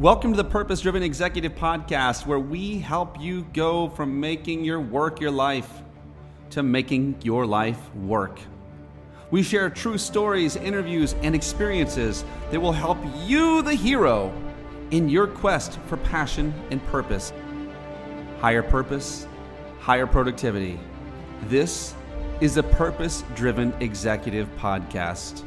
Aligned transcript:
Welcome 0.00 0.32
to 0.32 0.36
the 0.38 0.48
Purpose 0.48 0.80
Driven 0.80 1.02
Executive 1.02 1.54
Podcast, 1.54 2.24
where 2.24 2.38
we 2.38 2.78
help 2.78 3.20
you 3.20 3.42
go 3.52 3.90
from 3.90 4.18
making 4.18 4.64
your 4.64 4.80
work 4.80 5.20
your 5.20 5.30
life 5.30 5.70
to 6.48 6.62
making 6.62 7.16
your 7.22 7.44
life 7.44 7.94
work. 7.94 8.40
We 9.30 9.42
share 9.42 9.68
true 9.68 9.98
stories, 9.98 10.56
interviews, 10.56 11.14
and 11.20 11.34
experiences 11.34 12.24
that 12.50 12.58
will 12.58 12.72
help 12.72 12.96
you, 13.26 13.60
the 13.60 13.74
hero, 13.74 14.32
in 14.90 15.10
your 15.10 15.26
quest 15.26 15.78
for 15.80 15.98
passion 15.98 16.54
and 16.70 16.82
purpose. 16.86 17.34
Higher 18.38 18.62
purpose, 18.62 19.28
higher 19.80 20.06
productivity. 20.06 20.80
This 21.42 21.94
is 22.40 22.54
the 22.54 22.62
Purpose 22.62 23.22
Driven 23.34 23.74
Executive 23.80 24.48
Podcast. 24.56 25.44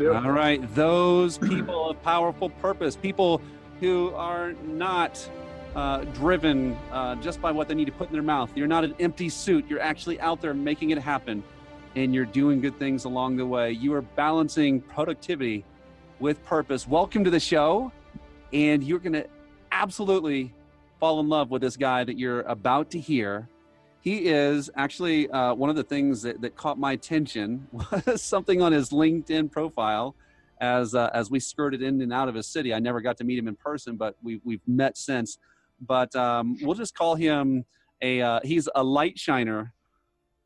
All 0.00 0.32
right, 0.32 0.60
those 0.74 1.38
people 1.38 1.90
of 1.90 2.02
powerful 2.02 2.50
purpose, 2.50 2.96
people 2.96 3.40
who 3.78 4.12
are 4.14 4.52
not 4.64 5.30
uh, 5.76 5.98
driven 6.04 6.76
uh, 6.90 7.14
just 7.16 7.40
by 7.40 7.52
what 7.52 7.68
they 7.68 7.74
need 7.74 7.84
to 7.84 7.92
put 7.92 8.08
in 8.08 8.12
their 8.12 8.22
mouth. 8.22 8.50
You're 8.56 8.66
not 8.66 8.82
an 8.82 8.96
empty 8.98 9.28
suit. 9.28 9.66
You're 9.68 9.80
actually 9.80 10.18
out 10.20 10.40
there 10.40 10.52
making 10.52 10.90
it 10.90 10.98
happen, 10.98 11.44
and 11.94 12.12
you're 12.12 12.24
doing 12.24 12.60
good 12.60 12.76
things 12.76 13.04
along 13.04 13.36
the 13.36 13.46
way. 13.46 13.70
You 13.70 13.94
are 13.94 14.02
balancing 14.02 14.80
productivity 14.80 15.64
with 16.18 16.44
purpose. 16.44 16.88
Welcome 16.88 17.22
to 17.22 17.30
the 17.30 17.40
show, 17.40 17.92
and 18.52 18.82
you're 18.82 18.98
going 18.98 19.12
to 19.12 19.28
absolutely 19.70 20.52
fall 20.98 21.20
in 21.20 21.28
love 21.28 21.50
with 21.50 21.62
this 21.62 21.76
guy 21.76 22.02
that 22.02 22.18
you're 22.18 22.40
about 22.42 22.90
to 22.90 22.98
hear 22.98 23.48
he 24.04 24.26
is 24.26 24.70
actually 24.76 25.30
uh, 25.30 25.54
one 25.54 25.70
of 25.70 25.76
the 25.76 25.82
things 25.82 26.20
that, 26.20 26.42
that 26.42 26.54
caught 26.56 26.78
my 26.78 26.92
attention 26.92 27.66
was 27.72 28.22
something 28.22 28.60
on 28.60 28.70
his 28.70 28.90
LinkedIn 28.90 29.50
profile 29.50 30.14
as 30.60 30.94
uh, 30.94 31.08
as 31.14 31.30
we 31.30 31.40
skirted 31.40 31.80
in 31.80 32.02
and 32.02 32.12
out 32.12 32.28
of 32.28 32.34
his 32.34 32.46
city. 32.46 32.74
I 32.74 32.80
never 32.80 33.00
got 33.00 33.16
to 33.16 33.24
meet 33.24 33.38
him 33.38 33.48
in 33.48 33.56
person, 33.56 33.96
but 33.96 34.14
we 34.22 34.42
we've 34.44 34.60
met 34.66 34.98
since. 34.98 35.38
But 35.80 36.14
um, 36.14 36.58
we'll 36.60 36.74
just 36.74 36.94
call 36.94 37.14
him 37.14 37.64
a 38.02 38.20
uh, 38.20 38.40
he's 38.44 38.68
a 38.74 38.84
light 38.84 39.18
shiner, 39.18 39.72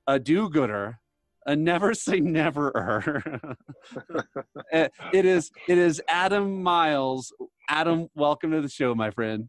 a 0.07 0.21
do-gooder, 0.21 1.01
a 1.47 1.57
never 1.57 1.95
say 1.95 2.21
never. 2.21 2.71
it 4.73 4.93
is 5.13 5.51
it 5.67 5.79
is 5.79 6.01
Adam 6.09 6.63
Miles. 6.63 7.33
Adam, 7.69 8.09
welcome 8.15 8.53
to 8.53 8.61
the 8.61 8.69
show, 8.69 8.95
my 8.95 9.11
friend. 9.11 9.49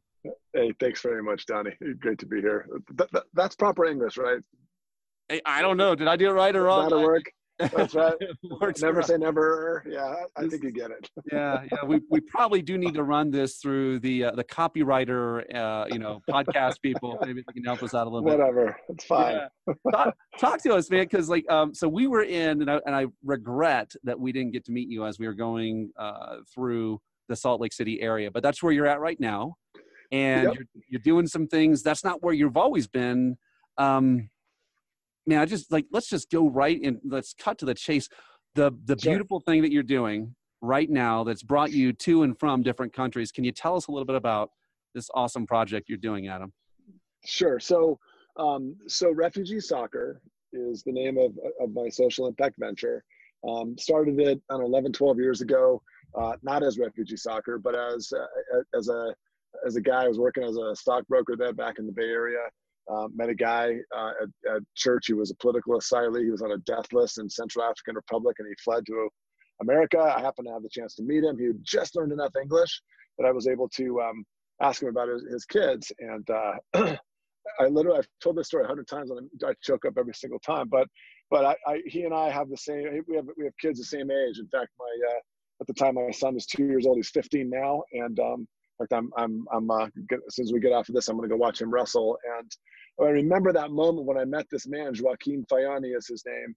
Hey, 0.53 0.73
thanks 0.80 1.02
very 1.02 1.22
much, 1.22 1.45
Donnie. 1.45 1.75
Great 2.00 2.19
to 2.19 2.25
be 2.25 2.42
here. 2.42 2.67
Th- 2.97 3.09
th- 3.11 3.23
that's 3.33 3.55
proper 3.55 3.86
English, 3.86 4.17
right? 4.17 4.39
Hey, 5.28 5.42
I 5.45 5.61
don't 5.61 5.78
know. 5.78 5.94
Did 5.94 6.08
I 6.08 6.16
do 6.16 6.28
it 6.30 6.33
right 6.33 6.55
or 6.55 6.64
wrong? 6.64 6.83
That'll 6.83 7.03
work. 7.03 7.25
That's 7.59 7.94
right. 7.94 8.16
never 8.81 9.02
say 9.02 9.17
never. 9.17 9.83
Yeah, 9.88 10.16
I 10.38 10.47
think 10.47 10.64
you 10.64 10.72
get 10.72 10.92
it. 10.92 11.09
yeah, 11.31 11.64
yeah. 11.72 11.86
We, 11.86 12.00
we 12.09 12.22
probably 12.22 12.61
do 12.61 12.77
need 12.77 12.94
to 12.94 13.03
run 13.03 13.31
this 13.31 13.58
through 13.58 14.00
the 14.00 14.25
uh, 14.25 14.31
the 14.31 14.45
copywriter, 14.45 15.44
uh, 15.53 15.86
you 15.92 16.00
know, 16.00 16.22
podcast 16.30 16.81
people. 16.81 17.20
Maybe 17.25 17.44
they 17.45 17.53
can 17.53 17.66
help 17.66 17.83
us 17.83 17.94
out 17.94 18.08
a 18.08 18.09
little 18.09 18.27
bit. 18.27 18.39
Whatever, 18.39 18.77
it's 18.88 19.03
fine. 19.03 19.39
Yeah. 19.67 19.73
Talk, 19.92 20.16
talk, 20.39 20.64
to 20.64 20.73
us, 20.73 20.89
man, 20.89 21.03
because 21.03 21.30
like, 21.30 21.50
um, 21.52 21.73
so 21.73 21.88
we 21.89 22.08
were 22.08 22.23
in, 22.23 22.61
and 22.61 22.72
I, 22.72 22.80
and 22.86 22.95
I 22.95 23.08
regret 23.23 23.92
that 24.03 24.17
we 24.17 24.31
didn't 24.31 24.52
get 24.52 24.64
to 24.66 24.72
meet 24.72 24.89
you 24.89 25.05
as 25.05 25.20
we 25.20 25.27
were 25.27 25.33
going 25.33 25.92
uh, 26.00 26.38
through 26.53 27.02
the 27.27 27.36
Salt 27.36 27.59
Lake 27.59 27.73
City 27.73 28.02
area, 28.02 28.31
but 28.31 28.42
that's 28.42 28.64
where 28.64 28.72
you're 28.72 28.88
at 28.88 29.02
right 29.02 29.20
now 29.20 29.55
and 30.11 30.43
yep. 30.43 30.53
you're, 30.55 30.83
you're 30.89 31.02
doing 31.02 31.27
some 31.27 31.47
things. 31.47 31.83
That's 31.83 32.03
not 32.03 32.23
where 32.23 32.33
you've 32.33 32.57
always 32.57 32.88
been. 32.88 33.38
Um 33.77 34.29
man 35.25 35.39
i 35.39 35.45
just 35.45 35.71
like 35.71 35.85
let's 35.91 36.09
just 36.09 36.31
go 36.31 36.49
right 36.49 36.81
and 36.81 36.97
let's 37.05 37.33
cut 37.33 37.57
to 37.59 37.65
the 37.65 37.73
chase. 37.73 38.09
The 38.55 38.71
the 38.85 38.97
sure. 38.99 39.11
beautiful 39.11 39.39
thing 39.39 39.61
that 39.61 39.71
you're 39.71 39.83
doing 39.83 40.35
right 40.61 40.89
now 40.89 41.23
that's 41.23 41.43
brought 41.43 41.71
you 41.71 41.93
to 41.93 42.23
and 42.23 42.37
from 42.37 42.63
different 42.63 42.91
countries 42.91 43.31
can 43.31 43.43
you 43.43 43.52
tell 43.52 43.75
us 43.75 43.87
a 43.87 43.91
little 43.91 44.05
bit 44.05 44.15
about 44.15 44.49
this 44.93 45.09
awesome 45.13 45.45
project 45.45 45.87
you're 45.87 45.97
doing 45.97 46.27
adam? 46.27 46.52
Sure. 47.25 47.59
So 47.59 47.99
um 48.37 48.75
so 48.87 49.11
refugee 49.11 49.59
soccer 49.59 50.21
is 50.52 50.83
the 50.83 50.92
name 50.92 51.17
of 51.17 51.37
of 51.61 51.73
my 51.73 51.89
social 51.89 52.27
impact 52.27 52.55
venture. 52.59 53.03
Um, 53.48 53.77
started 53.77 54.19
it 54.19 54.42
on 54.49 54.61
11 54.61 54.92
12 54.92 55.17
years 55.17 55.39
ago 55.39 55.81
uh, 56.14 56.33
not 56.42 56.61
as 56.61 56.77
refugee 56.77 57.15
soccer 57.15 57.58
but 57.58 57.73
as 57.73 58.11
uh, 58.11 58.77
as 58.77 58.89
a 58.89 59.15
as 59.65 59.76
a 59.76 59.82
guy, 59.82 60.04
I 60.04 60.08
was 60.08 60.20
working 60.20 60.43
as 60.43 60.55
a 60.55 60.76
stockbroker 60.76 61.36
there 61.37 61.54
back 61.54 61.80
in 61.80 61.86
the 61.86 61.92
Bay 61.92 62.10
Area. 62.10 62.39
Um, 62.92 63.11
met 63.15 63.30
a 63.30 63.36
guy 63.36 63.76
uh, 63.95 64.11
at, 64.23 64.55
at, 64.55 64.61
church. 64.76 65.05
He 65.08 65.14
was 65.14 65.30
a 65.30 65.36
political 65.36 65.77
asylee. 65.80 66.23
He 66.23 66.32
was 66.32 66.42
on 66.42 66.54
a 66.54 66.58
death 66.60 66.92
list 66.92 67.20
in 67.20 67.30
Central 67.30 67.64
African 67.64 67.95
Republic, 67.95 68.37
and 68.39 68.48
he 68.48 68.55
fled 68.64 68.83
to 68.87 69.10
America. 69.61 69.99
I 69.99 70.21
happened 70.21 70.48
to 70.48 70.54
have 70.54 70.64
the 70.64 70.70
chance 70.71 70.95
to 70.95 71.04
meet 71.04 71.23
him. 71.23 71.37
He 71.37 71.45
had 71.45 71.60
just 71.64 71.95
learned 71.95 72.14
enough 72.14 72.32
English 72.42 72.82
that 73.20 73.27
I 73.27 73.32
was 73.32 73.48
able 73.48 73.70
to 73.70 74.02
um, 74.02 74.26
ask 74.61 74.82
him 74.82 74.89
about 74.89 75.10
his, 75.10 75.23
his 75.32 75.45
kids. 75.45 75.92
And 75.99 76.27
uh, 76.31 76.54
I 77.60 77.67
literally, 77.67 77.99
I've 77.99 78.08
told 78.23 78.37
this 78.37 78.48
story 78.48 78.64
a 78.64 78.67
hundred 78.67 78.87
times, 78.87 79.11
and 79.11 79.30
I 79.45 79.54
choke 79.61 79.86
up 79.86 79.93
every 79.98 80.14
single 80.14 80.39
time. 80.39 80.67
But 80.70 80.87
but 81.30 81.45
I, 81.45 81.55
I, 81.67 81.81
he 81.86 82.04
and 82.04 82.14
I 82.14 82.31
have 82.31 82.49
the 82.49 82.58
same. 82.58 83.04
We 83.08 83.16
have 83.16 83.26
we 83.37 83.43
have 83.45 83.54
kids 83.61 83.80
the 83.80 83.86
same 83.86 84.10
age. 84.10 84.39
In 84.39 84.48
fact, 84.48 84.70
my 84.80 85.08
uh, 85.10 85.20
at 85.61 85.67
the 85.67 85.73
time 85.73 85.95
my 85.95 86.11
son 86.11 86.33
was 86.33 86.45
two 86.45 86.66
years 86.66 86.86
old. 86.86 86.98
He's 86.98 87.10
15 87.10 87.49
now, 87.49 87.83
and 87.93 88.20
um, 88.20 88.48
fact, 88.80 88.94
I'm 88.94 89.12
I'm 89.17 89.45
I'm 89.54 89.72
uh, 89.72 89.88
get, 90.08 90.20
as 90.28 90.36
soon 90.36 90.45
as 90.45 90.54
we 90.54 90.60
get 90.60 90.72
off 90.72 90.90
of 90.90 90.95
this, 90.95 91.08
I'm 91.08 91.17
going 91.17 91.30
to 91.30 91.36
go 91.36 91.40
watch 91.40 91.62
him 91.62 91.72
wrestle. 91.72 92.17
And 92.38 92.52
I 93.02 93.10
remember 93.10 93.54
that 93.54 93.72
moment 93.72 94.08
when 94.08 94.17
I 94.17 94.26
met 94.26 94.45
this 94.52 94.67
man, 94.67 94.94
Joaquin 95.00 95.45
Fayani 95.52 95.95
is 95.95 96.08
his 96.08 96.23
name, 96.26 96.56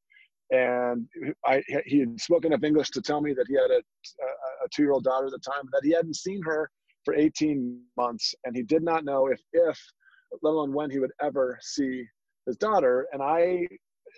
and 0.51 1.09
I 1.47 1.63
he 1.87 2.01
had 2.01 2.21
spoken 2.21 2.53
enough 2.53 2.65
English 2.65 2.91
to 2.91 3.03
tell 3.03 3.21
me 3.21 3.33
that 3.35 3.47
he 3.49 3.55
had 3.55 3.71
a, 3.71 3.79
a, 3.79 4.65
a 4.65 4.69
two-year-old 4.75 5.05
daughter 5.05 5.27
at 5.27 5.33
the 5.33 5.39
time, 5.39 5.65
that 5.73 5.83
he 5.85 5.93
hadn't 5.93 6.17
seen 6.17 6.41
her 6.45 6.71
for 7.05 7.15
18 7.15 7.81
months, 7.97 8.35
and 8.45 8.57
he 8.57 8.63
did 8.63 8.83
not 8.83 9.05
know 9.05 9.27
if 9.27 9.41
if 9.53 9.79
let 10.43 10.51
alone 10.51 10.73
when 10.73 10.91
he 10.91 10.99
would 10.99 11.13
ever 11.21 11.59
see 11.61 12.05
his 12.47 12.57
daughter. 12.57 13.07
And 13.13 13.23
I, 13.23 13.69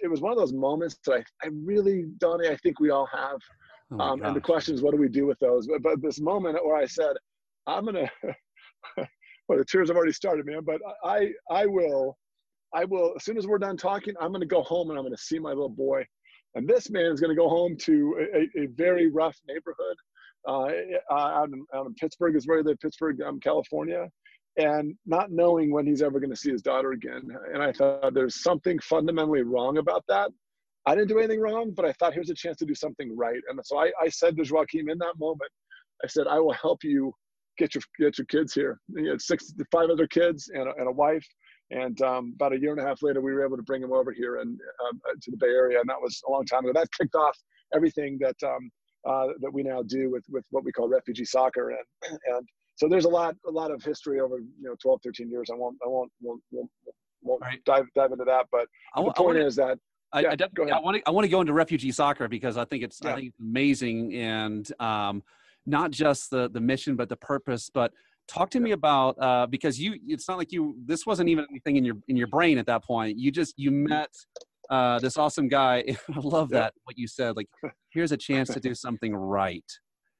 it 0.02 0.08
was 0.08 0.20
one 0.20 0.32
of 0.32 0.38
those 0.38 0.52
moments 0.52 0.96
that 1.06 1.14
I 1.14 1.24
I 1.46 1.50
really 1.52 2.04
Donnie, 2.18 2.48
I 2.48 2.56
think 2.56 2.80
we 2.80 2.90
all 2.90 3.08
have. 3.12 3.38
Oh 3.92 4.00
um, 4.00 4.22
and 4.22 4.34
the 4.34 4.40
question 4.40 4.74
is, 4.74 4.82
what 4.82 4.92
do 4.92 5.00
we 5.00 5.08
do 5.08 5.26
with 5.26 5.38
those? 5.40 5.66
But, 5.66 5.82
but 5.82 6.02
this 6.02 6.20
moment 6.20 6.58
where 6.64 6.76
I 6.76 6.86
said, 6.86 7.16
I'm 7.66 7.84
gonna. 7.84 8.10
well, 9.48 9.58
the 9.58 9.64
tears 9.64 9.88
have 9.88 9.96
already 9.96 10.12
started, 10.12 10.46
man. 10.46 10.60
But 10.64 10.80
I, 11.04 11.30
I 11.50 11.66
will, 11.66 12.16
I 12.74 12.84
will. 12.84 13.14
As 13.16 13.24
soon 13.24 13.38
as 13.38 13.46
we're 13.46 13.58
done 13.58 13.76
talking, 13.76 14.14
I'm 14.20 14.32
gonna 14.32 14.46
go 14.46 14.62
home 14.62 14.90
and 14.90 14.98
I'm 14.98 15.04
gonna 15.04 15.16
see 15.16 15.38
my 15.38 15.50
little 15.50 15.68
boy. 15.68 16.04
And 16.54 16.68
this 16.68 16.90
man 16.90 17.06
is 17.06 17.20
gonna 17.20 17.34
go 17.34 17.48
home 17.48 17.76
to 17.78 18.26
a, 18.34 18.62
a 18.62 18.66
very 18.66 19.10
rough 19.10 19.36
neighborhood 19.48 19.96
uh, 20.46 21.14
out, 21.14 21.48
in, 21.48 21.64
out 21.74 21.86
in 21.86 21.94
Pittsburgh. 21.94 22.36
Is 22.36 22.46
where 22.46 22.62
they 22.62 22.74
Pittsburgh, 22.76 23.20
um, 23.22 23.40
California, 23.40 24.08
and 24.56 24.94
not 25.06 25.32
knowing 25.32 25.72
when 25.72 25.86
he's 25.86 26.02
ever 26.02 26.20
gonna 26.20 26.36
see 26.36 26.50
his 26.50 26.62
daughter 26.62 26.92
again. 26.92 27.22
And 27.52 27.62
I 27.62 27.72
thought 27.72 28.14
there's 28.14 28.42
something 28.42 28.78
fundamentally 28.80 29.42
wrong 29.42 29.78
about 29.78 30.04
that. 30.08 30.30
I 30.86 30.94
didn't 30.94 31.08
do 31.08 31.18
anything 31.18 31.40
wrong, 31.40 31.72
but 31.74 31.86
I 31.86 31.92
thought 31.92 32.12
here's 32.12 32.30
a 32.30 32.34
chance 32.34 32.58
to 32.58 32.66
do 32.66 32.74
something 32.74 33.16
right. 33.16 33.40
And 33.48 33.58
so 33.64 33.78
I, 33.78 33.90
I 34.00 34.08
said 34.10 34.36
to 34.36 34.44
Joaquin 34.52 34.90
in 34.90 34.98
that 34.98 35.18
moment, 35.18 35.50
I 36.04 36.08
said, 36.08 36.26
I 36.26 36.38
will 36.40 36.52
help 36.52 36.84
you 36.84 37.14
get 37.58 37.74
your 37.74 37.82
get 37.98 38.18
your 38.18 38.26
kids 38.26 38.52
here. 38.54 38.80
He 38.96 39.06
had 39.08 39.20
six, 39.20 39.52
five 39.70 39.90
other 39.90 40.06
kids 40.06 40.50
and 40.52 40.68
a, 40.68 40.72
and 40.78 40.88
a 40.88 40.92
wife. 40.92 41.26
And 41.70 42.00
um, 42.02 42.32
about 42.36 42.52
a 42.52 42.58
year 42.58 42.72
and 42.72 42.80
a 42.80 42.84
half 42.84 43.02
later, 43.02 43.20
we 43.20 43.32
were 43.32 43.44
able 43.44 43.56
to 43.56 43.62
bring 43.62 43.82
him 43.82 43.92
over 43.92 44.12
here 44.12 44.36
and 44.36 44.60
um, 44.86 45.00
uh, 45.08 45.14
to 45.20 45.30
the 45.30 45.36
Bay 45.36 45.48
Area, 45.48 45.80
and 45.80 45.88
that 45.88 46.00
was 46.00 46.22
a 46.28 46.30
long 46.30 46.44
time 46.44 46.64
ago. 46.64 46.72
That 46.74 46.88
kicked 46.98 47.14
off 47.14 47.36
everything 47.74 48.18
that 48.20 48.36
um, 48.44 48.70
uh, 49.08 49.28
that 49.40 49.52
we 49.52 49.62
now 49.62 49.82
do 49.82 50.10
with 50.10 50.24
with 50.28 50.44
what 50.50 50.64
we 50.64 50.72
call 50.72 50.88
refugee 50.88 51.24
soccer, 51.24 51.70
and 51.70 52.18
and 52.36 52.46
so 52.76 52.88
there's 52.88 53.06
a 53.06 53.08
lot 53.08 53.34
a 53.46 53.50
lot 53.50 53.70
of 53.70 53.82
history 53.82 54.20
over 54.20 54.38
you 54.38 54.68
know 54.68 54.74
12, 54.82 55.00
13 55.04 55.30
years. 55.30 55.48
I 55.50 55.56
won't 55.56 55.76
I 55.84 55.88
won't 55.88 56.12
won't, 56.20 56.40
won't, 56.50 56.70
won't 57.22 57.42
right. 57.42 57.64
dive 57.64 57.86
dive 57.94 58.12
into 58.12 58.24
that, 58.24 58.46
but 58.52 58.66
I, 58.94 59.02
the 59.02 59.12
point 59.12 59.36
wanna, 59.36 59.46
is 59.46 59.56
that 59.56 59.78
I, 60.12 60.20
yeah, 60.20 60.34
I, 60.38 60.70
I 60.70 60.80
want 60.80 60.96
to 60.96 61.02
I 61.06 61.10
want 61.10 61.24
to 61.24 61.28
go 61.28 61.40
into 61.40 61.52
refugee 61.52 61.92
soccer 61.92 62.28
because 62.28 62.56
I 62.56 62.64
think 62.64 62.84
it's 62.84 63.00
yeah. 63.02 63.12
I 63.12 63.14
think 63.14 63.28
it's 63.28 63.40
amazing 63.40 64.14
and 64.14 64.70
um, 64.80 65.22
not 65.66 65.90
just 65.90 66.30
the 66.30 66.50
the 66.50 66.60
mission 66.60 66.96
but 66.96 67.08
the 67.08 67.16
purpose 67.16 67.70
but 67.72 67.92
talk 68.28 68.50
to 68.50 68.60
me 68.60 68.72
about 68.72 69.16
uh, 69.20 69.46
because 69.46 69.78
you 69.78 69.96
it's 70.06 70.28
not 70.28 70.38
like 70.38 70.52
you 70.52 70.76
this 70.84 71.06
wasn't 71.06 71.28
even 71.28 71.46
anything 71.50 71.76
in 71.76 71.84
your 71.84 71.96
in 72.08 72.16
your 72.16 72.26
brain 72.26 72.58
at 72.58 72.66
that 72.66 72.84
point. 72.84 73.18
You 73.18 73.30
just 73.30 73.54
you 73.56 73.70
met 73.70 74.10
uh, 74.70 74.98
this 74.98 75.16
awesome 75.16 75.48
guy. 75.48 75.84
I 76.14 76.20
love 76.20 76.50
that 76.50 76.74
what 76.84 76.98
you 76.98 77.06
said 77.06 77.36
like 77.36 77.48
here's 77.90 78.12
a 78.12 78.16
chance 78.16 78.48
to 78.50 78.60
do 78.60 78.74
something 78.86 79.14
right. 79.14 79.64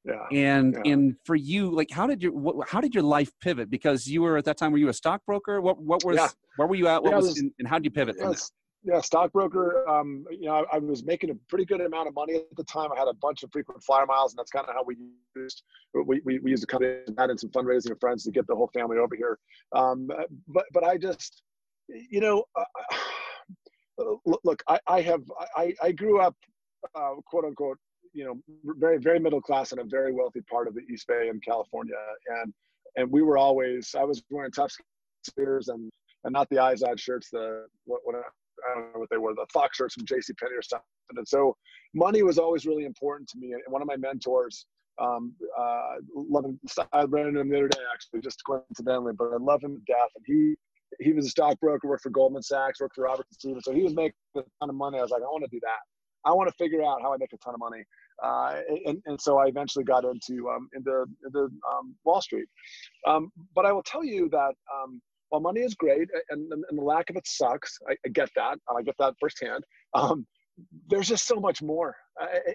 Yeah 0.05 0.27
and 0.31 0.77
yeah. 0.85 0.91
and 0.93 1.15
for 1.25 1.35
you 1.35 1.71
like 1.71 1.89
how 1.89 2.05
did 2.05 2.21
your 2.21 2.31
what, 2.31 2.69
how 2.69 2.79
did 2.79 2.93
your 2.93 3.03
life 3.03 3.31
pivot? 3.41 3.69
Because 3.69 4.05
you 4.05 4.21
were 4.21 4.37
at 4.37 4.45
that 4.45 4.57
time 4.57 4.71
were 4.71 4.77
you 4.77 4.89
a 4.89 4.93
stockbroker? 4.93 5.61
What 5.61 5.81
what 5.81 6.03
was 6.03 6.17
yeah. 6.17 6.27
where 6.57 6.67
were 6.67 6.75
you 6.75 6.87
at? 6.87 7.01
What 7.01 7.11
yeah, 7.11 7.17
was, 7.17 7.27
was 7.27 7.39
and, 7.39 7.67
how 7.67 7.79
did 7.79 7.85
you 7.85 7.91
pivot 7.91 8.17
from 8.17 8.31
that 8.31 8.49
yeah, 8.85 9.01
stockbroker. 9.01 9.87
Um, 9.89 10.25
you 10.29 10.47
know, 10.47 10.65
I, 10.71 10.75
I, 10.75 10.77
was 10.77 11.03
making 11.03 11.31
a 11.31 11.35
pretty 11.49 11.65
good 11.65 11.81
amount 11.81 12.07
of 12.07 12.13
money 12.13 12.35
at 12.35 12.55
the 12.55 12.63
time. 12.63 12.91
I 12.91 12.99
had 12.99 13.07
a 13.07 13.13
bunch 13.15 13.41
of 13.41 13.51
frequent 13.51 13.83
flyer 13.83 14.05
miles, 14.05 14.31
and 14.31 14.37
that's 14.37 14.51
kind 14.51 14.65
of 14.67 14.75
how 14.75 14.83
we 14.83 14.95
used 15.35 15.63
we, 15.93 16.21
we, 16.23 16.39
we 16.39 16.51
used 16.51 16.61
to 16.61 16.67
come 16.67 16.83
in 16.83 17.03
and 17.17 17.39
some 17.39 17.49
fundraising 17.49 17.91
of 17.91 17.99
friends 17.99 18.23
to 18.23 18.31
get 18.31 18.45
the 18.45 18.55
whole 18.55 18.69
family 18.73 18.97
over 18.97 19.15
here. 19.15 19.39
Um, 19.75 20.07
but 20.47 20.65
but 20.71 20.83
I 20.83 20.97
just, 20.97 21.41
you 21.89 22.19
know, 22.19 22.43
uh, 22.55 24.15
look, 24.43 24.61
I, 24.67 24.79
I 24.87 25.01
have 25.01 25.23
I, 25.57 25.73
I 25.81 25.91
grew 25.91 26.21
up, 26.21 26.35
uh, 26.93 27.15
quote 27.25 27.45
unquote, 27.45 27.79
you 28.13 28.23
know, 28.23 28.39
very 28.77 28.99
very 28.99 29.19
middle 29.19 29.41
class 29.41 29.71
in 29.71 29.79
a 29.79 29.83
very 29.83 30.13
wealthy 30.13 30.41
part 30.41 30.67
of 30.67 30.75
the 30.75 30.81
East 30.93 31.07
Bay 31.07 31.29
in 31.29 31.39
California, 31.41 31.95
and 32.41 32.53
and 32.97 33.11
we 33.11 33.23
were 33.23 33.39
always 33.39 33.95
I 33.97 34.03
was 34.03 34.21
wearing 34.29 34.51
tough 34.51 34.73
and 35.37 35.91
and 36.23 36.33
not 36.33 36.47
the 36.49 36.57
Izod 36.57 36.99
shirts, 36.99 37.29
the 37.31 37.65
what, 37.85 38.01
what 38.03 38.15
I 38.69 38.75
don't 38.75 38.93
know 38.93 38.99
what 38.99 39.09
they 39.09 39.17
were, 39.17 39.33
the 39.33 39.45
Fox 39.53 39.77
shirts 39.77 39.93
from 39.93 40.05
J.C. 40.05 40.33
Penney 40.33 40.55
or 40.55 40.61
something. 40.61 40.85
And 41.15 41.27
so 41.27 41.55
money 41.93 42.23
was 42.23 42.37
always 42.37 42.65
really 42.65 42.85
important 42.85 43.29
to 43.29 43.37
me. 43.37 43.53
And 43.53 43.61
one 43.67 43.81
of 43.81 43.87
my 43.87 43.97
mentors, 43.97 44.65
um, 44.99 45.33
uh, 45.57 45.95
love 46.15 46.45
him. 46.45 46.59
I 46.93 47.03
ran 47.03 47.27
into 47.27 47.41
him 47.41 47.49
the 47.49 47.57
other 47.57 47.67
day, 47.67 47.81
actually, 47.93 48.21
just 48.21 48.41
coincidentally, 48.45 49.13
but 49.17 49.25
I 49.33 49.37
love 49.39 49.63
him 49.63 49.75
to 49.75 49.93
death. 49.93 50.09
And 50.15 50.23
he 50.25 50.55
he 50.99 51.13
was 51.13 51.25
a 51.25 51.29
stockbroker, 51.29 51.87
worked 51.87 52.03
for 52.03 52.09
Goldman 52.09 52.41
Sachs, 52.41 52.79
worked 52.79 52.95
for 52.95 53.03
Robert. 53.03 53.25
So 53.37 53.73
he 53.73 53.83
was 53.83 53.93
making 53.93 54.13
a 54.37 54.41
ton 54.61 54.69
of 54.69 54.75
money. 54.75 54.97
I 54.97 55.01
was 55.01 55.11
like, 55.11 55.21
I 55.21 55.25
want 55.25 55.43
to 55.43 55.49
do 55.51 55.59
that. 55.61 55.79
I 56.25 56.31
want 56.31 56.49
to 56.49 56.55
figure 56.55 56.83
out 56.83 57.01
how 57.01 57.13
I 57.13 57.17
make 57.17 57.33
a 57.33 57.37
ton 57.37 57.53
of 57.53 57.59
money. 57.59 57.83
Uh, 58.23 58.61
and, 58.85 59.01
and 59.05 59.19
so 59.19 59.37
I 59.37 59.47
eventually 59.47 59.83
got 59.83 60.05
into 60.05 60.49
um, 60.49 60.69
into, 60.73 61.05
into 61.25 61.49
um, 61.71 61.95
Wall 62.03 62.21
Street. 62.21 62.47
Um, 63.07 63.31
but 63.53 63.65
I 63.65 63.71
will 63.71 63.83
tell 63.83 64.03
you 64.03 64.29
that 64.29 64.53
um, 64.73 65.01
while 65.29 65.41
money 65.41 65.61
is 65.61 65.73
great 65.75 66.07
and, 66.29 66.51
and, 66.51 66.63
and, 66.69 66.77
the 66.77 66.83
lack 66.83 67.09
of 67.09 67.15
it 67.15 67.27
sucks, 67.27 67.77
I, 67.89 67.93
I 68.05 68.09
get 68.09 68.29
that. 68.35 68.57
I 68.69 68.81
get 68.83 68.95
that 68.99 69.15
firsthand. 69.19 69.63
Um, 69.93 70.25
there's 70.87 71.07
just 71.07 71.27
so 71.27 71.35
much 71.35 71.61
more. 71.61 71.95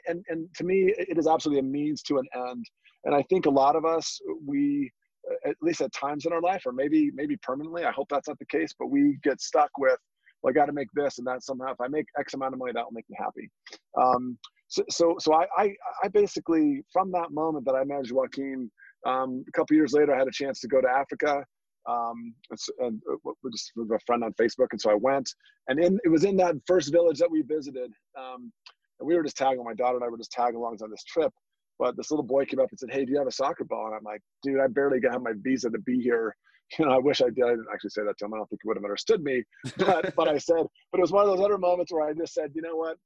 and, 0.07 0.25
and 0.29 0.49
to 0.57 0.65
me, 0.65 0.95
it 0.97 1.19
is 1.19 1.27
absolutely 1.27 1.61
a 1.61 1.71
means 1.71 2.03
to 2.03 2.19
an 2.19 2.27
end. 2.35 2.65
And 3.05 3.15
I 3.15 3.23
think 3.31 3.47
a 3.47 3.51
lot 3.51 3.77
of 3.77 3.85
us, 3.85 4.21
we, 4.47 4.91
at 5.47 5.57
least 5.61 5.81
at 5.81 5.93
times 5.93 6.27
in 6.27 6.33
our 6.33 6.41
life, 6.41 6.63
or 6.67 6.73
maybe 6.73 7.11
maybe 7.15 7.37
permanently. 7.43 7.85
I 7.85 7.93
hope 7.93 8.09
that's 8.11 8.29
not 8.29 8.39
the 8.39 8.47
case, 8.47 8.75
but 8.79 8.89
we 8.89 9.19
get 9.23 9.41
stuck 9.41 9.71
with, 9.79 9.99
well, 10.43 10.51
I 10.51 10.55
got 10.55 10.67
to 10.67 10.73
make 10.73 10.89
this 10.95 11.19
and 11.19 11.27
that 11.27 11.43
somehow. 11.43 11.73
If 11.73 11.81
I 11.81 11.89
make 11.89 12.07
X 12.19 12.35
amount 12.35 12.55
of 12.55 12.59
money, 12.59 12.73
that 12.75 12.85
will 12.85 12.93
make 12.93 13.09
me 13.09 13.17
happy. 13.19 13.51
Um, 14.01 14.39
so 14.69 14.83
so 14.89 15.17
so 15.19 15.35
I, 15.35 15.47
I, 15.57 15.75
I 16.05 16.09
basically 16.09 16.83
from 16.93 17.11
that 17.13 17.33
moment 17.33 17.65
that 17.67 17.75
I 17.75 17.85
managed 17.85 18.13
Joaquin, 18.13 18.71
um, 19.07 19.45
a 19.49 19.53
couple 19.53 19.77
years 19.77 19.93
later, 19.93 20.15
I 20.15 20.19
had 20.19 20.29
a 20.29 20.33
chance 20.33 20.61
to 20.61 20.69
go 20.69 20.81
to 20.81 20.89
Africa. 20.89 21.45
Um, 21.89 22.35
and 22.79 23.01
uh, 23.11 23.31
just 23.53 23.73
with 23.75 23.91
a 23.91 23.99
friend 24.07 24.23
on 24.23 24.33
Facebook, 24.35 24.69
and 24.73 24.81
so 24.81 24.91
I 24.91 24.95
went. 24.95 25.29
And 25.69 25.79
in 25.79 25.99
it 26.05 26.09
was 26.09 26.25
in 26.25 26.37
that 26.37 26.57
first 26.67 26.93
village 26.93 27.19
that 27.19 27.31
we 27.31 27.43
visited. 27.43 27.91
Um, 28.19 28.53
and 29.01 29.07
we 29.07 29.17
were 29.17 29.23
just 29.23 29.37
tagging. 29.37 29.65
My 29.65 29.75
daughter 29.75 29.97
and 29.97 30.05
I 30.05 30.09
were 30.09 30.19
just 30.19 30.31
tagging 30.33 30.57
along 30.57 30.79
on 30.83 30.91
this 30.91 31.05
trip. 31.05 31.33
But 31.79 31.97
this 31.97 32.11
little 32.11 32.25
boy 32.25 32.45
came 32.45 32.61
up 32.61 32.69
and 32.71 32.79
said, 32.79 32.91
"Hey, 32.91 33.05
do 33.05 33.13
you 33.13 33.19
have 33.19 33.27
a 33.27 33.33
soccer 33.33 33.65
ball?" 33.65 33.87
And 33.87 33.95
I'm 33.95 34.05
like, 34.05 34.21
"Dude, 34.43 34.61
I 34.61 34.67
barely 34.67 35.01
got 35.01 35.23
my 35.23 35.33
visa 35.37 35.71
to 35.71 35.79
be 35.79 36.01
here. 36.01 36.35
You 36.79 36.87
know, 36.87 36.93
I 36.93 36.99
wish 36.99 37.21
I 37.21 37.31
did. 37.31 37.43
I 37.43 37.49
didn't 37.49 37.67
actually 37.75 37.91
say 37.91 38.03
that 38.05 38.17
to 38.19 38.27
him. 38.27 38.33
I 38.33 38.37
don't 38.37 38.49
think 38.49 38.61
he 38.63 38.69
would 38.69 38.77
have 38.77 38.85
understood 38.85 39.25
me. 39.25 39.43
But 39.77 40.15
but 40.15 40.29
I 40.29 40.39
said, 40.39 40.65
but 40.93 40.99
it 40.99 41.01
was 41.01 41.11
one 41.11 41.25
of 41.25 41.31
those 41.37 41.45
other 41.45 41.59
moments 41.59 41.93
where 41.93 42.09
I 42.09 42.13
just 42.13 42.33
said, 42.33 42.53
you 42.55 42.63
know 42.63 42.77
what? 42.77 42.97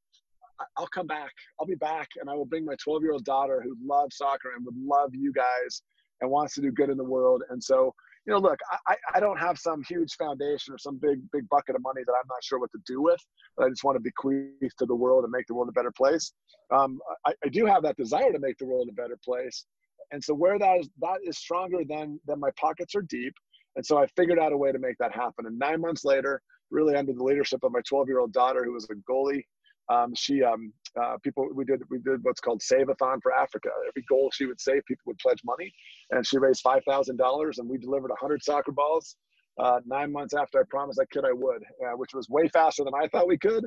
I'll 0.77 0.87
come 0.89 1.07
back. 1.07 1.33
I'll 1.59 1.67
be 1.67 1.75
back, 1.75 2.09
and 2.21 2.29
I 2.29 2.35
will 2.35 2.45
bring 2.45 2.67
my 2.67 2.75
12 2.85 3.03
year 3.03 3.13
old 3.13 3.25
daughter 3.25 3.63
who 3.65 3.75
loves 3.83 4.19
soccer 4.19 4.51
and 4.55 4.67
would 4.67 4.77
love 4.77 5.15
you 5.15 5.33
guys 5.33 5.81
and 6.21 6.31
wants 6.31 6.55
to 6.57 6.61
do 6.61 6.71
good 6.73 6.91
in 6.91 6.99
the 6.99 7.05
world. 7.05 7.43
And 7.49 7.63
so 7.63 7.95
you 8.27 8.33
know, 8.33 8.39
look, 8.39 8.59
I, 8.89 8.97
I 9.15 9.21
don't 9.21 9.39
have 9.39 9.59
some 9.59 9.83
huge 9.87 10.15
foundation 10.15 10.73
or 10.73 10.79
some 10.79 10.97
big, 10.97 11.21
big 11.31 11.49
bucket 11.51 11.77
of 11.77 11.83
money 11.83 12.03
that 12.07 12.13
I'm 12.13 12.27
not 12.29 12.43
sure 12.43 12.59
what 12.59 12.71
to 12.73 12.79
do 12.87 13.03
with, 13.03 13.21
but 13.57 13.67
I 13.67 13.69
just 13.69 13.85
want 13.85 13.97
to 13.97 14.01
bequeath 14.01 14.73
to 14.79 14.87
the 14.87 14.95
world 14.95 15.25
and 15.25 15.31
make 15.31 15.47
the 15.47 15.55
world 15.55 15.69
a 15.69 15.73
better 15.73 15.93
place. 15.93 16.33
Um, 16.73 16.99
I, 17.27 17.35
I 17.45 17.49
do 17.49 17.67
have 17.67 17.83
that 17.83 17.97
desire 17.97 18.33
to 18.33 18.39
make 18.39 18.57
the 18.59 18.67
world 18.67 18.89
a 18.91 18.95
better 18.95 19.19
place. 19.23 19.67
And 20.13 20.23
so 20.23 20.33
where 20.33 20.59
that 20.59 20.81
is, 20.81 20.89
that 21.01 21.19
is 21.23 21.37
stronger 21.37 21.83
than, 21.87 22.19
than 22.27 22.41
my 22.41 22.51
pockets 22.59 22.95
are 22.95 23.03
deep. 23.03 23.35
And 23.77 23.85
so 23.85 23.99
I 23.99 24.07
figured 24.17 24.39
out 24.39 24.53
a 24.53 24.57
way 24.57 24.73
to 24.73 24.79
make 24.79 24.97
that 25.01 25.15
happen. 25.15 25.47
And 25.47 25.59
nine 25.59 25.81
months 25.81 26.05
later, 26.05 26.41
really 26.71 26.95
under 26.97 27.13
the 27.13 27.23
leadership 27.23 27.61
of 27.63 27.73
my 27.73 27.81
12 27.87 28.09
year 28.09 28.21
old 28.21 28.33
daughter, 28.33 28.65
who 28.65 28.73
was 28.73 28.89
a 28.91 28.95
goalie 29.11 29.43
um, 29.89 30.15
she 30.15 30.43
um, 30.43 30.73
uh, 31.01 31.17
people 31.23 31.49
we 31.55 31.65
did 31.65 31.83
we 31.91 31.99
did 31.99 32.23
what's 32.23 32.41
called 32.41 32.63
save-a-thon 32.63 33.21
for 33.21 33.35
Africa. 33.35 33.69
Every 33.89 34.05
goal 34.09 34.31
she 34.33 34.47
would 34.47 34.61
save, 34.61 34.85
people 34.87 35.03
would 35.07 35.19
pledge 35.19 35.41
money, 35.45 35.73
and 36.11 36.27
she 36.27 36.39
raised 36.39 36.61
five 36.63 36.83
thousand 36.87 37.17
dollars, 37.17 37.59
and 37.59 37.69
we 37.69 37.79
delivered 37.79 38.11
hundred 38.19 38.43
soccer 38.43 38.73
balls. 38.73 39.17
Uh, 39.59 39.81
nine 39.87 40.11
months 40.11 40.35
after 40.35 40.59
I 40.61 40.63
promised 40.69 40.99
that 40.99 41.11
kid 41.11 41.25
I 41.25 41.33
would, 41.33 41.63
uh, 41.85 41.97
which 41.97 42.13
was 42.13 42.29
way 42.29 42.49
faster 42.49 42.83
than 42.85 42.95
I 42.95 43.07
thought 43.09 43.29
we 43.29 43.39
could. 43.39 43.65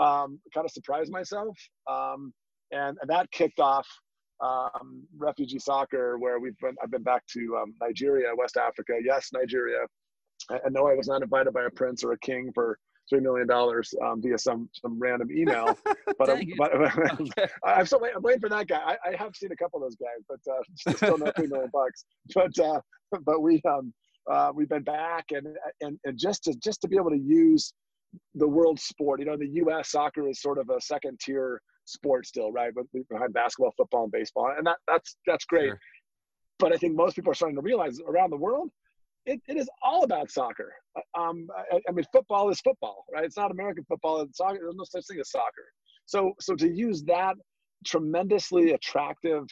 Um, 0.00 0.40
kind 0.52 0.64
of 0.64 0.70
surprised 0.70 1.10
myself, 1.10 1.56
um, 1.90 2.32
and, 2.70 2.96
and, 3.00 3.10
that 3.10 3.30
kicked 3.32 3.58
off 3.58 3.86
um, 4.40 5.04
refugee 5.16 5.58
soccer, 5.58 6.18
where 6.18 6.38
we've 6.38 6.56
been. 6.58 6.76
I've 6.82 6.90
been 6.90 7.02
back 7.02 7.26
to 7.32 7.58
um, 7.60 7.74
Nigeria, 7.80 8.28
West 8.36 8.56
Africa. 8.56 8.94
Yes, 9.04 9.30
Nigeria. 9.32 9.78
I 10.50 10.68
know 10.70 10.86
I 10.86 10.94
was 10.94 11.08
not 11.08 11.22
invited 11.22 11.52
by 11.52 11.64
a 11.64 11.70
prince 11.70 12.04
or 12.04 12.12
a 12.12 12.18
king 12.18 12.50
for 12.54 12.78
three 13.08 13.20
million 13.20 13.46
dollars 13.46 13.94
um, 14.04 14.20
via 14.22 14.38
some 14.38 14.68
some 14.72 14.98
random 14.98 15.30
email. 15.30 15.78
But, 16.18 16.30
I'm, 16.30 16.48
but 16.56 16.72
I'm 17.64 17.86
still 17.86 18.00
waiting, 18.00 18.16
I'm 18.16 18.22
waiting 18.22 18.40
for 18.40 18.48
that 18.48 18.66
guy. 18.66 18.80
I, 18.84 19.10
I, 19.10 19.16
have 19.16 19.36
seen 19.36 19.52
a 19.52 19.56
couple 19.56 19.78
of 19.78 19.84
those 19.84 19.96
guys, 19.96 20.24
but 20.28 20.40
uh, 20.50 20.96
still 20.96 21.18
no 21.18 21.30
three 21.36 21.46
million 21.46 21.70
bucks. 21.72 22.06
But 22.34 22.58
uh, 22.58 22.80
but 23.24 23.40
we 23.40 23.62
um 23.68 23.92
uh, 24.28 24.50
we've 24.52 24.68
been 24.68 24.82
back 24.82 25.26
and 25.30 25.46
and 25.80 25.98
and 26.04 26.18
just 26.18 26.44
to 26.44 26.54
just 26.54 26.80
to 26.80 26.88
be 26.88 26.96
able 26.96 27.10
to 27.10 27.18
use 27.18 27.72
the 28.34 28.48
world 28.48 28.80
sport. 28.80 29.20
You 29.20 29.26
know, 29.26 29.36
the 29.36 29.48
U.S. 29.48 29.90
soccer 29.90 30.28
is 30.28 30.40
sort 30.40 30.58
of 30.58 30.70
a 30.70 30.80
second 30.80 31.20
tier 31.20 31.60
sport 31.84 32.26
still, 32.26 32.50
right? 32.50 32.72
But 32.74 32.86
behind 33.08 33.32
basketball, 33.32 33.74
football, 33.76 34.04
and 34.04 34.12
baseball, 34.12 34.52
and 34.56 34.66
that 34.66 34.78
that's 34.88 35.16
that's 35.26 35.44
great. 35.44 35.68
Sure. 35.68 35.80
But 36.58 36.72
I 36.72 36.76
think 36.76 36.96
most 36.96 37.14
people 37.14 37.30
are 37.30 37.36
starting 37.36 37.56
to 37.56 37.62
realize 37.62 38.00
around 38.00 38.30
the 38.30 38.36
world 38.36 38.70
it, 39.28 39.40
it 39.46 39.56
is 39.58 39.68
all 39.82 40.04
about 40.04 40.30
soccer. 40.30 40.72
Uh, 40.96 41.20
um, 41.20 41.46
I, 41.72 41.80
I, 41.88 41.92
mean, 41.92 42.04
football 42.12 42.48
is 42.48 42.60
football, 42.60 43.04
right? 43.12 43.24
It's 43.24 43.36
not 43.36 43.50
American 43.50 43.84
football. 43.84 44.22
It's 44.22 44.38
soccer. 44.38 44.58
There's 44.62 44.74
no 44.74 44.84
such 44.84 45.06
thing 45.06 45.20
as 45.20 45.30
soccer. 45.30 45.66
So, 46.06 46.32
so 46.40 46.54
to 46.56 46.68
use 46.68 47.02
that 47.04 47.36
tremendously 47.84 48.72
attractive 48.72 49.44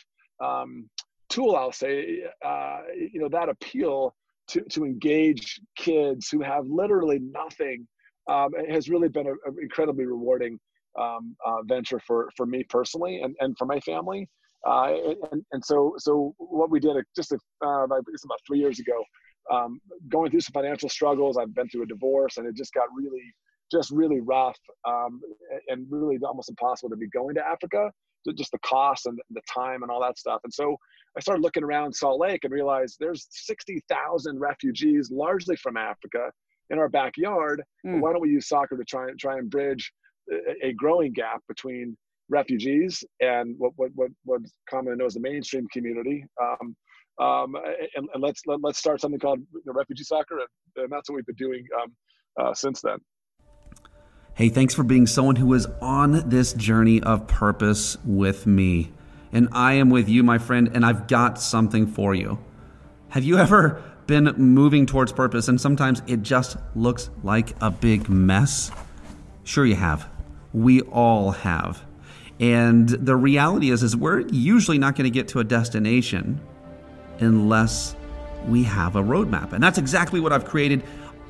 um, 0.43 0.89
tool, 1.29 1.55
I'll 1.57 1.73
say, 1.73 2.25
uh, 2.45 2.79
you 2.97 3.21
know, 3.21 3.29
that 3.29 3.51
appeal 3.51 4.15
to, 4.49 4.63
to 4.63 4.85
engage 4.85 5.61
kids 5.77 6.29
who 6.31 6.41
have 6.41 6.67
literally 6.67 7.19
nothing 7.19 7.87
um, 8.29 8.53
has 8.71 8.89
really 8.89 9.09
been 9.09 9.27
an 9.27 9.37
incredibly 9.61 10.07
rewarding 10.07 10.59
um, 10.99 11.37
uh, 11.45 11.63
venture 11.65 12.01
for, 12.07 12.31
for 12.35 12.47
me 12.47 12.65
personally 12.65 13.21
and, 13.21 13.37
and 13.41 13.57
for 13.59 13.67
my 13.67 13.79
family. 13.81 14.27
Uh, 14.67 14.95
and, 15.31 15.45
and 15.53 15.65
so, 15.65 15.95
so 15.99 16.35
what 16.39 16.71
we 16.71 16.81
did 16.81 16.97
just 17.15 17.33
a, 17.33 17.39
uh, 17.63 17.85
about 17.85 18.05
three 18.47 18.59
years 18.59 18.81
ago 18.81 19.05
um, 19.53 19.81
going 20.09 20.31
through 20.31 20.41
some 20.41 20.53
financial 20.53 20.89
struggles. 20.89 21.37
I've 21.37 21.55
been 21.55 21.69
through 21.69 21.85
a 21.85 21.87
divorce, 21.87 22.37
and 22.37 22.47
it 22.47 22.57
just 22.57 22.73
got 22.73 22.87
really, 22.97 23.23
just 23.71 23.91
really 23.91 24.21
rough, 24.21 24.59
um, 24.87 25.21
and 25.69 25.87
really 25.91 26.19
almost 26.23 26.49
impossible 26.49 26.91
to 26.91 26.97
be 26.97 27.09
going 27.09 27.35
to 27.37 27.47
Africa. 27.47 27.91
Just 28.37 28.51
the 28.51 28.59
cost 28.59 29.07
and 29.07 29.17
the 29.31 29.41
time 29.49 29.85
and 29.85 29.91
all 29.91 30.01
that 30.01 30.19
stuff. 30.19 30.41
And 30.43 30.53
so 30.53 30.77
I 31.17 31.21
started 31.21 31.43
looking 31.43 31.63
around 31.63 31.95
Salt 31.95 32.19
Lake 32.19 32.41
and 32.43 32.53
realized 32.53 32.97
there's 32.99 33.29
60,000 33.31 34.41
refugees, 34.41 35.13
largely 35.13 35.55
from 35.55 35.77
Africa, 35.77 36.33
in 36.71 36.81
our 36.81 36.89
backyard. 36.89 37.63
Mm. 37.87 38.01
Why 38.01 38.11
don't 38.11 38.21
we 38.21 38.31
use 38.31 38.49
soccer 38.49 38.77
to 38.77 38.85
try 38.85 39.09
and 39.09 39.19
try 39.19 39.39
and 39.39 39.49
bridge 39.49 39.93
a, 40.33 40.67
a 40.69 40.73
growing 40.73 41.13
gap 41.13 41.41
between 41.49 41.97
refugees 42.29 43.05
and 43.21 43.55
what 43.59 43.73
what 43.77 43.91
what 43.95 44.11
what's 44.25 44.53
commonly 44.69 44.97
known 44.97 45.07
as 45.07 45.15
the 45.15 45.21
mainstream 45.21 45.67
community. 45.73 46.25
Um, 46.43 46.77
um, 47.19 47.55
and, 47.95 48.09
and, 48.13 48.23
let's 48.23 48.43
let, 48.47 48.57
us 48.57 48.61
let 48.63 48.71
us 48.71 48.79
start 48.79 49.01
something 49.01 49.21
called 49.21 49.41
know, 49.65 49.73
refugee 49.73 50.05
soccer, 50.05 50.39
and, 50.39 50.85
and, 50.85 50.93
that's 50.93 51.09
what 51.09 51.17
we've 51.17 51.27
been 51.27 51.35
doing 51.37 51.65
um, 51.83 51.93
uh, 52.39 52.55
since 52.55 52.83
then. 52.83 52.99
Hey, 54.35 54.51
thanks 54.51 54.75
for 54.75 54.83
being 54.83 55.07
someone 55.07 55.37
who 55.37 55.55
is 55.55 55.67
on 55.81 56.29
this 56.29 56.53
journey 56.53 57.03
of 57.03 57.27
purpose 57.27 57.97
with 58.05 58.47
me. 58.47 58.93
And 59.33 59.49
I 59.53 59.75
am 59.75 59.89
with 59.89 60.11
you, 60.11 60.23
my 60.23 60.37
friend, 60.37 60.71
and 60.75 60.85
I've 60.85 61.09
got 61.09 61.41
something 61.41 61.87
for 61.87 62.15
you. 62.15 62.39
Have 63.09 63.25
you 63.25 63.39
ever 63.39 63.83
been 64.07 64.25
moving 64.37 64.85
towards 64.85 65.13
purpose 65.13 65.49
and 65.49 65.61
sometimes 65.61 66.03
it 66.07 66.23
just 66.23 66.59
looks 66.75 67.09
like 67.23 67.55
a 67.63 67.71
big 67.71 68.11
mess? 68.11 68.71
Sure 69.45 69.65
you 69.65 69.77
have. 69.77 70.09
We 70.53 70.83
all 70.83 71.31
have. 71.31 71.83
And 72.39 72.89
the 72.89 73.17
reality 73.17 73.71
is 73.71 73.83
is 73.83 73.97
we're 73.97 74.21
usually 74.29 74.79
not 74.79 74.97
going 74.97 75.05
to 75.05 75.11
get 75.11 75.29
to 75.29 75.41
a 75.41 75.45
destination 75.45 76.41
unless 77.21 77.97
we 78.47 78.63
have 78.65 78.97
a 78.97 79.03
roadmap. 79.03 79.53
And 79.53 79.63
that's 79.63 79.79
exactly 79.79 80.21
what 80.21 80.33
I've 80.33 80.45
created. 80.45 80.83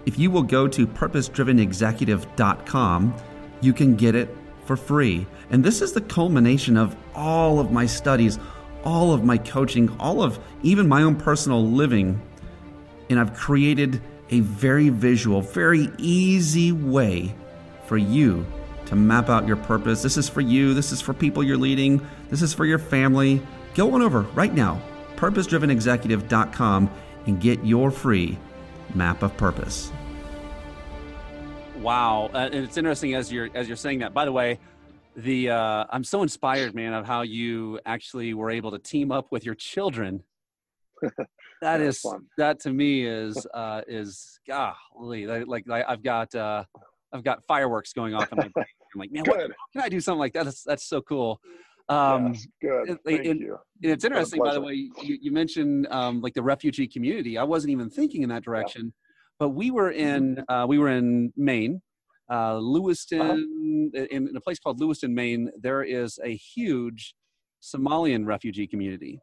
If 0.05 0.19
you 0.19 0.31
will 0.31 0.43
go 0.43 0.69
to 0.69 0.87
purposedrivenexecutive.com, 0.87 3.15
you 3.61 3.73
can 3.73 3.97
get 3.97 4.15
it 4.15 4.37
for 4.65 4.77
free. 4.77 5.27
And 5.51 5.65
this 5.65 5.83
is 5.83 5.93
the 5.93 6.01
culmination 6.01 6.77
of 6.77 6.95
all 7.15 7.59
of 7.59 7.73
my 7.73 7.87
studies, 7.87 8.39
all 8.85 9.13
of 9.13 9.25
my 9.25 9.39
coaching, 9.39 9.89
all 9.99 10.23
of 10.23 10.39
even 10.63 10.89
my 10.89 11.03
own 11.03 11.17
personal 11.17 11.65
living. 11.65 12.21
And 13.09 13.19
I've 13.19 13.35
created 13.35 14.01
a 14.31 14.41
very 14.41 14.89
visual, 14.89 15.41
very 15.41 15.91
easy 15.99 16.73
way 16.73 17.35
for 17.87 17.97
you 17.97 18.45
to 18.87 18.97
map 18.97 19.29
out 19.29 19.47
your 19.47 19.57
purpose. 19.57 20.03
This 20.03 20.17
is 20.17 20.29
for 20.29 20.41
you, 20.41 20.75
this 20.75 20.93
is 20.93 21.01
for 21.01 21.15
people 21.15 21.43
you're 21.43 21.57
leading, 21.57 22.07
this 22.29 22.43
is 22.43 22.53
for 22.53 22.67
your 22.67 22.79
family. 22.79 23.41
Go 23.75 23.95
on 23.95 24.03
over 24.03 24.23
right 24.23 24.53
now 24.53 24.81
purposedrivenexecutive.com 25.17 26.91
and 27.27 27.41
get 27.41 27.65
your 27.65 27.91
free 27.91 28.39
map 28.95 29.23
of 29.23 29.37
purpose. 29.37 29.91
Wow, 31.79 32.31
uh, 32.35 32.49
and 32.53 32.65
it's 32.65 32.77
interesting 32.77 33.15
as 33.15 33.31
you're 33.31 33.49
as 33.55 33.69
you're 33.69 33.77
saying 33.77 34.01
that. 34.01 34.13
By 34.13 34.25
the 34.25 34.33
way, 34.33 34.59
the 35.17 35.51
uh, 35.51 35.85
I'm 35.91 36.05
so 36.05 36.23
inspired, 36.23 36.75
man, 36.75 36.93
of 36.93 37.07
how 37.07 37.23
you 37.23 37.79
actually 37.87 38.35
were 38.35 38.51
able 38.51 38.71
to 38.73 38.79
team 38.79 39.13
up 39.13 39.31
with 39.31 39.45
your 39.45 39.55
children. 39.55 40.23
that 41.63 41.81
is 41.81 42.01
fun. 42.01 42.27
that 42.39 42.61
to 42.61 42.73
me 42.73 43.07
is 43.07 43.47
uh, 43.55 43.83
is 43.87 44.41
golly, 44.49 45.27
like, 45.27 45.47
like 45.47 45.71
I, 45.71 45.85
I've 45.93 46.03
got 46.03 46.35
uh, 46.35 46.65
I've 47.13 47.25
got 47.25 47.45
fireworks 47.47 47.93
going 47.93 48.15
off 48.15 48.31
in 48.33 48.39
my 48.39 48.49
brain. 48.49 48.67
I'm 48.95 49.01
like, 49.01 49.13
man, 49.13 49.25
what, 49.27 49.39
can 49.73 49.83
I 49.83 49.89
do 49.89 50.01
something 50.01 50.19
like 50.19 50.33
that? 50.33 50.45
That's 50.45 50.63
that's 50.65 50.85
so 50.85 51.03
cool. 51.03 51.41
Um, 51.89 52.33
yes, 52.33 52.47
good. 52.61 52.99
Thank 53.05 53.21
it- 53.27 53.39
you. 53.39 53.57
and 53.83 53.93
it's 53.93 54.05
interesting, 54.05 54.41
by 54.43 54.55
the 54.55 54.61
way, 54.61 54.75
you, 54.75 55.19
you 55.21 55.31
mentioned 55.33 55.87
um, 55.91 56.21
like 56.21 56.35
the 56.35 56.43
refugee 56.43 56.89
community. 56.89 57.39
I 57.39 57.45
wasn't 57.45 57.71
even 57.73 57.89
thinking 57.91 58.23
in 58.23 58.29
that 58.31 58.43
direction, 58.43 58.93
but 59.39 59.51
we 59.51 59.71
were 59.71 59.91
in 59.93 60.37
Mm-hmm. 60.37 60.53
uh, 60.53 60.67
we 60.67 60.79
were 60.79 60.89
in 60.91 61.33
Maine, 61.37 61.81
uh, 62.31 62.57
Lewiston, 62.59 63.21
Uh-huh. 63.95 64.07
in, 64.11 64.29
in 64.29 64.37
a 64.37 64.41
place 64.41 64.59
called 64.59 64.81
Lewiston, 64.81 65.15
Maine. 65.15 65.51
There 65.61 65.83
is 65.85 66.19
a 66.25 66.35
huge 66.35 67.15
Somalian 67.63 68.27
refugee 68.27 68.67
community, 68.67 69.21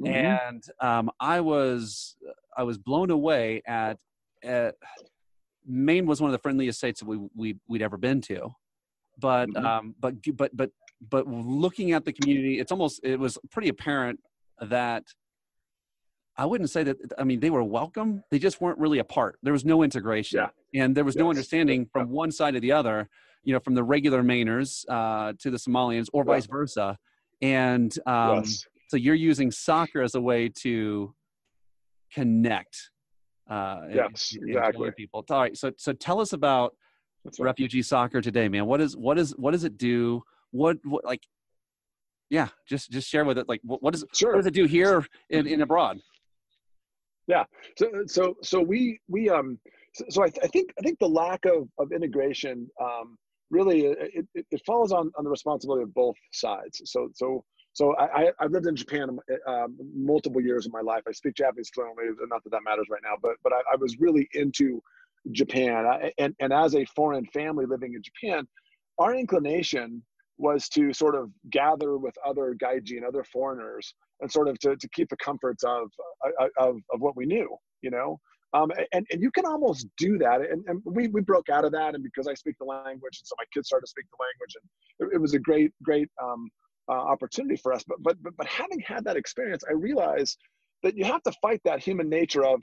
Mhm. 0.00 0.08
and 0.48 0.62
um, 0.80 1.10
I 1.20 1.40
was 1.40 2.16
I 2.56 2.64
was 2.64 2.78
blown 2.78 3.10
away 3.10 3.62
at, 3.66 3.98
at 4.42 4.74
Maine 5.66 6.06
was 6.06 6.20
one 6.20 6.28
of 6.30 6.32
the 6.32 6.42
friendliest 6.42 6.78
states 6.78 6.98
that 7.00 7.06
we, 7.06 7.18
we 7.36 7.56
we'd 7.68 7.82
ever 7.82 7.96
been 7.96 8.20
to, 8.22 8.50
but 9.20 9.48
Mhm. 9.50 9.64
um, 9.64 9.94
but 10.00 10.14
but 10.36 10.50
but 10.56 10.70
but 11.10 11.26
looking 11.26 11.92
at 11.92 12.04
the 12.04 12.12
community, 12.12 12.58
it's 12.60 12.72
almost 12.72 13.00
it 13.02 13.18
was 13.18 13.38
pretty 13.50 13.68
apparent 13.68 14.20
that 14.60 15.04
I 16.36 16.46
wouldn't 16.46 16.70
say 16.70 16.82
that 16.84 16.96
I 17.18 17.24
mean 17.24 17.40
they 17.40 17.50
were 17.50 17.62
welcome. 17.64 18.22
They 18.30 18.38
just 18.38 18.60
weren't 18.60 18.78
really 18.78 18.98
a 18.98 19.04
part. 19.04 19.38
There 19.42 19.52
was 19.52 19.64
no 19.64 19.82
integration, 19.82 20.38
Yeah. 20.40 20.80
and 20.82 20.96
there 20.96 21.04
was 21.04 21.16
no 21.16 21.28
understanding 21.28 21.86
from 21.92 22.08
one 22.10 22.30
side 22.30 22.54
to 22.54 22.60
the 22.60 22.72
other. 22.72 23.08
You 23.44 23.52
know, 23.52 23.58
from 23.60 23.74
the 23.74 23.82
regular 23.82 24.22
Mainers 24.22 24.84
uh, 24.88 25.32
to 25.40 25.50
the 25.50 25.56
Somalians, 25.56 26.06
or 26.12 26.22
vice 26.24 26.46
versa. 26.46 26.96
And 27.40 27.92
um, 28.06 28.36
yes. 28.44 28.64
so 28.86 28.96
you're 28.96 29.16
using 29.16 29.50
soccer 29.50 30.00
as 30.00 30.14
a 30.14 30.20
way 30.20 30.48
to 30.60 31.12
connect. 32.14 32.90
Uh, 33.50 33.80
Yes, 33.92 34.34
and 34.40 34.48
exactly. 34.48 34.90
people. 34.96 35.24
All 35.28 35.38
right. 35.40 35.56
So 35.56 35.72
so 35.76 35.92
tell 35.92 36.20
us 36.20 36.32
about 36.32 36.76
That's 37.24 37.40
right. 37.40 37.46
refugee 37.46 37.82
soccer 37.82 38.20
today, 38.20 38.48
man. 38.48 38.66
What 38.66 38.80
is 38.80 38.96
what 38.96 39.18
is 39.18 39.32
what 39.32 39.50
does 39.50 39.64
it 39.64 39.76
do? 39.76 40.22
What 40.52 40.78
what 40.84 41.04
like? 41.04 41.22
Yeah, 42.30 42.48
just 42.66 42.90
just 42.90 43.08
share 43.08 43.24
with 43.26 43.36
it. 43.36 43.48
Like, 43.48 43.60
what, 43.62 43.82
what 43.82 43.92
does 43.92 44.04
what 44.22 44.36
does 44.36 44.46
it 44.46 44.54
do 44.54 44.64
here 44.64 45.04
in, 45.28 45.46
in 45.46 45.60
abroad? 45.60 46.00
Yeah 47.26 47.44
so, 47.76 47.90
so, 48.06 48.36
so 48.42 48.60
we, 48.60 49.00
we, 49.08 49.30
um, 49.30 49.58
so, 49.94 50.04
so 50.08 50.22
I, 50.22 50.28
th- 50.28 50.44
I 50.44 50.48
think, 50.48 50.72
I 50.78 50.82
think 50.82 50.98
the 50.98 51.08
lack 51.08 51.44
of, 51.44 51.68
of 51.78 51.92
integration, 51.92 52.68
um, 52.80 53.16
really, 53.50 53.88
uh, 53.88 53.94
it, 53.98 54.26
it, 54.34 54.46
it 54.50 54.62
falls 54.66 54.92
on, 54.92 55.10
on 55.16 55.24
the 55.24 55.30
responsibility 55.30 55.82
of 55.82 55.94
both 55.94 56.16
sides. 56.32 56.80
So, 56.84 57.08
so, 57.14 57.44
so 57.72 57.94
I, 57.96 58.24
I- 58.24 58.32
I've 58.40 58.50
lived 58.50 58.66
in 58.66 58.76
Japan 58.76 59.18
um, 59.46 59.76
multiple 59.94 60.40
years 60.40 60.66
of 60.66 60.72
my 60.72 60.80
life. 60.80 61.02
I 61.08 61.12
speak 61.12 61.34
Japanese 61.34 61.70
fluently, 61.74 62.04
not 62.28 62.42
that 62.44 62.50
that 62.50 62.62
matters 62.64 62.86
right 62.90 63.02
now, 63.02 63.14
but, 63.20 63.32
but 63.42 63.52
I, 63.52 63.60
I 63.72 63.76
was 63.76 63.98
really 63.98 64.28
into 64.34 64.82
Japan. 65.32 65.86
I, 65.86 66.12
and, 66.18 66.34
and 66.40 66.52
as 66.52 66.74
a 66.74 66.84
foreign 66.86 67.26
family 67.26 67.66
living 67.66 67.94
in 67.94 68.02
Japan, 68.02 68.46
our 68.98 69.14
inclination 69.14 70.02
was 70.38 70.68
to 70.70 70.92
sort 70.92 71.14
of 71.14 71.30
gather 71.50 71.98
with 71.98 72.14
other 72.26 72.54
gaijin 72.54 72.98
and 72.98 73.06
other 73.06 73.24
foreigners 73.24 73.94
and 74.20 74.30
sort 74.30 74.48
of 74.48 74.58
to, 74.60 74.76
to 74.76 74.88
keep 74.88 75.08
the 75.08 75.16
comforts 75.16 75.62
of, 75.64 75.88
uh, 76.26 76.48
of, 76.58 76.76
of 76.92 77.00
what 77.00 77.16
we 77.16 77.26
knew, 77.26 77.48
you 77.82 77.90
know? 77.90 78.18
Um, 78.54 78.70
and, 78.92 79.06
and 79.10 79.22
you 79.22 79.30
can 79.30 79.46
almost 79.46 79.86
do 79.96 80.18
that. 80.18 80.40
And, 80.42 80.62
and 80.66 80.82
we, 80.84 81.08
we 81.08 81.22
broke 81.22 81.48
out 81.48 81.64
of 81.64 81.72
that. 81.72 81.94
And 81.94 82.04
because 82.04 82.28
I 82.28 82.34
speak 82.34 82.56
the 82.58 82.66
language, 82.66 83.18
and 83.18 83.26
so 83.26 83.34
my 83.38 83.44
kids 83.52 83.68
started 83.68 83.86
to 83.86 83.90
speak 83.90 84.04
the 84.10 84.22
language, 84.22 84.56
and 84.56 85.10
it, 85.10 85.16
it 85.16 85.20
was 85.20 85.34
a 85.34 85.38
great, 85.38 85.72
great 85.82 86.08
um, 86.22 86.50
uh, 86.88 86.92
opportunity 86.92 87.56
for 87.56 87.72
us. 87.72 87.82
But, 87.86 88.02
but, 88.02 88.22
but, 88.22 88.36
but 88.36 88.46
having 88.46 88.80
had 88.80 89.04
that 89.04 89.16
experience, 89.16 89.64
I 89.68 89.72
realized 89.72 90.38
that 90.82 90.96
you 90.96 91.04
have 91.04 91.22
to 91.22 91.32
fight 91.40 91.60
that 91.64 91.82
human 91.82 92.08
nature 92.08 92.44
of, 92.44 92.60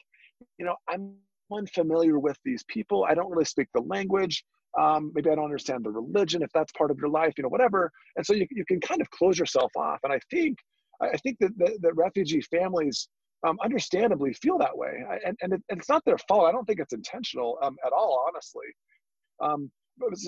you 0.58 0.66
know, 0.66 0.76
I'm 0.88 1.16
unfamiliar 1.52 2.20
with 2.20 2.38
these 2.46 2.64
people. 2.68 3.06
I 3.10 3.16
don't 3.16 3.30
really 3.32 3.46
speak 3.46 3.68
the 3.74 3.82
language. 3.82 4.44
Um, 4.78 5.12
maybe 5.16 5.30
I 5.30 5.36
don't 5.36 5.46
understand 5.46 5.84
the 5.84 5.92
religion, 5.92 6.44
if 6.44 6.52
that's 6.54 6.72
part 6.74 6.92
of 6.92 6.98
your 7.00 7.10
life, 7.10 7.34
you 7.38 7.44
know, 7.44 7.50
whatever. 7.50 7.92
And 8.16 8.26
so 8.26 8.34
you, 8.34 8.46
you 8.52 8.66
can 8.66 8.80
kind 8.80 9.02
of 9.02 9.10
close 9.10 9.40
yourself 9.40 9.72
off. 9.76 10.00
And 10.04 10.14
I 10.14 10.20
think, 10.30 10.58
I 11.02 11.18
think 11.18 11.38
that, 11.40 11.58
that, 11.58 11.82
that 11.82 11.96
refugee 11.96 12.42
families 12.42 13.08
um, 13.48 13.58
understandably 13.64 14.34
feel 14.34 14.58
that 14.60 14.78
way. 14.78 15.04
I- 15.10 15.20
And, 15.26 15.38
and, 15.42 15.54
it, 15.54 15.62
and 15.70 15.80
it's 15.80 15.90
not 15.90 16.04
their 16.06 16.18
fault. 16.28 16.46
I 16.48 16.52
don't 16.52 16.66
think 16.66 16.80
it's 16.80 16.94
intentional 16.94 17.58
um, 17.64 17.78
at 17.86 17.94
all, 17.94 18.26
honestly. 18.28 18.66
Um, 19.42 19.72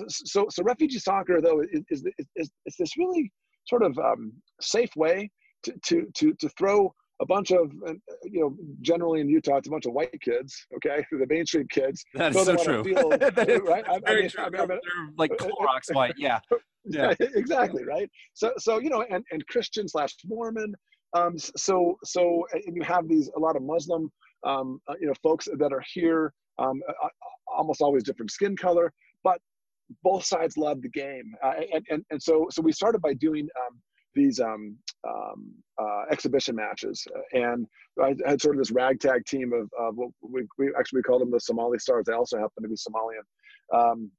so, 0.07 0.47
so 0.49 0.63
refugee 0.63 0.99
soccer, 0.99 1.39
though, 1.41 1.61
is, 1.61 1.83
is, 1.89 2.05
is, 2.17 2.25
is, 2.35 2.51
is 2.65 2.75
this 2.79 2.97
really 2.97 3.31
sort 3.67 3.83
of 3.83 3.97
um, 3.99 4.33
safe 4.59 4.89
way 4.95 5.29
to, 5.63 5.73
to, 5.85 6.07
to, 6.15 6.33
to 6.39 6.49
throw 6.57 6.93
a 7.21 7.25
bunch 7.25 7.51
of, 7.51 7.71
uh, 7.87 7.93
you 8.23 8.41
know, 8.41 8.55
generally 8.81 9.21
in 9.21 9.29
Utah, 9.29 9.57
it's 9.57 9.67
a 9.67 9.71
bunch 9.71 9.85
of 9.85 9.93
white 9.93 10.19
kids, 10.21 10.65
okay, 10.75 11.05
the 11.11 11.25
mainstream 11.29 11.67
kids. 11.71 12.03
That 12.15 12.33
throw 12.33 12.43
so 12.43 12.51
them 12.55 12.59
on 12.59 12.61
a 12.61 12.83
true. 12.83 12.83
field, 12.83 13.21
right? 13.67 13.85
I- 13.87 13.99
I 14.11 14.15
mean, 14.15 14.29
true. 14.29 14.43
I 14.43 14.49
mean, 14.49 14.67
They're, 14.67 14.79
like 15.17 15.31
Clorox 15.37 15.93
white. 15.93 16.15
Yeah. 16.17 16.39
Yeah. 16.83 17.13
exactly 17.19 17.83
right 17.85 18.09
so 18.33 18.53
so 18.57 18.79
you 18.79 18.89
know 18.89 19.05
and 19.07 19.23
and 19.31 19.45
christian 19.45 19.87
slash 19.87 20.15
mormon 20.25 20.73
um 21.15 21.37
so 21.37 21.95
so 22.03 22.43
and 22.53 22.75
you 22.75 22.81
have 22.81 23.07
these 23.07 23.29
a 23.37 23.39
lot 23.39 23.55
of 23.55 23.61
muslim 23.61 24.09
um 24.47 24.81
uh, 24.89 24.95
you 24.99 25.05
know 25.05 25.13
folks 25.21 25.47
that 25.59 25.71
are 25.71 25.83
here 25.93 26.33
um 26.57 26.81
uh, 26.89 26.93
uh, 27.05 27.09
almost 27.55 27.81
always 27.83 28.01
different 28.03 28.31
skin 28.31 28.57
color 28.57 28.91
but 29.23 29.37
both 30.03 30.25
sides 30.25 30.57
love 30.57 30.81
the 30.81 30.89
game 30.89 31.35
uh, 31.45 31.53
and, 31.71 31.85
and 31.91 32.03
and 32.09 32.19
so 32.19 32.47
so 32.49 32.63
we 32.63 32.71
started 32.71 32.99
by 32.99 33.13
doing 33.13 33.47
um 33.63 33.79
these 34.13 34.39
um, 34.39 34.75
um, 35.07 35.51
uh, 35.81 36.03
exhibition 36.11 36.55
matches, 36.55 37.05
and 37.33 37.67
I 38.01 38.15
had 38.25 38.41
sort 38.41 38.55
of 38.55 38.59
this 38.59 38.71
ragtag 38.71 39.25
team 39.25 39.53
of, 39.53 39.69
of 39.79 39.95
what 39.95 40.09
we, 40.21 40.43
we 40.57 40.71
actually 40.77 41.01
called 41.01 41.21
them 41.21 41.31
the 41.31 41.39
Somali 41.39 41.79
Stars. 41.79 42.05
They 42.07 42.13
also 42.13 42.37
happen 42.37 42.63
to 42.63 42.69
be 42.69 42.75
Somalian, 42.75 43.23
um, 43.73 44.11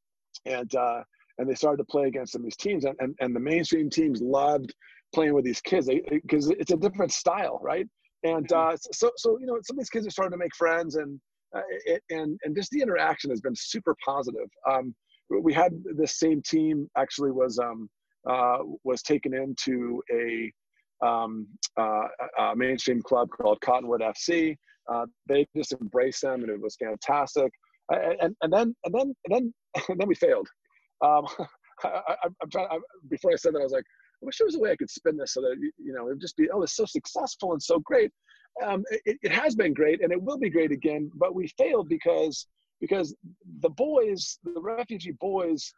and 0.47 0.75
uh, 0.75 1.03
and 1.39 1.49
they 1.49 1.55
started 1.55 1.79
to 1.79 1.85
play 1.85 2.07
against 2.07 2.33
some 2.33 2.43
of 2.43 2.45
these 2.45 2.57
teams. 2.57 2.85
And, 2.85 2.95
and, 3.01 3.15
and 3.21 3.35
the 3.35 3.41
mainstream 3.41 3.91
teams 3.91 4.21
loved 4.21 4.75
playing 5.15 5.35
with 5.35 5.45
these 5.45 5.61
kids. 5.61 5.89
Because 6.11 6.51
it's 6.51 6.73
a 6.73 6.77
different 6.77 7.13
style 7.13 7.59
right? 7.63 7.87
And 8.25 8.51
uh, 8.53 8.77
so 8.93 9.11
so 9.17 9.39
you 9.41 9.47
know 9.47 9.59
some 9.63 9.77
of 9.77 9.79
these 9.79 9.91
kids 9.91 10.07
are 10.07 10.11
starting 10.11 10.33
to 10.33 10.39
make 10.39 10.55
friends 10.55 10.97
and 10.97 11.21
uh, 11.55 11.61
it, 11.87 12.03
and 12.11 12.39
and 12.45 12.55
just 12.55 12.71
the 12.71 12.81
interaction 12.81 13.31
has 13.31 13.41
been 13.41 13.55
super 13.57 13.97
positive. 14.05 14.49
Um, 14.71 14.95
we 15.29 15.53
had 15.53 15.73
this 15.97 16.19
same 16.19 16.43
team 16.43 16.89
actually 16.97 17.31
was 17.31 17.59
um, 17.59 17.89
uh, 18.29 18.59
was 18.85 19.03
taken 19.03 19.35
into 19.35 20.03
a 20.13 20.53
um, 21.05 21.49
uh, 21.77 22.07
a 22.39 22.57
mainstream 22.57 23.03
club 23.03 23.29
called 23.31 23.61
Cottonwood 23.61 24.01
FC. 24.01 24.57
Uh, 24.89 25.07
they 25.29 25.47
just 25.57 25.73
embraced 25.73 26.23
them, 26.23 26.43
and 26.43 26.51
it 26.51 26.61
was 26.61 26.77
fantastic. 26.77 27.51
And, 27.89 28.35
and, 28.43 28.53
then 28.53 28.75
and 28.85 28.95
then 28.95 29.15
and 29.25 29.31
then 29.31 29.55
and 29.89 30.01
then 30.01 30.09
we 30.09 30.15
failed. 30.15 30.49
Um, 31.05 31.27
I, 31.85 32.15
I'm 32.43 32.51
trying. 32.51 32.69
I, 32.71 32.79
before 33.11 33.33
I 33.33 33.37
said 33.37 33.55
that, 33.55 33.61
I 33.61 33.65
was 33.65 33.73
like, 33.73 33.85
I 34.23 34.27
wish 34.27 34.39
there 34.39 34.47
was 34.47 34.55
a 34.55 34.61
way 34.61 34.71
I 34.71 34.77
could 34.77 34.91
spin 34.91 35.17
this 35.17 35.35
so 35.35 35.41
that 35.41 35.57
you 35.79 35.93
know 35.93 36.07
it'd 36.07 36.21
just 36.21 36.37
be, 36.37 36.49
oh, 36.51 36.63
it's 36.63 36.77
so 36.77 36.85
successful 36.85 37.53
and 37.53 37.63
so 37.63 37.81
great. 37.81 38.13
Um, 38.65 38.85
it, 39.05 39.19
it 39.23 39.33
has 39.33 39.57
been 39.57 39.75
great, 39.75 40.03
and 40.03 40.13
it 40.13 40.23
will 40.23 40.39
be 40.39 40.51
great 40.51 40.71
again. 40.71 41.11
But 41.17 41.35
we 41.35 41.49
failed 41.59 41.89
because 41.89 42.47
because 42.81 43.15
the 43.61 43.71
boys, 43.71 44.39
the 44.45 44.61
refugee 44.61 45.17
boys, 45.21 45.73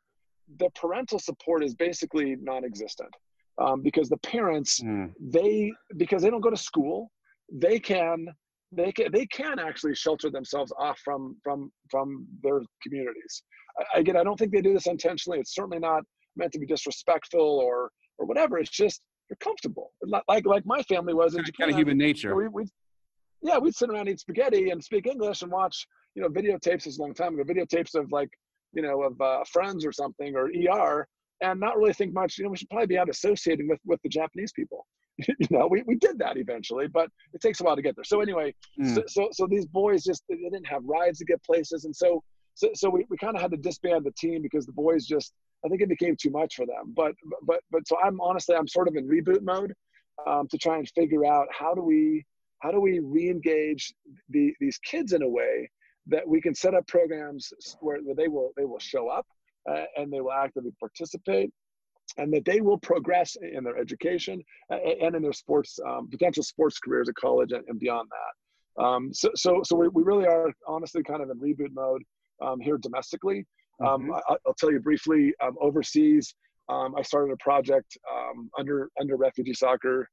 the 0.59 0.69
parental 0.75 1.19
support 1.19 1.65
is 1.65 1.75
basically 1.75 2.37
non-existent. 2.41 3.11
Um, 3.57 3.83
because 3.83 4.09
the 4.09 4.17
parents, 4.19 4.81
Mm. 4.83 5.13
they 5.21 5.73
because 5.97 6.23
they 6.23 6.31
don't 6.31 6.41
go 6.41 6.51
to 6.51 6.57
school, 6.57 7.11
they 7.53 7.79
can 7.79 8.27
they 8.73 8.91
can 8.91 9.13
they 9.13 9.27
can 9.27 9.61
actually 9.61 9.95
shelter 9.95 10.29
themselves 10.31 10.73
off 10.79 10.99
from 11.05 11.37
from 11.45 11.71
from 11.91 12.27
their 12.43 12.61
communities 12.83 13.43
I- 13.79 14.01
again 14.01 14.17
i 14.17 14.25
don't 14.25 14.37
think 14.37 14.51
they 14.51 14.61
do 14.63 14.73
this 14.75 14.89
intentionally 14.89 15.39
it's 15.39 15.55
certainly 15.55 15.79
not 15.79 16.03
meant 16.35 16.51
to 16.55 16.59
be 16.59 16.67
disrespectful 16.67 17.41
or 17.61 17.91
or 18.19 18.27
whatever 18.27 18.59
it's 18.59 18.71
just 18.71 19.03
you're 19.31 19.37
comfortable 19.37 19.93
like 20.27 20.45
like 20.47 20.67
my 20.67 20.83
family 20.85 21.15
was 21.15 21.35
in 21.35 21.43
Kind 21.45 21.47
japan 21.53 21.71
of 21.71 21.77
human 21.77 21.99
nature. 21.99 22.35
we, 22.35 22.49
we 22.49 22.65
yeah 23.43 23.59
we'd 23.59 23.77
sit 23.77 23.91
around 23.91 24.09
eat 24.09 24.19
spaghetti 24.19 24.71
and 24.71 24.83
speak 24.83 25.07
english 25.07 25.43
and 25.43 25.53
watch 25.53 25.87
you 26.17 26.23
know 26.23 26.29
videotapes 26.29 26.87
is 26.89 26.99
a 26.99 27.03
long 27.03 27.15
time 27.15 27.35
ago 27.39 27.45
videotapes 27.45 27.95
of 27.95 28.11
like 28.11 28.31
you 28.75 28.83
know 28.83 29.03
of 29.03 29.21
uh, 29.21 29.45
friends 29.53 29.85
or 29.85 29.93
something 29.93 30.35
or 30.37 30.51
er 30.73 31.07
and 31.41 31.59
not 31.61 31.77
really 31.77 31.93
think 31.93 32.13
much 32.13 32.39
you 32.39 32.45
know 32.45 32.51
we 32.51 32.57
should 32.57 32.71
probably 32.71 32.87
be 32.87 32.99
out 32.99 33.09
associating 33.09 33.69
with 33.69 33.81
with 33.85 34.01
the 34.03 34.09
japanese 34.09 34.53
people. 34.53 34.87
You 35.39 35.47
know 35.51 35.69
we, 35.69 35.83
we 35.87 35.95
did 35.95 36.19
that 36.19 36.37
eventually 36.37 36.89
but 36.89 37.09
it 37.33 37.41
takes 37.41 37.61
a 37.61 37.65
while 37.65 37.77
to 37.77 37.83
get 37.83 37.95
there. 37.97 38.05
So 38.05 38.21
anyway 38.21 38.53
Mm. 38.81 38.95
so, 38.95 39.03
so 39.07 39.29
so 39.33 39.47
these 39.47 39.67
boys 39.67 40.03
just 40.03 40.25
they 40.29 40.37
didn't 40.37 40.67
have 40.67 40.83
rides 40.85 41.19
to 41.21 41.25
get 41.25 41.43
places 41.45 41.85
and 41.85 41.95
so 41.95 42.23
so, 42.57 42.71
so 42.75 42.89
we, 42.89 43.05
we 43.11 43.17
kind 43.17 43.35
of 43.37 43.43
had 43.43 43.51
to 43.51 43.57
disband 43.57 44.05
the 44.05 44.13
team 44.13 44.43
because 44.43 44.65
the 44.67 44.73
boys 44.73 45.07
just 45.07 45.33
i 45.65 45.69
think 45.69 45.81
it 45.83 45.89
became 45.89 46.17
too 46.17 46.31
much 46.31 46.57
for 46.57 46.67
them. 46.67 46.93
But 46.97 47.13
but 47.43 47.61
but 47.71 47.87
so 47.87 47.97
i'm 48.05 48.21
honestly 48.21 48.57
i'm 48.57 48.69
sort 48.69 48.89
of 48.89 48.97
in 48.97 49.07
reboot 49.09 49.43
mode 49.43 49.73
um, 50.27 50.49
to 50.49 50.59
try 50.59 50.79
and 50.79 50.89
figure 50.91 51.25
out 51.25 51.47
how 51.51 51.75
do 51.75 51.83
we 51.83 52.25
how 52.61 52.71
do 52.71 52.81
we 52.81 52.99
re-engage 53.01 53.93
the, 54.31 54.55
these 54.59 54.79
kids 54.79 55.13
in 55.13 55.23
a 55.23 55.29
way 55.29 55.71
that 56.07 56.27
we 56.27 56.41
can 56.41 56.55
set 56.55 56.75
up 56.75 56.87
programs 56.87 57.53
where, 57.81 57.99
where 57.99 58.15
they 58.15 58.29
will 58.29 58.53
they 58.57 58.65
will 58.65 58.79
show 58.79 59.09
up 59.09 59.27
uh, 59.71 59.85
and 59.97 60.13
they 60.13 60.21
will 60.21 60.33
actively 60.33 60.73
participate 60.79 61.51
and 62.19 62.33
that 62.33 62.45
they 62.45 62.61
will 62.61 62.79
progress 62.79 63.37
in 63.37 63.65
their 63.65 63.79
education 63.79 64.43
and 64.71 65.17
in 65.17 65.23
their 65.23 65.33
sports 65.33 65.79
um, 65.87 66.09
potential 66.11 66.43
sports 66.43 66.79
careers 66.79 67.09
at 67.09 67.15
college 67.15 67.53
and, 67.53 67.65
and 67.69 67.79
beyond 67.81 68.09
that. 68.11 68.83
Um, 68.83 69.13
so, 69.13 69.31
so, 69.35 69.63
so 69.65 69.77
we, 69.77 69.89
we 69.89 70.03
really 70.03 70.27
are 70.27 70.53
honestly 70.67 71.03
kind 71.03 71.23
of 71.23 71.31
in 71.31 71.39
reboot 71.39 71.73
mode 71.73 72.03
um, 72.43 72.61
here 72.61 72.77
domestically. 72.77 73.47
Um, 73.81 74.03
mm-hmm. 74.03 74.13
I, 74.13 74.37
will 74.45 74.55
tell 74.55 74.71
you 74.71 74.81
briefly. 74.81 75.33
Um, 75.43 75.57
overseas, 75.61 76.35
um, 76.69 76.95
I 76.97 77.03
started 77.03 77.33
a 77.33 77.37
project 77.43 77.97
under 78.59 78.89
under 79.01 79.17
refugee 79.17 79.55
soccer. 79.55 80.09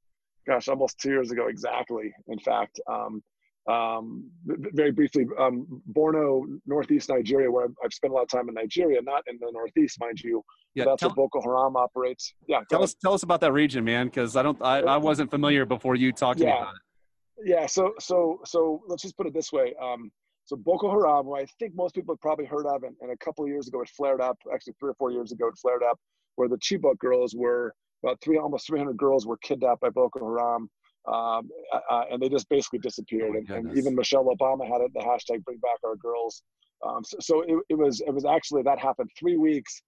Gosh, 0.48 0.68
almost 0.68 0.98
two 1.00 1.10
years 1.10 1.32
ago 1.32 1.48
exactly. 1.48 2.14
In 2.28 2.40
fact, 2.40 2.80
um, 2.90 3.22
very 3.68 4.92
briefly, 4.92 5.26
um, 5.40 5.82
Borno, 5.94 6.46
northeast 6.66 7.10
Nigeria, 7.10 7.50
where 7.52 7.66
I've, 7.66 7.76
I've, 7.84 7.94
spent 7.94 8.12
a 8.12 8.16
lot 8.16 8.24
of 8.24 8.30
time 8.30 8.50
in 8.50 8.56
Nigeria, 8.56 9.02
not 9.02 9.24
in 9.28 9.38
the 9.40 9.52
northeast, 9.52 10.00
mind 10.00 10.20
you. 10.20 10.44
Yeah, 10.74 10.86
that's 10.86 11.02
tell, 11.02 11.10
where 11.10 11.28
Boko 11.28 11.42
Haram 11.42 11.76
operates. 11.76 12.34
Yeah, 12.48 12.62
tell 12.70 12.84
us 12.84 12.96
tell 12.96 13.14
us 13.14 13.24
about 13.24 13.42
that 13.42 13.54
region, 13.54 13.84
man, 13.84 14.08
because 14.08 14.36
I 14.36 14.44
don't 14.44 14.62
I, 14.62 14.80
I 14.80 14.98
wasn't 14.98 15.30
familiar 15.30 15.66
before 15.66 15.96
you 15.96 16.12
talked 16.12 16.40
to 16.40 16.46
yeah. 16.46 16.52
me 16.52 16.58
about 16.58 16.74
it. 16.76 17.50
Yeah, 17.50 17.66
so 17.66 17.94
so 18.00 18.40
so 18.46 18.82
let's 18.88 19.04
just 19.04 19.18
put 19.18 19.28
it 19.28 19.34
this 19.34 19.52
way. 19.52 19.74
Um, 19.82 20.12
so 20.46 20.56
Boko 20.56 20.90
Haram, 20.90 21.32
I 21.34 21.46
think 21.60 21.76
most 21.76 21.94
people 21.94 22.16
have 22.16 22.22
probably 22.22 22.46
heard 22.46 22.66
of, 22.66 22.84
and, 22.84 22.96
and 23.02 23.12
a 23.12 23.18
couple 23.18 23.44
of 23.44 23.50
years 23.50 23.68
ago 23.68 23.82
it 23.82 23.90
flared 23.90 24.22
up. 24.22 24.38
Actually, 24.54 24.74
three 24.80 24.90
or 24.90 24.96
four 24.96 25.12
years 25.12 25.32
ago 25.32 25.48
it 25.48 25.58
flared 25.58 25.84
up, 25.84 26.00
where 26.36 26.50
the 26.50 26.58
Chibok 26.58 26.98
girls 26.98 27.36
were 27.36 27.74
about 28.04 28.20
three, 28.22 28.38
almost 28.38 28.68
300 28.68 28.98
girls 28.98 29.28
were 29.28 29.38
kidnapped 29.38 29.82
by 29.82 29.90
Boko 29.90 30.26
Haram 30.26 30.70
um, 31.08 31.50
uh, 31.74 31.80
uh, 31.90 32.04
and 32.12 32.22
they 32.22 32.30
just 32.30 32.48
basically 32.50 32.80
disappeared. 32.80 33.32
Oh 33.34 33.38
and, 33.38 33.68
and, 33.68 33.78
even 33.78 33.96
Michelle 33.96 34.26
Obama 34.26 34.68
had 34.68 34.82
it, 34.82 34.92
the 34.94 35.00
hashtag 35.00 35.44
"Bring 35.44 35.58
Back 35.58 35.80
Our 35.84 35.96
Girls." 35.96 36.44
Um, 36.86 37.04
so, 37.04 37.18
so 37.20 37.42
it, 37.42 37.58
it, 37.70 37.76
was 37.76 38.02
it 38.02 38.14
was 38.14 38.26
actually 38.26 38.64
that 38.64 38.80
happened 38.80 39.10
three 39.18 39.38
weeks 39.38 39.82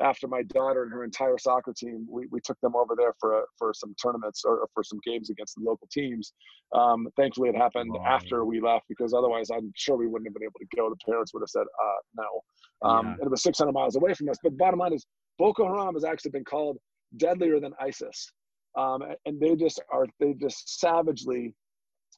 after 0.00 0.26
my 0.26 0.42
daughter 0.42 0.84
and 0.84 0.92
her 0.92 1.04
entire 1.04 1.36
soccer 1.38 1.72
team. 1.76 2.06
We, 2.08 2.26
we 2.30 2.40
took 2.40 2.58
them 2.60 2.74
over 2.74 2.94
there 2.96 3.14
for 3.20 3.40
a, 3.40 3.42
for 3.58 3.72
some 3.74 3.94
tournaments 4.02 4.42
or, 4.44 4.60
or, 4.60 4.68
for 4.72 4.82
some 4.82 4.98
games 5.04 5.28
against 5.28 5.56
the 5.56 5.62
local 5.62 5.88
teams. 5.92 6.32
Um, 6.74 7.08
thankfully, 7.16 7.50
it 7.50 7.56
happened 7.56 7.92
wow. 7.92 8.04
after 8.06 8.44
we 8.44 8.60
left 8.60 8.86
because 8.88 9.12
otherwise, 9.12 9.50
I'm 9.50 9.72
sure 9.76 9.96
we 9.96 10.06
wouldn't 10.06 10.28
have 10.28 10.34
been 10.34 10.44
able 10.44 10.58
to 10.60 10.76
go. 10.76 10.88
The 10.88 11.10
parents 11.10 11.34
would 11.34 11.42
have 11.42 11.50
said 11.50 11.62
uh, 11.62 12.00
no. 12.16 12.88
Um, 12.88 13.06
yeah. 13.06 13.12
And 13.12 13.22
it 13.22 13.30
was 13.30 13.42
600 13.42 13.72
miles 13.72 13.96
away 13.96 14.14
from 14.14 14.28
us. 14.28 14.36
But 14.42 14.56
bottom 14.56 14.78
line 14.78 14.94
is, 14.94 15.04
Boko 15.38 15.66
Haram 15.66 15.94
has 15.94 16.04
actually 16.04 16.30
been 16.30 16.44
called 16.44 16.78
deadlier 17.16 17.60
than 17.60 17.72
ISIS 17.80 18.32
um, 18.76 19.02
and 19.26 19.40
they 19.40 19.56
just 19.56 19.80
are 19.92 20.06
they 20.18 20.34
just 20.34 20.80
savagely 20.80 21.54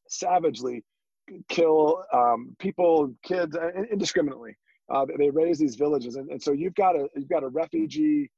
savagely 0.09 0.85
kill 1.49 2.05
um, 2.13 2.55
people 2.59 3.15
kids 3.25 3.57
indiscriminately. 3.91 4.57
Uh, 4.93 5.07
they 5.19 5.31
raze 5.31 5.59
these 5.59 5.77
villages. 5.77 6.17
And, 6.17 6.31
and 6.31 6.43
so 6.43 6.53
you've 6.53 6.75
got 6.75 6.97
a 6.97 7.09
you've 7.17 7.29
got 7.29 7.45
a 7.45 7.49
refugee 7.49 8.31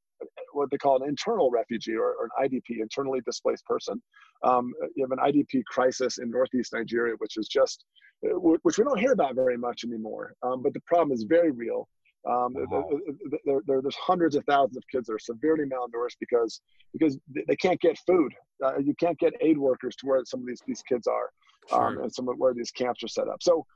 what 0.53 0.71
they 0.71 0.79
call 0.79 1.03
an 1.03 1.09
internal 1.09 1.51
refugee 1.51 1.97
or, 1.97 2.15
or 2.15 2.29
an 2.39 2.49
idp 2.49 2.81
internally 2.81 3.21
displaced 3.27 3.65
person. 3.67 4.01
Um, 4.45 4.73
you 4.95 5.05
have 5.05 5.11
an 5.11 5.19
idp 5.33 5.65
crisis 5.67 6.19
in 6.19 6.31
northeast 6.31 6.73
nigeria 6.73 7.15
which 7.19 7.37
is 7.37 7.49
just 7.49 7.85
which 8.23 8.79
we 8.79 8.85
don't 8.85 9.01
hear 9.01 9.13
about 9.13 9.35
very 9.35 9.59
much 9.59 9.85
anymore. 9.85 10.35
Um, 10.43 10.63
but 10.63 10.73
the 10.73 10.81
problem 10.87 11.13
is 11.13 11.25
very 11.25 11.51
real 11.51 11.89
um, 12.27 12.55
wow. 12.55 12.89
there, 13.45 13.61
there, 13.67 13.83
there's 13.83 13.97
hundreds 13.97 14.35
of 14.35 14.45
thousands 14.45 14.79
of 14.79 14.85
kids 14.91 15.09
that 15.09 15.15
are 15.15 15.19
severely 15.19 15.65
malnourished 15.65 16.17
because 16.21 16.61
because 16.93 17.19
they 17.49 17.57
can't 17.57 17.81
get 17.81 17.99
food. 18.07 18.33
Uh, 18.65 18.79
you 18.79 18.95
can't 18.99 19.19
get 19.19 19.35
aid 19.41 19.59
workers 19.59 19.95
to 19.97 20.07
where 20.07 20.25
some 20.25 20.41
of 20.41 20.47
these 20.47 20.63
these 20.67 20.83
kids 20.89 21.07
are, 21.07 21.31
um, 21.79 21.99
and 21.99 22.13
some 22.13 22.29
of 22.29 22.37
where 22.39 22.55
these 22.55 22.71
camps 22.71 23.03
are 23.05 23.09
set 23.09 23.29
up. 23.29 23.43
So, 23.43 23.67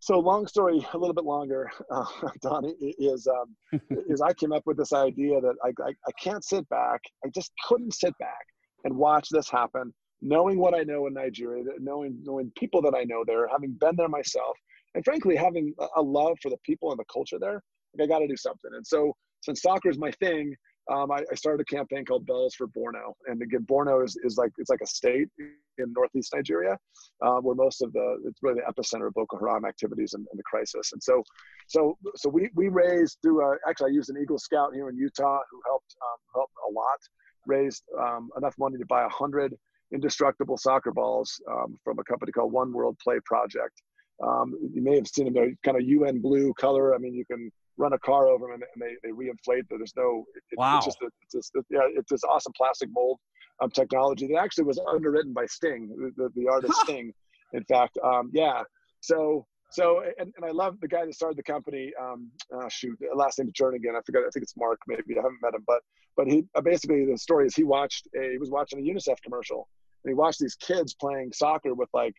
so 0.00 0.18
long 0.18 0.48
story, 0.48 0.84
a 0.94 0.98
little 0.98 1.14
bit 1.14 1.24
longer, 1.24 1.70
uh, 1.90 2.04
Donnie 2.42 2.74
is 2.80 3.28
um, 3.28 3.80
is 4.08 4.20
I 4.20 4.32
came 4.32 4.52
up 4.52 4.64
with 4.66 4.78
this 4.78 4.92
idea 4.92 5.40
that 5.40 5.54
I, 5.64 5.68
I 5.84 5.90
I 5.90 6.12
can't 6.20 6.44
sit 6.44 6.68
back. 6.68 7.00
I 7.24 7.28
just 7.28 7.52
couldn't 7.68 7.94
sit 7.94 8.18
back 8.18 8.46
and 8.82 8.96
watch 8.96 9.28
this 9.30 9.48
happen, 9.48 9.94
knowing 10.22 10.58
what 10.58 10.74
I 10.74 10.82
know 10.82 11.06
in 11.06 11.14
Nigeria, 11.14 11.62
knowing 11.78 12.18
knowing 12.24 12.50
people 12.58 12.82
that 12.82 12.96
I 12.96 13.04
know 13.04 13.22
there, 13.24 13.46
having 13.46 13.76
been 13.78 13.94
there 13.94 14.08
myself, 14.08 14.56
and 14.96 15.04
frankly 15.04 15.36
having 15.36 15.72
a 15.94 16.02
love 16.02 16.36
for 16.42 16.50
the 16.50 16.58
people 16.64 16.90
and 16.90 16.98
the 16.98 17.04
culture 17.12 17.38
there 17.38 17.62
I 18.00 18.06
got 18.06 18.20
to 18.20 18.28
do 18.28 18.36
something. 18.36 18.70
And 18.74 18.86
so 18.86 19.14
since 19.42 19.62
soccer 19.62 19.90
is 19.90 19.98
my 19.98 20.10
thing, 20.12 20.54
um, 20.92 21.10
I, 21.10 21.22
I, 21.30 21.34
started 21.34 21.60
a 21.60 21.74
campaign 21.74 22.04
called 22.04 22.26
Balls 22.26 22.54
for 22.54 22.68
Borno. 22.68 23.12
And 23.26 23.42
again, 23.42 23.66
Borno 23.68 24.04
is, 24.04 24.16
is 24.22 24.36
like 24.36 24.52
it's 24.58 24.70
like 24.70 24.82
a 24.82 24.86
state 24.86 25.28
in 25.38 25.92
northeast 25.92 26.32
Nigeria, 26.34 26.78
uh, 27.24 27.36
where 27.36 27.56
most 27.56 27.82
of 27.82 27.92
the 27.92 28.18
it's 28.24 28.40
really 28.42 28.60
the 28.60 28.72
epicenter 28.72 29.08
of 29.08 29.14
Boko 29.14 29.38
Haram 29.38 29.64
activities 29.64 30.14
and, 30.14 30.24
and 30.30 30.38
the 30.38 30.44
crisis. 30.44 30.92
And 30.92 31.02
so, 31.02 31.24
so 31.66 31.98
so 32.14 32.28
we 32.28 32.50
we 32.54 32.68
raised 32.68 33.18
through 33.20 33.44
a, 33.44 33.56
actually 33.68 33.90
I 33.90 33.94
used 33.94 34.10
an 34.10 34.16
Eagle 34.22 34.38
Scout 34.38 34.74
here 34.74 34.88
in 34.88 34.96
Utah 34.96 35.40
who 35.50 35.60
helped 35.66 35.96
um, 36.00 36.18
helped 36.34 36.54
a 36.68 36.72
lot, 36.72 36.98
raised 37.46 37.82
um, 38.00 38.28
enough 38.36 38.54
money 38.58 38.78
to 38.78 38.86
buy 38.86 39.04
a 39.04 39.08
hundred 39.08 39.54
indestructible 39.92 40.56
soccer 40.56 40.92
balls 40.92 41.40
um, 41.50 41.78
from 41.82 41.98
a 41.98 42.04
company 42.04 42.30
called 42.30 42.52
One 42.52 42.72
World 42.72 42.96
Play 43.02 43.18
Project. 43.24 43.82
Um, 44.22 44.54
you 44.72 44.82
may 44.82 44.94
have 44.94 45.08
seen 45.08 45.24
them; 45.24 45.34
they're 45.34 45.52
kind 45.64 45.76
of 45.76 45.82
UN 45.82 46.20
blue 46.20 46.54
color. 46.54 46.94
I 46.94 46.98
mean, 46.98 47.14
you 47.14 47.24
can 47.24 47.50
run 47.78 47.92
a 47.92 47.98
car 47.98 48.28
over 48.28 48.46
them 48.46 48.60
and, 48.62 48.82
they, 48.82 48.94
they 49.02 49.10
reinflate. 49.10 49.64
There's 49.70 49.94
no, 49.96 50.24
it, 50.34 50.58
wow. 50.58 50.78
it's 50.78 50.86
just, 50.86 50.98
a, 51.02 51.06
it's 51.22 51.34
just, 51.34 51.52
yeah, 51.70 51.80
it's 51.94 52.10
this 52.10 52.24
awesome 52.24 52.52
plastic 52.56 52.88
mold 52.92 53.18
um, 53.60 53.70
technology 53.70 54.26
that 54.28 54.38
actually 54.38 54.64
was 54.64 54.80
underwritten 54.88 55.32
by 55.32 55.46
Sting, 55.46 56.12
the, 56.16 56.30
the 56.34 56.48
artist 56.48 56.74
Sting. 56.80 57.12
In 57.52 57.64
fact, 57.64 57.98
um, 58.04 58.30
yeah. 58.32 58.62
So, 59.00 59.46
so, 59.70 60.02
and, 60.18 60.32
and 60.36 60.44
I 60.44 60.50
love 60.50 60.78
the 60.80 60.88
guy 60.88 61.04
that 61.04 61.14
started 61.14 61.38
the 61.38 61.42
company. 61.42 61.92
Um, 62.00 62.30
uh, 62.54 62.68
shoot, 62.68 62.98
last 63.14 63.38
name 63.38 63.48
is 63.48 63.54
Jahnigen. 63.54 63.96
I 63.96 64.00
forgot. 64.04 64.20
I 64.20 64.30
think 64.32 64.44
it's 64.44 64.56
Mark. 64.56 64.78
Maybe 64.86 65.18
I 65.18 65.22
haven't 65.22 65.38
met 65.42 65.54
him, 65.54 65.64
but 65.66 65.80
but 66.16 66.26
he 66.26 66.44
uh, 66.54 66.60
basically 66.60 67.04
the 67.04 67.18
story 67.18 67.46
is 67.46 67.54
he 67.54 67.64
watched 67.64 68.08
a 68.16 68.32
he 68.32 68.38
was 68.38 68.50
watching 68.50 68.78
a 68.78 68.82
UNICEF 68.82 69.16
commercial 69.22 69.68
and 70.02 70.10
he 70.10 70.14
watched 70.14 70.38
these 70.38 70.54
kids 70.56 70.94
playing 70.94 71.32
soccer 71.32 71.74
with 71.74 71.88
like 71.92 72.14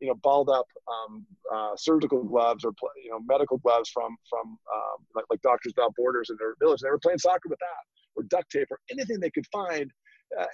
you 0.00 0.08
know 0.08 0.14
balled 0.22 0.48
up 0.48 0.66
um, 0.88 1.26
uh, 1.52 1.72
surgical 1.76 2.22
gloves 2.22 2.64
or 2.64 2.72
you 3.02 3.10
know 3.10 3.20
medical 3.28 3.58
gloves 3.58 3.90
from 3.90 4.16
from 4.28 4.58
um, 4.74 5.06
like, 5.14 5.24
like 5.30 5.42
Doctors 5.42 5.72
Without 5.76 5.94
Borders 5.96 6.30
in 6.30 6.36
their 6.38 6.54
village. 6.60 6.80
They 6.80 6.90
were 6.90 6.98
playing 6.98 7.18
soccer 7.18 7.48
with 7.48 7.58
that 7.58 8.16
or 8.16 8.24
duct 8.24 8.50
tape 8.50 8.68
or 8.70 8.78
anything 8.90 9.20
they 9.20 9.30
could 9.30 9.46
find. 9.52 9.90
Uh, 10.38 10.46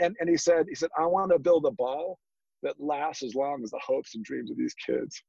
and 0.00 0.16
and 0.20 0.28
he 0.28 0.36
said 0.36 0.66
he 0.68 0.74
said 0.74 0.90
I 0.98 1.06
want 1.06 1.32
to 1.32 1.38
build 1.38 1.66
a 1.66 1.72
ball 1.72 2.18
that 2.62 2.74
lasts 2.78 3.22
as 3.22 3.34
long 3.34 3.62
as 3.62 3.70
the 3.70 3.80
hopes 3.84 4.14
and 4.14 4.24
dreams 4.24 4.50
of 4.50 4.56
these 4.56 4.74
kids. 4.74 5.22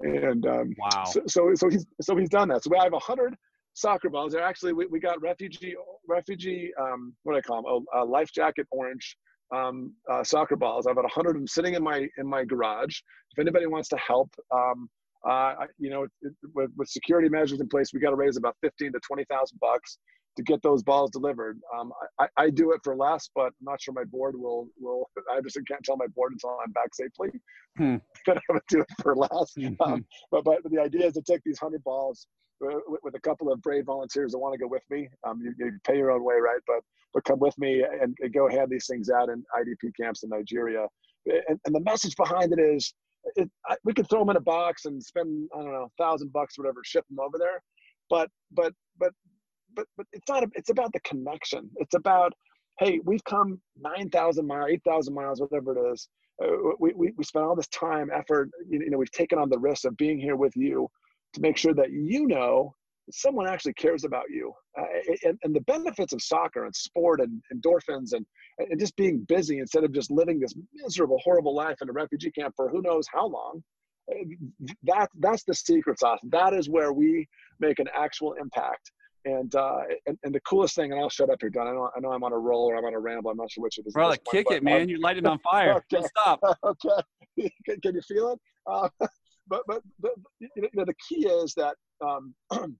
And 0.00 0.46
um, 0.46 0.74
wow. 0.78 1.04
So, 1.04 1.22
so, 1.26 1.54
so 1.54 1.68
he's 1.68 1.86
so 2.00 2.16
he's 2.16 2.28
done 2.28 2.48
that. 2.48 2.64
So 2.64 2.70
we 2.70 2.78
have 2.78 2.92
a 2.92 2.98
hundred 2.98 3.34
soccer 3.74 4.10
balls. 4.10 4.32
They're 4.32 4.42
actually 4.42 4.72
we, 4.72 4.86
we 4.86 5.00
got 5.00 5.20
refugee 5.22 5.74
refugee 6.08 6.72
um, 6.80 7.14
what 7.22 7.32
do 7.32 7.38
I 7.38 7.42
call 7.42 7.56
them? 7.62 7.64
Oh, 7.68 7.84
uh, 7.98 8.04
life 8.04 8.30
jacket 8.32 8.66
orange 8.70 9.16
um, 9.54 9.92
uh, 10.10 10.24
soccer 10.24 10.56
balls. 10.56 10.86
I've 10.86 10.96
got 10.96 11.04
a 11.04 11.08
hundred 11.08 11.30
of 11.30 11.36
them 11.36 11.46
sitting 11.46 11.74
in 11.74 11.82
my 11.82 12.08
in 12.18 12.26
my 12.26 12.44
garage. 12.44 12.98
If 13.32 13.38
anybody 13.38 13.66
wants 13.66 13.88
to 13.90 13.96
help, 13.96 14.30
um, 14.54 14.88
uh, 15.28 15.54
you 15.78 15.90
know, 15.90 16.04
it, 16.04 16.32
with, 16.54 16.70
with, 16.76 16.88
security 16.88 17.28
measures 17.28 17.60
in 17.60 17.68
place, 17.68 17.90
we 17.92 18.00
got 18.00 18.10
to 18.10 18.16
raise 18.16 18.36
about 18.36 18.56
fifteen 18.60 18.92
to 18.92 19.00
twenty 19.06 19.24
thousand 19.30 19.58
bucks 19.60 19.98
to 20.36 20.42
get 20.42 20.62
those 20.62 20.82
balls 20.82 21.10
delivered. 21.10 21.58
Um, 21.78 21.92
I, 22.20 22.26
I, 22.36 22.50
do 22.50 22.72
it 22.72 22.80
for 22.84 22.94
less, 22.94 23.30
but 23.34 23.46
I'm 23.46 23.52
not 23.62 23.80
sure 23.80 23.94
my 23.94 24.04
board 24.04 24.34
will 24.38 24.68
will. 24.78 25.08
I 25.32 25.40
just 25.40 25.58
can't 25.66 25.82
tell 25.82 25.96
my 25.96 26.06
board 26.08 26.32
until 26.32 26.58
I'm 26.64 26.72
back 26.72 26.94
safely. 26.94 27.30
Hmm. 27.78 27.96
but 28.26 28.38
I 28.38 28.52
would 28.52 28.62
do 28.68 28.80
it 28.80 28.86
for 29.02 29.14
less. 29.16 29.52
Mm-hmm. 29.58 29.80
Um, 29.80 30.04
but 30.30 30.44
but 30.44 30.58
the 30.64 30.80
idea 30.80 31.06
is 31.06 31.14
to 31.14 31.22
take 31.22 31.40
these 31.44 31.58
hundred 31.58 31.82
balls 31.84 32.26
with, 32.60 33.00
with, 33.02 33.14
a 33.14 33.20
couple 33.20 33.52
of 33.52 33.60
brave 33.62 33.86
volunteers 33.86 34.32
that 34.32 34.38
want 34.38 34.54
to 34.54 34.58
go 34.58 34.66
with 34.66 34.82
me. 34.90 35.08
Um, 35.26 35.40
you, 35.42 35.54
you, 35.58 35.72
pay 35.84 35.96
your 35.96 36.10
own 36.10 36.24
way, 36.24 36.36
right? 36.36 36.60
But 36.66 36.80
but 37.14 37.24
come 37.24 37.38
with 37.38 37.56
me 37.58 37.82
and, 37.82 38.16
and, 38.20 38.32
go 38.32 38.48
hand 38.48 38.68
these 38.70 38.86
things 38.86 39.08
out 39.10 39.28
in 39.28 39.42
IDP 39.58 39.92
camps 39.98 40.22
in 40.22 40.30
Nigeria. 40.30 40.86
And, 41.26 41.58
and 41.64 41.74
the 41.74 41.80
message 41.80 42.14
behind 42.16 42.52
it 42.52 42.58
is, 42.58 42.92
it, 43.36 43.50
I, 43.66 43.76
we 43.84 43.94
could 43.94 44.08
throw 44.08 44.20
them 44.20 44.30
in 44.30 44.36
a 44.36 44.40
box 44.40 44.84
and 44.84 45.02
spend 45.02 45.48
I 45.54 45.62
don't 45.62 45.72
know 45.72 45.88
a 45.98 46.02
thousand 46.02 46.32
bucks, 46.32 46.58
whatever, 46.58 46.80
ship 46.84 47.04
them 47.08 47.20
over 47.20 47.38
there. 47.38 47.62
But 48.10 48.30
but 48.52 48.72
but 48.98 49.12
but 49.74 49.86
but 49.96 50.06
it's 50.12 50.28
not. 50.28 50.44
It's 50.54 50.70
about 50.70 50.92
the 50.92 51.00
connection. 51.00 51.70
It's 51.76 51.94
about 51.94 52.32
hey, 52.78 53.00
we've 53.04 53.24
come 53.24 53.60
nine 53.80 54.10
thousand 54.10 54.46
miles, 54.46 54.70
eight 54.70 54.82
thousand 54.86 55.14
miles, 55.14 55.40
whatever 55.40 55.76
it 55.76 55.92
is. 55.92 56.08
Uh, 56.42 56.48
we, 56.78 56.92
we, 56.94 57.12
we 57.16 57.24
spent 57.24 57.46
all 57.46 57.56
this 57.56 57.68
time, 57.68 58.10
effort, 58.14 58.50
you 58.68 58.90
know, 58.90 58.98
we've 58.98 59.10
taken 59.10 59.38
on 59.38 59.48
the 59.48 59.58
risk 59.58 59.86
of 59.86 59.96
being 59.96 60.20
here 60.20 60.36
with 60.36 60.54
you 60.54 60.86
to 61.36 61.42
make 61.42 61.56
sure 61.56 61.74
that 61.74 61.92
you 61.92 62.26
know 62.26 62.74
someone 63.10 63.46
actually 63.46 63.74
cares 63.74 64.04
about 64.04 64.24
you. 64.30 64.52
Uh, 64.78 64.84
and, 65.24 65.38
and, 65.44 65.54
the 65.54 65.60
benefits 65.62 66.12
of 66.12 66.20
soccer 66.20 66.64
and 66.64 66.74
sport 66.74 67.20
and 67.20 67.40
endorphins 67.54 68.12
and, 68.12 68.26
and 68.58 68.80
just 68.80 68.96
being 68.96 69.24
busy 69.28 69.60
instead 69.60 69.84
of 69.84 69.92
just 69.92 70.10
living 70.10 70.40
this 70.40 70.54
miserable, 70.74 71.18
horrible 71.22 71.54
life 71.54 71.76
in 71.82 71.88
a 71.88 71.92
refugee 71.92 72.32
camp 72.32 72.52
for 72.56 72.68
who 72.68 72.82
knows 72.82 73.06
how 73.12 73.26
long. 73.26 73.62
Uh, 74.10 74.24
that, 74.82 75.08
that's 75.20 75.44
the 75.44 75.54
secret 75.54 76.00
sauce. 76.00 76.18
That 76.30 76.52
is 76.52 76.68
where 76.68 76.92
we 76.92 77.26
make 77.60 77.78
an 77.78 77.86
actual 77.94 78.34
impact. 78.34 78.90
And, 79.24 79.54
uh, 79.54 79.82
and, 80.06 80.18
and 80.24 80.34
the 80.34 80.40
coolest 80.40 80.74
thing, 80.74 80.92
and 80.92 81.00
I'll 81.00 81.08
shut 81.08 81.30
up 81.30 81.38
here, 81.40 81.50
Don. 81.50 81.66
I 81.66 81.72
know, 81.72 81.90
I 81.96 82.00
know 82.00 82.12
I'm 82.12 82.24
on 82.24 82.32
a 82.32 82.38
roll 82.38 82.70
or 82.70 82.76
I'm 82.76 82.84
on 82.84 82.94
a 82.94 83.00
ramble. 83.00 83.30
I'm 83.30 83.36
not 83.36 83.50
sure 83.50 83.62
which 83.62 83.78
it 83.78 83.86
is. 83.86 83.92
Brother, 83.92 84.16
kick 84.30 84.46
point, 84.46 84.58
it, 84.58 84.62
man. 84.64 84.88
You're 84.88 85.00
lighting 85.00 85.26
on 85.26 85.38
fire. 85.50 85.74
okay. 85.74 85.84
Don't 85.90 86.06
stop. 86.06 86.40
okay. 86.64 87.02
Can, 87.66 87.80
can 87.82 87.94
you 87.94 88.00
feel 88.00 88.28
it? 88.30 88.38
Uh, 88.66 88.88
but 89.48 89.62
but 89.66 89.82
the, 90.00 90.10
you 90.40 90.68
know, 90.74 90.84
the 90.84 90.94
key 91.08 91.26
is 91.26 91.54
that 91.54 91.76
um, 92.04 92.34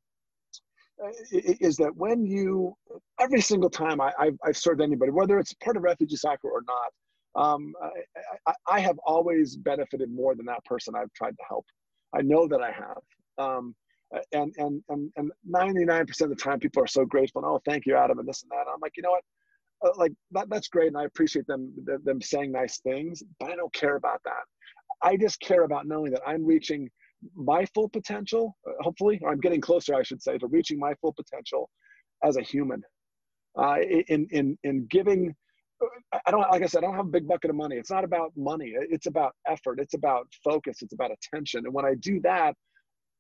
is 1.43 1.77
that 1.77 1.95
when 1.97 2.25
you 2.25 2.75
every 3.21 3.41
single 3.41 3.71
time 3.71 4.01
I, 4.01 4.13
have 4.19 4.37
I've 4.45 4.57
served 4.57 4.81
anybody, 4.81 5.13
whether 5.13 5.39
it's 5.39 5.53
part 5.55 5.77
of 5.77 5.83
refugee 5.83 6.17
soccer 6.17 6.49
or 6.49 6.63
not, 6.67 7.43
um, 7.43 7.73
I, 8.47 8.55
I, 8.67 8.81
have 8.81 8.99
always 9.05 9.57
benefited 9.57 10.11
more 10.11 10.35
than 10.35 10.47
that 10.47 10.65
person 10.65 10.95
I've 10.97 11.13
tried 11.13 11.37
to 11.37 11.45
help. 11.47 11.67
I 12.15 12.23
know 12.23 12.49
that 12.49 12.63
I 12.63 12.73
have. 12.73 13.03
Um, 13.39 13.75
and, 14.33 14.55
and, 14.57 14.83
and, 14.89 15.11
and 15.17 15.31
99% 15.53 16.21
of 16.23 16.31
the 16.31 16.37
time 16.37 16.61
people 16.61 16.83
are 16.83 16.87
so 16.87 17.05
grateful. 17.05 17.43
And, 17.43 17.51
oh, 17.51 17.61
thank 17.67 17.85
you, 17.87 17.97
Adam, 17.97 18.19
and 18.19 18.29
this 18.29 18.43
and 18.43 18.51
that. 18.51 18.61
And 18.61 18.71
I'm 18.73 18.81
like, 18.81 18.93
you 18.97 19.03
know 19.03 19.11
what? 19.11 19.25
Uh, 19.85 19.91
like 19.97 20.13
that, 20.31 20.49
that's 20.49 20.69
great. 20.69 20.89
And 20.89 20.97
I 20.97 21.05
appreciate 21.05 21.47
them, 21.47 21.73
them 22.05 22.23
saying 22.23 22.53
nice 22.53 22.79
things, 22.79 23.23
but 23.39 23.51
I 23.51 23.57
don't 23.57 23.73
care 23.75 23.97
about 23.97 24.21
that. 24.25 24.45
I 25.03 25.17
just 25.17 25.41
care 25.41 25.65
about 25.65 25.87
knowing 25.87 26.13
that 26.13 26.23
I'm 26.27 26.45
reaching 26.45 26.89
my 27.35 27.65
full 27.75 27.89
potential, 27.89 28.57
uh, 28.69 28.73
hopefully, 28.81 29.19
or 29.23 29.31
I'm 29.31 29.41
getting 29.41 29.61
closer, 29.61 29.95
I 29.95 30.03
should 30.03 30.23
say, 30.23 30.39
to 30.39 30.47
reaching 30.47 30.79
my 30.79 30.95
full 31.01 31.15
potential 31.15 31.69
as 32.25 32.37
a 32.37 32.43
human. 32.43 32.83
Uh, 33.59 33.77
in, 34.09 34.27
in, 34.31 34.59
in 34.65 34.87
giving 34.91 35.35
I 36.27 36.31
don't, 36.31 36.41
like 36.51 36.63
I 36.63 36.67
said, 36.67 36.85
I 36.85 36.87
don't 36.87 36.97
have 36.97 37.07
a 37.07 37.11
big 37.11 37.29
bucket 37.29 37.51
of 37.51 37.57
money. 37.57 37.77
It's 37.77 37.91
not 37.91 38.05
about 38.05 38.33
money. 38.37 38.73
It's 38.75 39.07
about 39.07 39.35
effort. 39.47 39.79
It's 39.79 39.95
about 39.95 40.27
focus. 40.43 40.79
It's 40.81 40.95
about 40.95 41.11
attention. 41.11 41.65
And 41.67 41.75
when 41.75 41.85
I 41.85 41.95
do 41.95 42.21
that, 42.21 42.55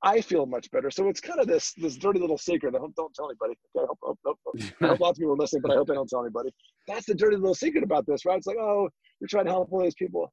I 0.03 0.21
feel 0.21 0.47
much 0.47 0.71
better. 0.71 0.91
So 0.91 1.09
it's 1.09 1.21
kind 1.21 1.41
of 1.41 1.47
this 1.47 1.73
this 1.75 1.97
dirty 1.97 2.21
little 2.21 2.39
secret. 2.39 2.75
I 2.75 2.79
hope 2.79 2.95
don't 2.97 3.15
tell 3.15 3.29
anybody. 3.31 3.55
Okay, 3.77 3.85
I 3.85 3.87
hope, 3.89 3.99
hope, 4.03 4.39
hope, 4.45 4.73
I 4.83 4.87
hope 4.89 5.01
lots 5.01 5.19
of 5.19 5.23
people 5.23 5.35
are 5.35 5.37
listening, 5.37 5.62
but 5.62 5.73
I 5.73 5.75
hope 5.75 5.89
they 5.89 5.95
don't 5.95 6.09
tell 6.09 6.23
anybody. 6.23 6.51
That's 6.87 7.07
the 7.07 7.15
dirty 7.15 7.37
little 7.37 7.55
secret 7.55 7.83
about 7.83 8.07
this, 8.07 8.25
right? 8.25 8.37
It's 8.37 8.47
like, 8.47 8.59
oh, 8.59 8.89
you're 9.21 9.29
trying 9.29 9.47
to 9.47 9.51
help 9.51 9.73
all 9.73 9.83
these 9.83 9.95
people. 9.95 10.33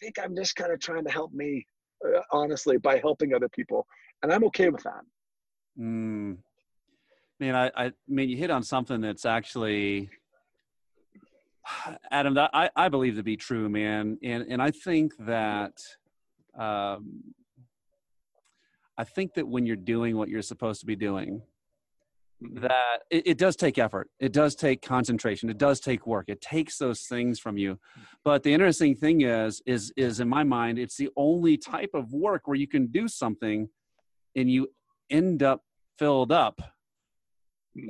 Think 0.00 0.18
I'm 0.22 0.34
just 0.36 0.56
kind 0.56 0.72
of 0.72 0.80
trying 0.80 1.04
to 1.04 1.10
help 1.10 1.32
me, 1.32 1.66
uh, 2.06 2.20
honestly, 2.32 2.76
by 2.78 2.98
helping 2.98 3.34
other 3.34 3.48
people, 3.48 3.86
and 4.22 4.32
I'm 4.32 4.44
okay 4.44 4.68
with 4.68 4.82
that. 4.84 5.02
Mm. 5.78 6.38
Man, 7.40 7.54
I, 7.54 7.70
I 7.76 7.92
mean, 8.08 8.28
you 8.28 8.36
hit 8.36 8.50
on 8.50 8.62
something 8.62 9.00
that's 9.00 9.24
actually 9.24 10.10
Adam, 12.10 12.34
that 12.34 12.50
I, 12.52 12.70
I 12.74 12.88
believe 12.88 13.16
to 13.16 13.22
be 13.22 13.36
true, 13.36 13.68
man, 13.68 14.18
and 14.22 14.44
and 14.48 14.62
I 14.62 14.70
think 14.70 15.14
that, 15.20 15.74
um, 16.58 17.22
I 18.96 19.04
think 19.04 19.34
that 19.34 19.46
when 19.46 19.66
you're 19.66 19.76
doing 19.76 20.16
what 20.16 20.28
you're 20.28 20.42
supposed 20.42 20.80
to 20.80 20.86
be 20.86 20.96
doing. 20.96 21.42
That 22.40 23.00
it, 23.10 23.26
it, 23.26 23.38
does 23.38 23.56
take 23.56 23.78
effort, 23.78 24.08
it 24.20 24.32
does 24.32 24.54
take 24.54 24.80
concentration, 24.80 25.50
it 25.50 25.58
does 25.58 25.80
take 25.80 26.06
work, 26.06 26.26
it 26.28 26.40
takes 26.40 26.78
those 26.78 27.02
things 27.02 27.38
from 27.38 27.58
you. 27.58 27.78
But 28.24 28.42
the 28.42 28.52
interesting 28.52 28.94
thing 28.94 29.22
is, 29.22 29.60
is 29.66 29.92
is 29.96 30.20
in 30.20 30.28
my 30.28 30.44
mind, 30.44 30.78
it's 30.78 30.96
the 30.96 31.10
only 31.16 31.56
type 31.56 31.90
of 31.94 32.12
work 32.12 32.46
where 32.46 32.56
you 32.56 32.68
can 32.68 32.86
do 32.86 33.08
something, 33.08 33.68
and 34.36 34.50
you 34.50 34.68
end 35.10 35.42
up 35.42 35.62
filled 35.98 36.30
up 36.30 36.60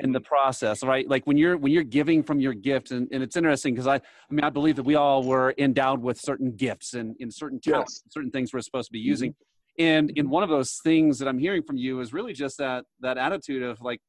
in 0.00 0.12
the 0.12 0.20
process 0.20 0.82
right 0.82 1.08
like 1.08 1.26
when 1.26 1.36
you're 1.36 1.56
when 1.56 1.72
you're 1.72 1.82
giving 1.82 2.22
from 2.22 2.40
your 2.40 2.52
gift 2.52 2.90
and, 2.90 3.08
and 3.10 3.22
it's 3.22 3.36
interesting 3.36 3.74
because 3.74 3.86
i 3.86 3.94
i 3.94 4.00
mean 4.34 4.44
i 4.44 4.50
believe 4.50 4.76
that 4.76 4.82
we 4.82 4.94
all 4.94 5.22
were 5.22 5.54
endowed 5.56 6.02
with 6.02 6.20
certain 6.20 6.54
gifts 6.56 6.94
and 6.94 7.16
in 7.20 7.30
certain 7.30 7.60
talents 7.60 8.02
yes. 8.04 8.12
certain 8.12 8.30
things 8.30 8.52
we're 8.52 8.60
supposed 8.60 8.88
to 8.88 8.92
be 8.92 8.98
mm-hmm. 8.98 9.08
using 9.08 9.30
mm-hmm. 9.30 9.84
and 9.84 10.10
in 10.10 10.28
one 10.28 10.42
of 10.42 10.48
those 10.48 10.78
things 10.82 11.18
that 11.18 11.26
i'm 11.26 11.38
hearing 11.38 11.62
from 11.62 11.76
you 11.76 12.00
is 12.00 12.12
really 12.12 12.32
just 12.32 12.58
that 12.58 12.84
that 13.00 13.16
attitude 13.16 13.62
of 13.62 13.80
like 13.80 14.00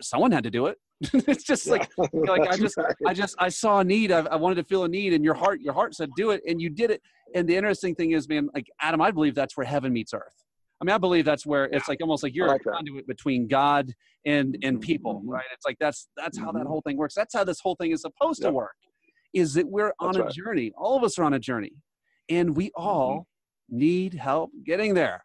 someone 0.00 0.32
had 0.32 0.44
to 0.44 0.50
do 0.50 0.66
it 0.66 0.78
it's 1.12 1.44
just 1.44 1.66
yeah. 1.66 1.72
like 1.72 1.90
like 2.12 2.48
i 2.48 2.56
just 2.58 2.76
right. 2.76 2.94
i 3.06 3.12
just 3.12 3.34
i 3.38 3.48
saw 3.48 3.80
a 3.80 3.84
need 3.84 4.10
I, 4.12 4.20
I 4.20 4.36
wanted 4.36 4.56
to 4.56 4.64
feel 4.64 4.84
a 4.84 4.88
need 4.88 5.12
and 5.12 5.24
your 5.24 5.34
heart 5.34 5.60
your 5.60 5.74
heart 5.74 5.94
said 5.94 6.10
do 6.16 6.30
it 6.30 6.42
and 6.48 6.60
you 6.60 6.70
did 6.70 6.90
it 6.90 7.02
and 7.34 7.48
the 7.48 7.56
interesting 7.56 7.94
thing 7.94 8.12
is 8.12 8.28
man 8.28 8.48
like 8.54 8.66
adam 8.80 9.00
i 9.00 9.10
believe 9.10 9.34
that's 9.34 9.56
where 9.56 9.66
heaven 9.66 9.92
meets 9.92 10.14
earth 10.14 10.44
I 10.80 10.84
mean, 10.84 10.94
I 10.94 10.98
believe 10.98 11.24
that's 11.24 11.46
where 11.46 11.64
it's 11.66 11.88
like 11.88 12.00
almost 12.02 12.22
like 12.22 12.34
you're 12.34 12.48
like 12.48 12.60
a 12.66 12.70
conduit 12.70 13.06
between 13.06 13.48
God 13.48 13.92
and 14.26 14.58
and 14.62 14.80
people, 14.80 15.20
mm-hmm. 15.20 15.30
right? 15.30 15.44
It's 15.52 15.64
like 15.64 15.78
that's 15.78 16.08
that's 16.16 16.38
how 16.38 16.52
that 16.52 16.60
mm-hmm. 16.60 16.68
whole 16.68 16.82
thing 16.82 16.96
works. 16.96 17.14
That's 17.14 17.34
how 17.34 17.44
this 17.44 17.60
whole 17.60 17.76
thing 17.76 17.92
is 17.92 18.02
supposed 18.02 18.42
yep. 18.42 18.50
to 18.50 18.54
work. 18.54 18.76
Is 19.32 19.54
that 19.54 19.66
we're 19.66 19.92
on 19.98 20.12
that's 20.12 20.16
a 20.18 20.22
right. 20.24 20.32
journey. 20.32 20.72
All 20.76 20.96
of 20.96 21.02
us 21.02 21.18
are 21.18 21.24
on 21.24 21.34
a 21.34 21.38
journey, 21.38 21.72
and 22.28 22.54
we 22.54 22.66
mm-hmm. 22.66 22.82
all 22.82 23.20
mm-hmm. 23.20 23.78
need 23.78 24.14
help 24.14 24.50
getting 24.64 24.92
there. 24.92 25.24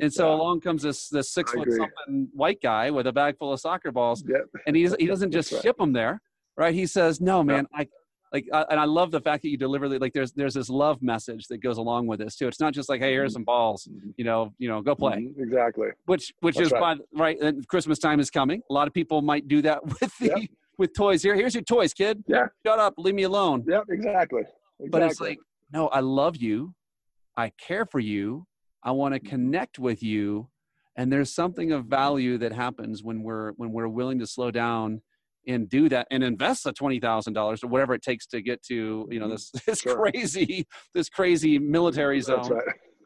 And 0.00 0.12
so 0.12 0.28
yeah. 0.28 0.34
along 0.34 0.60
comes 0.60 0.82
this 0.82 1.08
this 1.08 1.30
six 1.30 1.52
foot 1.52 1.68
something 1.70 2.28
white 2.32 2.62
guy 2.62 2.90
with 2.90 3.06
a 3.06 3.12
bag 3.12 3.36
full 3.38 3.52
of 3.52 3.60
soccer 3.60 3.92
balls, 3.92 4.24
yep. 4.26 4.46
and 4.66 4.74
he 4.74 4.88
he 4.98 5.06
doesn't 5.06 5.32
just 5.32 5.52
right. 5.52 5.62
ship 5.62 5.76
them 5.76 5.92
there, 5.92 6.20
right? 6.56 6.74
He 6.74 6.86
says, 6.86 7.20
"No, 7.20 7.42
man, 7.42 7.66
I 7.74 7.88
like 8.32 8.46
uh, 8.52 8.64
and 8.70 8.80
i 8.80 8.84
love 8.84 9.10
the 9.10 9.20
fact 9.20 9.42
that 9.42 9.50
you 9.50 9.56
deliberately 9.56 9.98
like 9.98 10.12
there's 10.12 10.32
there's 10.32 10.54
this 10.54 10.68
love 10.68 11.02
message 11.02 11.46
that 11.48 11.58
goes 11.58 11.78
along 11.78 12.06
with 12.06 12.18
this 12.18 12.36
too 12.36 12.48
it's 12.48 12.60
not 12.60 12.72
just 12.72 12.88
like 12.88 13.00
hey 13.00 13.12
here's 13.12 13.32
mm-hmm. 13.32 13.36
some 13.36 13.44
balls 13.44 13.88
mm-hmm. 13.90 14.10
you 14.16 14.24
know 14.24 14.52
you 14.58 14.68
know 14.68 14.80
go 14.80 14.94
play 14.94 15.16
mm-hmm. 15.16 15.42
exactly 15.42 15.88
which 16.06 16.32
which 16.40 16.56
That's 16.56 16.68
is 16.68 16.72
right. 16.72 16.98
by 16.98 17.04
right 17.14 17.40
and 17.40 17.66
christmas 17.68 17.98
time 17.98 18.20
is 18.20 18.30
coming 18.30 18.62
a 18.70 18.72
lot 18.72 18.88
of 18.88 18.94
people 18.94 19.22
might 19.22 19.48
do 19.48 19.62
that 19.62 19.84
with 20.00 20.18
the 20.18 20.26
yep. 20.26 20.38
with 20.78 20.94
toys 20.94 21.22
here 21.22 21.34
here's 21.34 21.54
your 21.54 21.64
toys 21.64 21.92
kid 21.92 22.22
yeah 22.26 22.46
shut 22.64 22.78
up 22.78 22.94
leave 22.96 23.14
me 23.14 23.24
alone 23.24 23.64
yep 23.68 23.84
exactly, 23.90 24.40
exactly. 24.40 24.88
but 24.90 25.02
it's 25.02 25.20
like 25.20 25.38
no 25.72 25.88
i 25.88 26.00
love 26.00 26.36
you 26.36 26.74
i 27.36 27.50
care 27.58 27.84
for 27.84 28.00
you 28.00 28.46
i 28.82 28.90
want 28.90 29.14
to 29.14 29.20
connect 29.20 29.78
with 29.78 30.02
you 30.02 30.48
and 30.96 31.12
there's 31.12 31.32
something 31.32 31.72
of 31.72 31.86
value 31.86 32.38
that 32.38 32.52
happens 32.52 33.02
when 33.02 33.22
we're 33.22 33.52
when 33.52 33.72
we're 33.72 33.88
willing 33.88 34.18
to 34.18 34.26
slow 34.26 34.50
down 34.50 35.00
and 35.46 35.68
do 35.68 35.88
that 35.88 36.06
and 36.10 36.22
invest 36.22 36.64
the 36.64 36.72
twenty 36.72 37.00
thousand 37.00 37.32
dollars 37.32 37.64
or 37.64 37.68
whatever 37.68 37.94
it 37.94 38.02
takes 38.02 38.26
to 38.26 38.40
get 38.42 38.62
to 38.62 39.08
you 39.10 39.18
know 39.18 39.26
mm-hmm. 39.26 39.32
this 39.32 39.50
this 39.66 39.80
sure. 39.80 39.96
crazy 39.96 40.66
this 40.94 41.08
crazy 41.08 41.58
military 41.58 42.20
zone. 42.20 42.48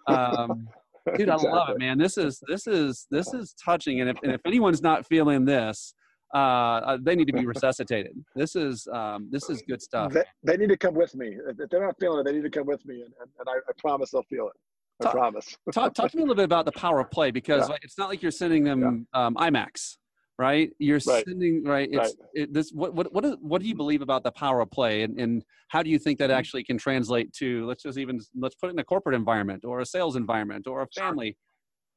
Right. 0.09 0.35
um, 0.39 0.69
dude, 1.17 1.29
exactly. 1.29 1.49
I 1.49 1.53
love 1.53 1.71
it, 1.71 1.79
man. 1.79 1.99
This 1.99 2.19
is 2.19 2.43
this 2.49 2.67
is 2.67 3.07
this 3.11 3.33
is 3.33 3.55
touching, 3.63 4.01
and 4.01 4.11
if 4.11 4.17
and 4.23 4.33
if 4.33 4.41
anyone's 4.45 4.83
not 4.83 5.07
feeling 5.07 5.45
this, 5.45 5.95
uh, 6.35 6.39
uh, 6.39 6.99
they 7.01 7.15
need 7.15 7.27
to 7.27 7.33
be 7.33 7.47
resuscitated. 7.47 8.13
This 8.35 8.57
is 8.57 8.87
um, 8.93 9.29
this 9.31 9.49
is 9.49 9.63
good 9.63 9.81
stuff. 9.81 10.13
They, 10.13 10.25
they, 10.43 10.57
need 10.57 10.69
to 10.69 10.77
come 10.77 10.95
with 10.95 11.15
me. 11.15 11.37
If 11.49 11.71
they're 11.71 11.85
not 11.85 11.99
feeling 11.99 12.21
it, 12.21 12.25
they 12.25 12.33
need 12.33 12.43
to 12.43 12.51
come 12.51 12.67
with 12.67 12.85
me, 12.85 13.03
and, 13.03 13.13
and, 13.21 13.31
and 13.39 13.49
I, 13.49 13.53
I, 13.53 13.73
promise 13.79 14.11
they'll 14.11 14.23
feel 14.25 14.49
it. 14.49 14.55
I 15.01 15.05
talk, 15.05 15.13
promise. 15.13 15.57
talk, 15.73 15.95
talk 15.95 16.11
to 16.11 16.17
me 16.17 16.23
a 16.23 16.27
little 16.27 16.37
bit 16.37 16.45
about 16.45 16.65
the 16.65 16.73
power 16.73 17.01
of 17.01 17.11
play 17.11 17.31
because 17.31 17.63
yeah. 17.63 17.73
like, 17.73 17.85
it's 17.85 17.99
not 17.99 18.09
like 18.09 18.23
you're 18.23 18.31
sending 18.31 18.65
them 18.65 19.07
yeah. 19.15 19.27
um, 19.27 19.35
IMAX 19.35 19.97
right? 20.39 20.71
You're 20.79 21.01
right. 21.07 21.25
sending 21.27 21.65
right. 21.65 21.89
It's 21.91 21.99
right. 21.99 22.29
It, 22.35 22.53
this. 22.53 22.71
What 22.73 22.95
what 22.95 23.13
what, 23.13 23.25
is, 23.25 23.37
what 23.41 23.63
do 23.63 23.69
you 23.69 23.75
believe 23.75 24.03
about 24.03 24.23
the 24.23 24.33
power 24.33 24.61
of 24.61 24.71
play, 24.71 25.03
and 25.03 25.19
and 25.19 25.45
how 25.69 25.83
do 25.83 25.91
you 25.91 25.99
think 25.99 26.19
that 26.19 26.31
mm-hmm. 26.31 26.39
actually 26.39 26.65
can 26.65 26.79
translate 26.79 27.33
to 27.35 27.67
let's 27.67 27.83
just 27.83 27.99
even 27.99 28.21
let's 28.39 28.55
put 28.55 28.69
it 28.69 28.75
in 28.75 28.79
a 28.79 28.85
corporate 28.85 29.15
environment 29.15 29.65
or 29.65 29.81
a 29.81 29.87
sales 29.87 30.17
environment 30.17 30.67
or 30.67 30.83
a 30.83 30.87
family. 30.89 31.37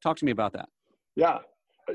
Talk 0.01 0.17
to 0.17 0.25
me 0.25 0.31
about 0.31 0.53
that. 0.53 0.69
Yeah. 1.15 1.39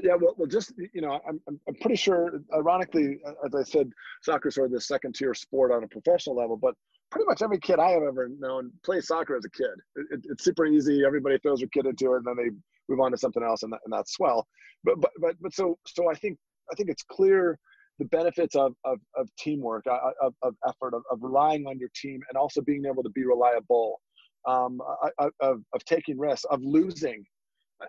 Yeah, 0.02 0.14
well, 0.20 0.34
well, 0.36 0.48
just 0.48 0.72
you 0.92 1.00
know, 1.00 1.20
I'm, 1.28 1.40
I'm 1.48 1.74
pretty 1.80 1.96
sure. 1.96 2.40
Ironically, 2.54 3.18
as 3.44 3.54
I 3.54 3.62
said, 3.62 3.90
soccer 4.22 4.48
is 4.48 4.54
sort 4.54 4.66
of 4.66 4.72
the 4.72 4.80
second 4.80 5.14
tier 5.14 5.34
sport 5.34 5.72
on 5.72 5.84
a 5.84 5.88
professional 5.88 6.36
level, 6.36 6.56
but 6.56 6.74
pretty 7.10 7.26
much 7.26 7.42
every 7.42 7.58
kid 7.58 7.78
I 7.78 7.90
have 7.90 8.02
ever 8.02 8.28
known 8.28 8.72
plays 8.84 9.06
soccer 9.06 9.36
as 9.36 9.44
a 9.44 9.50
kid. 9.50 9.74
It, 9.96 10.06
it, 10.10 10.20
it's 10.30 10.44
super 10.44 10.66
easy. 10.66 11.04
Everybody 11.04 11.38
throws 11.38 11.60
their 11.60 11.68
kid 11.68 11.86
into 11.86 12.14
it, 12.14 12.18
and 12.18 12.26
then 12.26 12.36
they 12.36 12.50
move 12.88 13.00
on 13.00 13.12
to 13.12 13.18
something 13.18 13.42
else, 13.42 13.62
and, 13.62 13.72
that, 13.72 13.80
and 13.84 13.92
that's 13.92 14.12
swell. 14.12 14.46
But 14.84 15.00
but 15.00 15.10
but 15.20 15.36
but 15.40 15.54
so 15.54 15.78
so 15.86 16.10
I 16.10 16.14
think 16.14 16.38
I 16.70 16.74
think 16.74 16.90
it's 16.90 17.02
clear 17.02 17.58
the 17.98 18.04
benefits 18.06 18.56
of 18.56 18.74
of, 18.84 18.98
of 19.16 19.28
teamwork, 19.38 19.86
uh, 19.86 20.10
of, 20.20 20.34
of 20.42 20.54
effort, 20.68 20.94
of, 20.94 21.02
of 21.10 21.18
relying 21.22 21.66
on 21.66 21.78
your 21.78 21.90
team, 21.94 22.20
and 22.28 22.36
also 22.36 22.60
being 22.60 22.84
able 22.86 23.02
to 23.02 23.10
be 23.10 23.24
reliable, 23.24 24.00
um, 24.46 24.80
of, 25.18 25.62
of 25.72 25.84
taking 25.84 26.18
risks, 26.18 26.44
of 26.50 26.60
losing, 26.62 27.24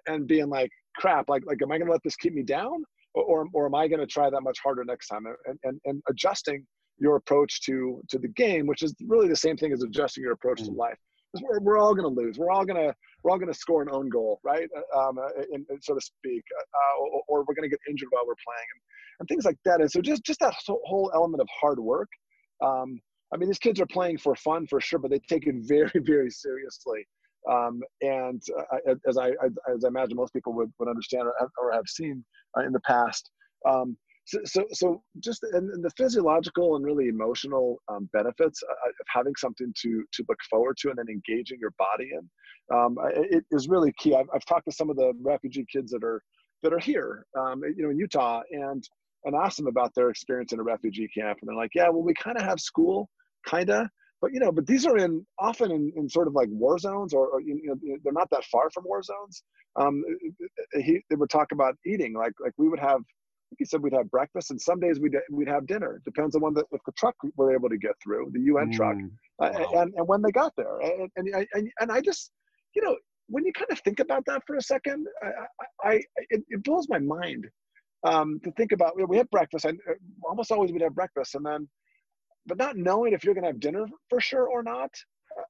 and 0.07 0.27
being 0.27 0.49
like 0.49 0.71
crap, 0.97 1.29
like 1.29 1.43
like 1.45 1.61
am 1.61 1.71
I 1.71 1.77
going 1.77 1.87
to 1.87 1.91
let 1.91 2.03
this 2.03 2.15
keep 2.15 2.33
me 2.33 2.43
down, 2.43 2.83
or 3.13 3.23
or, 3.23 3.47
or 3.53 3.65
am 3.65 3.75
I 3.75 3.87
going 3.87 4.01
to 4.01 4.07
try 4.07 4.29
that 4.29 4.41
much 4.41 4.59
harder 4.63 4.83
next 4.83 5.07
time, 5.07 5.25
and 5.45 5.59
and 5.63 5.79
and 5.85 6.01
adjusting 6.09 6.65
your 6.97 7.15
approach 7.17 7.61
to 7.63 8.01
to 8.09 8.19
the 8.19 8.29
game, 8.29 8.67
which 8.67 8.83
is 8.83 8.93
really 9.07 9.27
the 9.27 9.35
same 9.35 9.57
thing 9.57 9.73
as 9.73 9.83
adjusting 9.83 10.23
your 10.23 10.33
approach 10.33 10.61
mm-hmm. 10.61 10.73
to 10.73 10.79
life 10.79 10.97
we're, 11.41 11.59
we're 11.59 11.77
all 11.77 11.93
going 11.93 12.15
to 12.15 12.21
lose. 12.21 12.37
We're 12.37 12.51
all 12.51 12.65
going 12.65 12.81
to 12.81 12.95
we're 13.23 13.31
all 13.31 13.37
going 13.37 13.51
to 13.51 13.57
score 13.57 13.81
an 13.81 13.89
own 13.91 14.09
goal, 14.09 14.39
right? 14.43 14.69
Uh, 14.75 14.99
um, 14.99 15.17
uh, 15.17 15.41
in, 15.51 15.65
in, 15.69 15.81
so 15.81 15.95
to 15.95 16.01
speak, 16.01 16.43
uh, 16.59 17.01
or, 17.01 17.21
or, 17.27 17.39
we're 17.39 17.55
going 17.55 17.67
to 17.67 17.69
get 17.69 17.79
injured 17.89 18.09
while 18.11 18.23
we're 18.27 18.35
playing, 18.45 18.67
and, 18.73 18.81
and 19.19 19.29
things 19.29 19.45
like 19.45 19.57
that. 19.65 19.81
And 19.81 19.91
so 19.91 20.01
just 20.01 20.23
just 20.23 20.39
that 20.41 20.53
whole 20.67 21.11
element 21.13 21.41
of 21.41 21.47
hard 21.59 21.79
work. 21.79 22.09
Um, 22.63 22.99
I 23.33 23.37
mean, 23.37 23.49
these 23.49 23.59
kids 23.59 23.81
are 23.81 23.87
playing 23.87 24.19
for 24.19 24.35
fun 24.35 24.67
for 24.67 24.79
sure, 24.79 24.99
but 24.99 25.11
they 25.11 25.19
take 25.27 25.47
it 25.47 25.55
very 25.61 25.91
very 25.95 26.29
seriously. 26.29 27.07
Um, 27.51 27.81
and 28.01 28.41
uh, 28.57 28.95
as 29.07 29.17
I 29.17 29.29
as 29.73 29.85
I 29.85 29.87
imagine 29.87 30.17
most 30.17 30.33
people 30.33 30.53
would, 30.53 30.71
would 30.79 30.89
understand 30.89 31.27
or 31.57 31.71
have, 31.71 31.87
seen 31.87 32.23
uh, 32.57 32.63
in 32.63 32.71
the 32.71 32.79
past, 32.81 33.29
um, 33.69 33.97
so, 34.25 34.39
so, 34.45 34.65
so 34.71 35.03
just 35.19 35.43
and 35.51 35.83
the 35.83 35.91
physiological 35.91 36.75
and 36.75 36.83
really 36.83 37.07
emotional 37.07 37.77
um, 37.87 38.09
benefits 38.13 38.63
uh, 38.63 38.89
of 38.89 39.07
having 39.07 39.33
something 39.37 39.71
to 39.81 40.03
to 40.13 40.25
look 40.27 40.39
forward 40.49 40.77
to 40.81 40.89
and 40.89 40.97
then 40.97 41.07
engaging 41.09 41.59
your 41.59 41.73
body 41.77 42.09
in 42.11 42.27
um, 42.73 42.97
it 43.13 43.43
is 43.51 43.67
really 43.67 43.93
key. 43.97 44.15
I've, 44.15 44.29
I've 44.33 44.45
talked 44.45 44.65
to 44.65 44.71
some 44.71 44.89
of 44.89 44.95
the 44.95 45.13
refugee 45.21 45.65
kids 45.71 45.91
that 45.91 46.03
are 46.03 46.21
that 46.63 46.73
are 46.73 46.79
here, 46.79 47.25
um, 47.37 47.61
you 47.63 47.83
know, 47.83 47.89
in 47.89 47.97
Utah, 47.97 48.41
and 48.51 48.83
and 49.25 49.35
asked 49.35 49.57
them 49.57 49.67
about 49.67 49.93
their 49.95 50.09
experience 50.09 50.51
in 50.53 50.59
a 50.59 50.63
refugee 50.63 51.07
camp, 51.07 51.39
and 51.41 51.49
they're 51.49 51.55
like, 51.55 51.71
yeah, 51.75 51.89
well, 51.89 52.03
we 52.03 52.13
kind 52.15 52.37
of 52.37 52.43
have 52.43 52.59
school, 52.59 53.09
kinda, 53.47 53.89
but 54.21 54.33
you 54.33 54.39
know, 54.39 54.51
but 54.51 54.65
these 54.65 54.85
are 54.85 54.97
in 54.97 55.25
often 55.39 55.71
in, 55.71 55.91
in 55.95 56.09
sort 56.09 56.27
of 56.27 56.33
like 56.33 56.49
war 56.51 56.77
zones, 56.77 57.13
or, 57.13 57.27
or 57.27 57.41
you 57.41 57.59
know, 57.63 57.75
they're 58.03 58.13
not 58.13 58.29
that 58.31 58.45
far 58.45 58.69
from 58.69 58.83
war 58.85 59.01
zones. 59.03 59.43
Um, 59.75 60.03
he 60.73 61.01
they 61.09 61.15
would 61.15 61.29
talk 61.29 61.51
about 61.51 61.75
eating, 61.85 62.13
like 62.13 62.33
like 62.39 62.53
we 62.57 62.69
would 62.69 62.79
have. 62.79 63.01
He 63.59 63.63
said 63.63 63.81
we'd 63.81 63.93
have 63.93 64.09
breakfast, 64.09 64.51
and 64.51 64.59
some 64.59 64.79
days 64.79 64.99
we'd 64.99 65.15
we'd 65.31 65.47
have 65.47 65.67
dinner. 65.67 66.01
Depends 66.03 66.35
on 66.35 66.41
when 66.41 66.53
the 66.53 66.63
if 66.71 66.81
the 66.85 66.91
truck 66.93 67.15
we're 67.35 67.53
able 67.53 67.69
to 67.69 67.77
get 67.77 67.91
through 68.03 68.31
the 68.33 68.41
UN 68.41 68.71
mm, 68.71 68.75
truck, 68.75 68.95
wow. 69.39 69.47
uh, 69.47 69.81
and 69.81 69.93
and 69.95 70.07
when 70.07 70.21
they 70.21 70.31
got 70.31 70.53
there, 70.57 70.79
and 70.79 71.09
and 71.15 71.47
and, 71.53 71.69
and 71.79 71.91
I 71.91 72.01
just, 72.01 72.31
you 72.75 72.81
know, 72.81 72.95
when 73.27 73.45
you 73.45 73.53
kind 73.53 73.71
of 73.71 73.79
think 73.79 73.99
about 73.99 74.23
that 74.25 74.41
for 74.47 74.55
a 74.55 74.61
second, 74.61 75.07
I, 75.23 75.27
I, 75.27 75.89
I 75.89 75.93
it, 76.29 76.43
it, 76.49 76.63
blows 76.63 76.87
my 76.89 76.99
mind 76.99 77.45
um, 78.03 78.39
to 78.43 78.51
think 78.51 78.71
about. 78.71 78.93
We 79.09 79.17
have 79.17 79.29
breakfast. 79.29 79.65
I, 79.65 79.69
uh, 79.69 79.93
almost 80.27 80.51
always 80.51 80.71
we'd 80.71 80.81
have 80.81 80.95
breakfast, 80.95 81.35
and 81.35 81.45
then 81.45 81.67
but 82.45 82.57
not 82.57 82.77
knowing 82.77 83.13
if 83.13 83.23
you're 83.23 83.33
going 83.33 83.43
to 83.43 83.49
have 83.49 83.59
dinner 83.59 83.85
for 84.09 84.19
sure 84.19 84.47
or 84.47 84.63
not. 84.63 84.91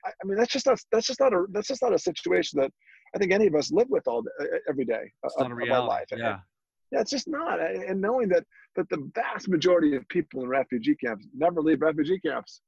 I, 0.05 0.09
I, 0.09 0.27
mean, 0.27 0.37
that's 0.37 0.51
just 0.51 0.65
not 0.65 0.79
that's 0.91 1.07
just 1.07 1.19
not 1.19 1.33
a 1.33 1.45
that's 1.51 1.67
just 1.67 1.81
not 1.81 1.93
a 1.93 1.99
situation 1.99 2.59
that 2.59 2.71
I 3.15 3.19
think 3.19 3.31
any 3.31 3.47
of 3.47 3.55
us 3.55 3.71
live 3.71 3.87
with 3.89 4.07
all 4.07 4.23
every 4.69 4.85
day 4.85 5.11
it's 5.23 5.35
of, 5.35 5.51
of 5.51 5.51
our 5.51 5.87
life. 5.87 6.05
Yeah. 6.11 6.15
And, 6.15 6.39
yeah, 6.91 7.01
it's 7.01 7.11
just 7.11 7.27
not. 7.27 7.59
And 7.59 7.99
knowing 7.99 8.29
that 8.29 8.43
that 8.75 8.87
the 8.89 9.09
vast 9.15 9.47
majority 9.47 9.95
of 9.95 10.07
people 10.09 10.43
in 10.43 10.49
refugee 10.49 10.95
camps 10.95 11.25
never 11.35 11.61
leave 11.61 11.81
refugee 11.81 12.19
camps, 12.19 12.61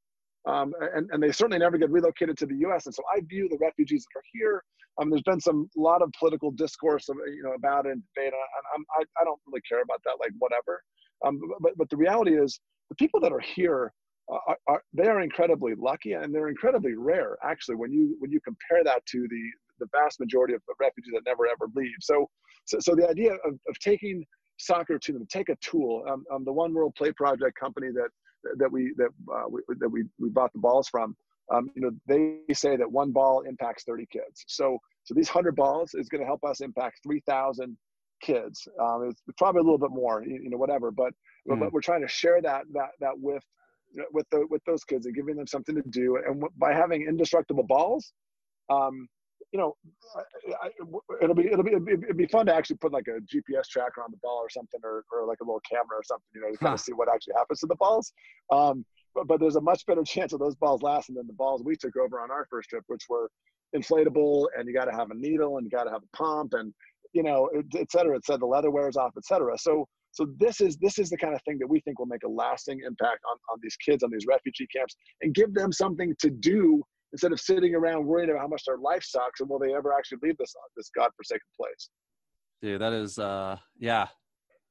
um, 0.47 0.73
and 0.95 1.09
and 1.11 1.21
they 1.21 1.31
certainly 1.31 1.59
never 1.59 1.77
get 1.77 1.89
relocated 1.89 2.37
to 2.39 2.45
the 2.45 2.55
U.S. 2.57 2.85
And 2.87 2.95
so 2.95 3.03
I 3.15 3.21
view 3.21 3.47
the 3.49 3.57
refugees 3.59 4.05
that 4.05 4.19
are 4.19 4.23
here. 4.33 4.63
Um, 4.99 5.11
there's 5.11 5.23
been 5.23 5.39
some 5.39 5.69
lot 5.75 6.01
of 6.01 6.11
political 6.17 6.49
discourse, 6.49 7.07
of, 7.07 7.17
you 7.27 7.43
know, 7.43 7.53
about 7.53 7.85
it 7.85 7.91
and 7.91 8.03
debate, 8.15 8.33
and 8.33 8.85
I, 8.99 9.03
I 9.21 9.23
don't 9.23 9.39
really 9.45 9.61
care 9.69 9.83
about 9.83 10.01
that. 10.05 10.15
Like 10.19 10.31
whatever. 10.39 10.81
Um, 11.25 11.39
but 11.61 11.77
but 11.77 11.89
the 11.89 11.97
reality 11.97 12.35
is, 12.35 12.59
the 12.89 12.95
people 12.95 13.19
that 13.19 13.31
are 13.31 13.39
here 13.39 13.93
are, 14.29 14.57
are, 14.67 14.83
they 14.93 15.07
are 15.07 15.21
incredibly 15.21 15.73
lucky 15.75 16.13
and 16.13 16.33
they're 16.33 16.49
incredibly 16.49 16.95
rare 16.95 17.37
actually 17.43 17.75
when 17.75 17.91
you 17.91 18.15
when 18.19 18.31
you 18.31 18.39
compare 18.41 18.83
that 18.83 19.05
to 19.05 19.27
the 19.29 19.41
the 19.79 19.87
vast 19.93 20.19
majority 20.19 20.53
of 20.53 20.61
refugees 20.79 21.13
that 21.13 21.23
never 21.25 21.47
ever 21.47 21.69
leave. 21.75 21.95
So 22.01 22.29
so, 22.65 22.79
so 22.79 22.95
the 22.95 23.07
idea 23.09 23.33
of, 23.33 23.53
of 23.69 23.79
taking 23.79 24.25
soccer 24.59 24.97
to 24.97 25.13
them 25.13 25.25
take 25.29 25.49
a 25.49 25.55
tool 25.57 26.03
um, 26.09 26.25
um, 26.33 26.43
the 26.43 26.51
one 26.51 26.73
world 26.73 26.93
play 26.95 27.11
project 27.11 27.57
company 27.59 27.87
that 27.93 28.09
that 28.57 28.71
we 28.71 28.93
that 28.97 29.09
uh, 29.31 29.47
we, 29.49 29.61
that 29.79 29.89
we, 29.89 30.03
we 30.19 30.29
bought 30.29 30.51
the 30.53 30.59
balls 30.59 30.87
from 30.89 31.15
um, 31.53 31.69
you 31.75 31.81
know 31.81 31.91
they 32.07 32.53
say 32.53 32.75
that 32.75 32.91
one 32.91 33.11
ball 33.11 33.43
impacts 33.47 33.83
30 33.83 34.07
kids. 34.11 34.43
So 34.47 34.77
so 35.03 35.13
these 35.13 35.29
100 35.29 35.55
balls 35.55 35.93
is 35.93 36.09
going 36.09 36.21
to 36.21 36.27
help 36.27 36.43
us 36.43 36.59
impact 36.59 36.99
3000 37.03 37.77
kids. 38.21 38.67
Um, 38.81 39.07
it's 39.09 39.21
probably 39.37 39.59
a 39.59 39.63
little 39.63 39.77
bit 39.77 39.91
more 39.91 40.23
you 40.25 40.49
know 40.49 40.57
whatever 40.57 40.91
but 40.91 41.13
mm. 41.49 41.59
but 41.59 41.71
we're 41.71 41.81
trying 41.81 42.01
to 42.01 42.07
share 42.07 42.41
that 42.41 42.63
that 42.73 42.89
that 42.99 43.13
with 43.17 43.43
with 44.11 44.25
the 44.31 44.45
with 44.49 44.63
those 44.65 44.83
kids 44.83 45.05
and 45.05 45.15
giving 45.15 45.35
them 45.35 45.47
something 45.47 45.75
to 45.75 45.83
do. 45.89 46.17
And 46.17 46.43
by 46.57 46.73
having 46.73 47.07
indestructible 47.07 47.63
balls, 47.63 48.13
um, 48.69 49.07
you 49.51 49.59
know, 49.59 49.75
I, 50.15 50.67
I, 50.67 50.69
it'll 51.21 51.35
be 51.35 51.47
it'll 51.47 51.63
be 51.63 51.73
it'd 51.73 52.17
be 52.17 52.27
fun 52.27 52.45
to 52.47 52.55
actually 52.55 52.77
put 52.77 52.91
like 52.91 53.07
a 53.07 53.19
GPS 53.21 53.67
tracker 53.69 54.03
on 54.03 54.11
the 54.11 54.17
ball 54.21 54.37
or 54.37 54.49
something, 54.49 54.79
or, 54.83 55.03
or 55.11 55.25
like 55.25 55.39
a 55.41 55.45
little 55.45 55.61
camera 55.69 55.97
or 55.97 56.03
something, 56.03 56.25
you 56.35 56.41
know, 56.41 56.51
to 56.51 56.57
kind 56.57 56.69
huh. 56.69 56.73
of 56.73 56.79
see 56.79 56.93
what 56.93 57.09
actually 57.13 57.33
happens 57.37 57.59
to 57.59 57.67
the 57.67 57.75
balls. 57.75 58.11
Um, 58.51 58.85
but, 59.15 59.27
but 59.27 59.39
there's 59.39 59.55
a 59.55 59.61
much 59.61 59.85
better 59.85 60.03
chance 60.05 60.33
of 60.33 60.39
those 60.39 60.55
balls 60.55 60.81
lasting 60.81 61.15
than 61.15 61.27
the 61.27 61.33
balls 61.33 61.63
we 61.63 61.75
took 61.75 61.95
over 61.97 62.19
on 62.19 62.31
our 62.31 62.47
first 62.49 62.69
trip, 62.69 62.83
which 62.87 63.05
were 63.09 63.29
inflatable, 63.75 64.47
and 64.57 64.67
you 64.67 64.73
got 64.73 64.85
to 64.85 64.95
have 64.95 65.11
a 65.11 65.15
needle, 65.15 65.57
and 65.57 65.65
you 65.65 65.69
got 65.69 65.85
to 65.85 65.91
have 65.91 66.03
a 66.03 66.17
pump, 66.17 66.53
and 66.53 66.73
you 67.13 67.23
know, 67.23 67.49
et, 67.55 67.65
et 67.75 67.91
cetera, 67.91 68.15
et 68.15 68.25
cetera. 68.25 68.39
The 68.39 68.45
leather 68.45 68.71
wears 68.71 68.97
off, 68.97 69.13
et 69.17 69.25
cetera. 69.25 69.57
So 69.57 69.87
so 70.17 70.25
this 70.39 70.61
is 70.61 70.77
this 70.77 70.97
is 70.97 71.11
the 71.11 71.17
kind 71.17 71.35
of 71.35 71.41
thing 71.43 71.59
that 71.59 71.67
we 71.67 71.79
think 71.81 71.99
will 71.99 72.07
make 72.07 72.23
a 72.23 72.27
lasting 72.27 72.79
impact 72.85 73.19
on, 73.29 73.37
on 73.51 73.59
these 73.61 73.75
kids 73.75 74.01
on 74.01 74.09
these 74.11 74.25
refugee 74.27 74.67
camps 74.75 74.95
and 75.21 75.35
give 75.35 75.53
them 75.53 75.71
something 75.71 76.15
to 76.19 76.31
do 76.31 76.81
instead 77.13 77.31
of 77.31 77.39
sitting 77.39 77.75
around 77.75 78.03
worrying 78.03 78.31
about 78.31 78.41
how 78.41 78.47
much 78.47 78.63
their 78.65 78.79
life 78.79 79.03
sucks 79.03 79.41
and 79.41 79.49
will 79.49 79.59
they 79.59 79.75
ever 79.75 79.93
actually 79.93 80.17
leave 80.23 80.35
this 80.39 80.55
this 80.75 80.89
godforsaken 80.95 81.47
place. 81.55 81.89
Dude, 82.63 82.81
that 82.81 82.93
is 82.93 83.19
uh 83.19 83.57
yeah. 83.77 84.07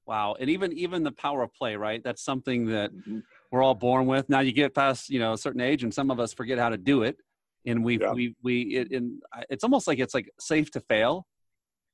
Wow. 0.04 0.34
And 0.40 0.50
even 0.50 0.72
even 0.72 1.04
the 1.04 1.12
power 1.12 1.42
of 1.42 1.54
play, 1.54 1.76
right? 1.76 2.02
That's 2.02 2.24
something 2.24 2.66
that 2.66 2.92
mm-hmm. 2.92 3.20
we're 3.52 3.62
all 3.62 3.74
born 3.74 4.06
with. 4.06 4.28
Now 4.28 4.40
you 4.40 4.50
get 4.50 4.74
past, 4.74 5.08
you 5.08 5.20
know, 5.20 5.34
a 5.34 5.38
certain 5.38 5.60
age 5.60 5.84
and 5.84 5.94
some 5.94 6.10
of 6.10 6.18
us 6.18 6.32
forget 6.32 6.58
how 6.58 6.70
to 6.70 6.76
do 6.76 7.04
it. 7.04 7.18
And 7.66 7.84
we 7.84 8.00
yeah. 8.00 8.12
we 8.12 8.34
we 8.42 8.62
it, 8.62 8.90
and 8.90 9.22
it's 9.48 9.62
almost 9.62 9.86
like 9.86 10.00
it's 10.00 10.14
like 10.14 10.28
safe 10.40 10.72
to 10.72 10.80
fail 10.80 11.24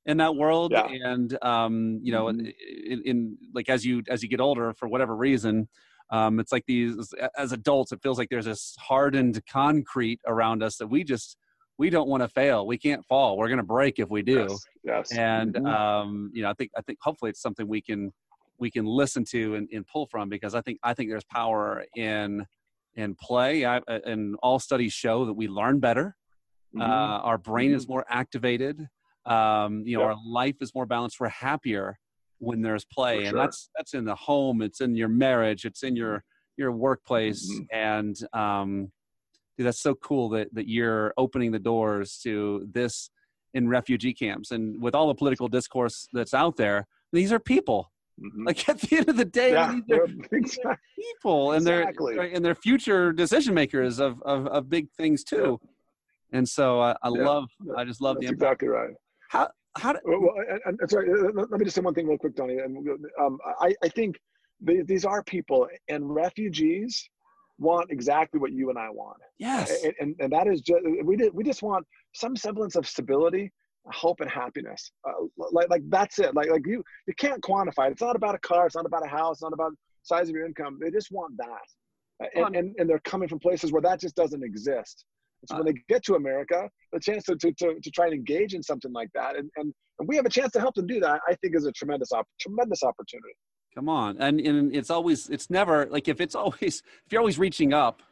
in 0.06 0.16
that 0.16 0.34
world 0.34 0.72
yeah. 0.72 0.86
and 0.86 1.38
um, 1.42 2.00
you 2.02 2.12
know 2.12 2.26
mm-hmm. 2.26 2.46
in, 2.86 3.02
in, 3.04 3.38
like 3.54 3.68
as 3.68 3.84
you 3.84 4.02
as 4.08 4.22
you 4.22 4.28
get 4.28 4.40
older 4.40 4.72
for 4.74 4.88
whatever 4.88 5.14
reason 5.16 5.68
um, 6.10 6.40
it's 6.40 6.52
like 6.52 6.64
these 6.66 7.14
as 7.36 7.52
adults 7.52 7.92
it 7.92 8.00
feels 8.02 8.18
like 8.18 8.28
there's 8.28 8.44
this 8.44 8.76
hardened 8.78 9.40
concrete 9.46 10.20
around 10.26 10.62
us 10.62 10.76
that 10.76 10.86
we 10.86 11.04
just 11.04 11.36
we 11.78 11.88
don't 11.88 12.08
want 12.08 12.22
to 12.22 12.28
fail 12.28 12.66
we 12.66 12.76
can't 12.76 13.04
fall 13.06 13.36
we're 13.36 13.48
going 13.48 13.58
to 13.58 13.62
break 13.64 13.98
if 13.98 14.10
we 14.10 14.22
do 14.22 14.40
yes, 14.40 14.66
yes. 14.84 15.12
and 15.12 15.54
mm-hmm. 15.54 15.66
um, 15.66 16.30
you 16.34 16.42
know 16.42 16.50
i 16.50 16.54
think 16.54 16.70
i 16.76 16.82
think 16.82 16.98
hopefully 17.00 17.30
it's 17.30 17.40
something 17.40 17.68
we 17.68 17.80
can 17.80 18.12
we 18.58 18.70
can 18.70 18.84
listen 18.84 19.24
to 19.24 19.54
and, 19.54 19.68
and 19.72 19.86
pull 19.86 20.06
from 20.06 20.28
because 20.28 20.54
i 20.54 20.60
think 20.60 20.78
i 20.82 20.92
think 20.92 21.10
there's 21.10 21.24
power 21.24 21.84
in 21.96 22.44
in 22.94 23.14
play 23.14 23.64
I, 23.64 23.80
and 23.88 24.36
all 24.42 24.58
studies 24.58 24.92
show 24.92 25.24
that 25.24 25.32
we 25.32 25.48
learn 25.48 25.80
better 25.80 26.14
mm-hmm. 26.74 26.82
uh, 26.82 27.18
our 27.20 27.38
brain 27.38 27.70
mm-hmm. 27.70 27.76
is 27.76 27.88
more 27.88 28.04
activated 28.08 28.86
um, 29.26 29.82
you 29.86 29.96
know, 29.96 30.04
our 30.04 30.16
life 30.24 30.56
is 30.60 30.74
more 30.74 30.86
balanced. 30.86 31.20
We're 31.20 31.28
happier 31.28 31.98
when 32.38 32.60
there's 32.60 32.84
play, 32.84 33.20
sure. 33.20 33.28
and 33.28 33.38
that's 33.38 33.70
that's 33.76 33.94
in 33.94 34.04
the 34.04 34.14
home. 34.14 34.62
It's 34.62 34.80
in 34.80 34.96
your 34.96 35.08
marriage. 35.08 35.64
It's 35.64 35.82
in 35.82 35.96
your 35.96 36.24
your 36.56 36.72
workplace, 36.72 37.50
mm-hmm. 37.50 37.64
and 37.72 38.16
um, 38.32 38.92
dude, 39.56 39.66
that's 39.66 39.80
so 39.80 39.94
cool 39.94 40.28
that 40.30 40.52
that 40.54 40.68
you're 40.68 41.14
opening 41.16 41.52
the 41.52 41.58
doors 41.58 42.18
to 42.24 42.68
this 42.72 43.10
in 43.54 43.68
refugee 43.68 44.14
camps, 44.14 44.50
and 44.50 44.82
with 44.82 44.94
all 44.94 45.08
the 45.08 45.14
political 45.14 45.48
discourse 45.48 46.08
that's 46.12 46.34
out 46.34 46.56
there, 46.56 46.86
these 47.12 47.32
are 47.32 47.38
people. 47.38 47.92
Mm-hmm. 48.20 48.46
Like 48.46 48.68
at 48.68 48.80
the 48.80 48.96
end 48.96 49.08
of 49.08 49.16
the 49.16 49.24
day, 49.24 49.52
yeah, 49.52 49.78
these 49.86 49.98
are, 49.98 50.04
exactly. 50.32 50.76
people, 50.96 51.52
and 51.52 51.62
exactly. 51.62 52.16
they're 52.16 52.24
and 52.24 52.44
they're 52.44 52.56
future 52.56 53.12
decision 53.12 53.54
makers 53.54 54.00
of 54.00 54.20
of, 54.22 54.48
of 54.48 54.68
big 54.68 54.90
things 54.96 55.22
too. 55.22 55.60
Yeah. 55.62 55.68
And 56.32 56.48
so 56.48 56.80
I, 56.80 56.92
I 57.02 57.10
yeah. 57.14 57.24
love, 57.24 57.50
I 57.76 57.84
just 57.84 58.00
love 58.00 58.16
That's 58.16 58.26
the 58.26 58.32
impact. 58.32 58.62
exactly 58.62 58.68
right. 58.68 58.94
How 59.32 59.48
how? 59.78 59.94
Do, 59.94 60.00
well, 60.04 60.34
and, 60.66 60.78
and, 60.78 60.90
sorry, 60.90 61.10
uh, 61.10 61.32
let 61.34 61.50
me 61.50 61.64
just 61.64 61.74
say 61.74 61.80
one 61.80 61.94
thing 61.94 62.06
real 62.06 62.18
quick, 62.18 62.36
Donnie. 62.36 62.58
And 62.58 62.86
um, 63.18 63.38
I 63.60 63.74
I 63.82 63.88
think 63.88 64.20
these 64.60 65.04
are 65.06 65.22
people 65.24 65.66
and 65.88 66.14
refugees 66.14 67.08
want 67.58 67.90
exactly 67.90 68.38
what 68.38 68.52
you 68.52 68.68
and 68.68 68.78
I 68.78 68.90
want. 68.90 69.16
Yes. 69.38 69.82
And, 69.84 69.94
and, 70.00 70.16
and 70.20 70.32
that 70.32 70.46
is 70.46 70.60
just 70.60 70.80
we 71.04 71.16
did 71.16 71.32
we 71.32 71.44
just 71.44 71.62
want 71.62 71.86
some 72.14 72.36
semblance 72.36 72.76
of 72.76 72.86
stability, 72.86 73.50
hope, 73.86 74.20
and 74.20 74.30
happiness. 74.30 74.92
Uh, 75.08 75.24
like 75.50 75.70
like 75.70 75.82
that's 75.88 76.18
it. 76.18 76.34
Like 76.34 76.50
like 76.50 76.66
you 76.66 76.84
you 77.06 77.14
can't 77.18 77.42
quantify 77.42 77.86
it. 77.88 77.92
It's 77.92 78.02
not 78.02 78.16
about 78.16 78.34
a 78.34 78.40
car. 78.40 78.66
It's 78.66 78.76
not 78.76 78.84
about 78.84 79.04
a 79.06 79.08
house. 79.08 79.36
It's 79.36 79.42
not 79.42 79.54
about 79.54 79.72
size 80.02 80.28
of 80.28 80.34
your 80.34 80.44
income. 80.44 80.78
They 80.78 80.90
just 80.90 81.10
want 81.10 81.34
that. 81.38 82.28
And, 82.36 82.54
and, 82.54 82.74
and 82.78 82.88
they're 82.88 83.00
coming 83.00 83.28
from 83.28 83.40
places 83.40 83.72
where 83.72 83.82
that 83.82 83.98
just 83.98 84.14
doesn't 84.14 84.44
exist. 84.44 85.04
So 85.46 85.56
when 85.56 85.66
they 85.66 85.74
get 85.88 86.04
to 86.04 86.14
America, 86.14 86.68
the 86.92 87.00
chance 87.00 87.24
to, 87.24 87.36
to, 87.36 87.52
to, 87.52 87.80
to, 87.80 87.90
try 87.90 88.06
and 88.06 88.14
engage 88.14 88.54
in 88.54 88.62
something 88.62 88.92
like 88.92 89.08
that, 89.14 89.36
and, 89.36 89.50
and, 89.56 89.72
and 89.98 90.08
we 90.08 90.16
have 90.16 90.26
a 90.26 90.30
chance 90.30 90.52
to 90.52 90.60
help 90.60 90.74
them 90.74 90.86
do 90.86 91.00
that, 91.00 91.20
I 91.28 91.34
think 91.36 91.56
is 91.56 91.66
a 91.66 91.72
tremendous, 91.72 92.12
op- 92.12 92.28
tremendous 92.40 92.82
opportunity. 92.82 93.34
Come 93.74 93.88
on. 93.88 94.16
And, 94.18 94.40
and 94.40 94.74
it's 94.74 94.90
always, 94.90 95.28
it's 95.30 95.50
never 95.50 95.86
like 95.86 96.06
if 96.06 96.20
it's 96.20 96.34
always, 96.34 96.82
if 97.06 97.12
you're 97.12 97.20
always 97.20 97.38
reaching 97.38 97.72
up, 97.72 98.02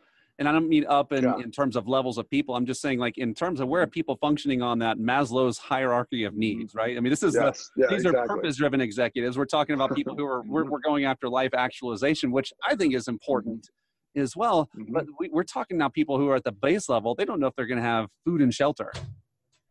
and 0.40 0.48
I 0.48 0.52
don't 0.52 0.70
mean 0.70 0.86
up 0.88 1.12
in, 1.12 1.22
yeah. 1.22 1.36
in 1.36 1.50
terms 1.50 1.76
of 1.76 1.86
levels 1.86 2.16
of 2.16 2.28
people. 2.30 2.56
I'm 2.56 2.64
just 2.64 2.80
saying 2.80 2.98
like 2.98 3.18
in 3.18 3.34
terms 3.34 3.60
of 3.60 3.68
where 3.68 3.82
are 3.82 3.86
people 3.86 4.16
functioning 4.16 4.62
on 4.62 4.78
that 4.78 4.96
Maslow's 4.96 5.58
hierarchy 5.58 6.24
of 6.24 6.32
mm-hmm. 6.32 6.40
needs, 6.40 6.74
right? 6.74 6.96
I 6.96 7.00
mean, 7.00 7.10
this 7.10 7.22
is 7.22 7.34
yes. 7.34 7.70
the, 7.76 7.82
yeah, 7.82 7.88
these 7.90 7.98
exactly. 7.98 8.20
are 8.20 8.26
purpose-driven 8.26 8.80
executives. 8.80 9.36
We're 9.36 9.44
talking 9.44 9.74
about 9.74 9.94
people 9.94 10.16
who 10.16 10.24
are 10.24 10.42
we're, 10.42 10.64
we're 10.64 10.80
going 10.80 11.04
after 11.04 11.28
life 11.28 11.52
actualization, 11.52 12.32
which 12.32 12.54
I 12.66 12.74
think 12.74 12.94
is 12.94 13.06
important 13.06 13.68
as 14.16 14.36
well. 14.36 14.68
Mm-hmm. 14.76 14.92
But 14.92 15.06
we, 15.18 15.30
are 15.34 15.44
talking 15.44 15.78
now 15.78 15.88
people 15.88 16.18
who 16.18 16.28
are 16.28 16.36
at 16.36 16.44
the 16.44 16.52
base 16.52 16.88
level. 16.88 17.14
They 17.14 17.24
don't 17.24 17.40
know 17.40 17.46
if 17.46 17.54
they're 17.56 17.66
going 17.66 17.78
to 17.78 17.84
have 17.84 18.08
food 18.24 18.40
and 18.40 18.52
shelter, 18.52 18.92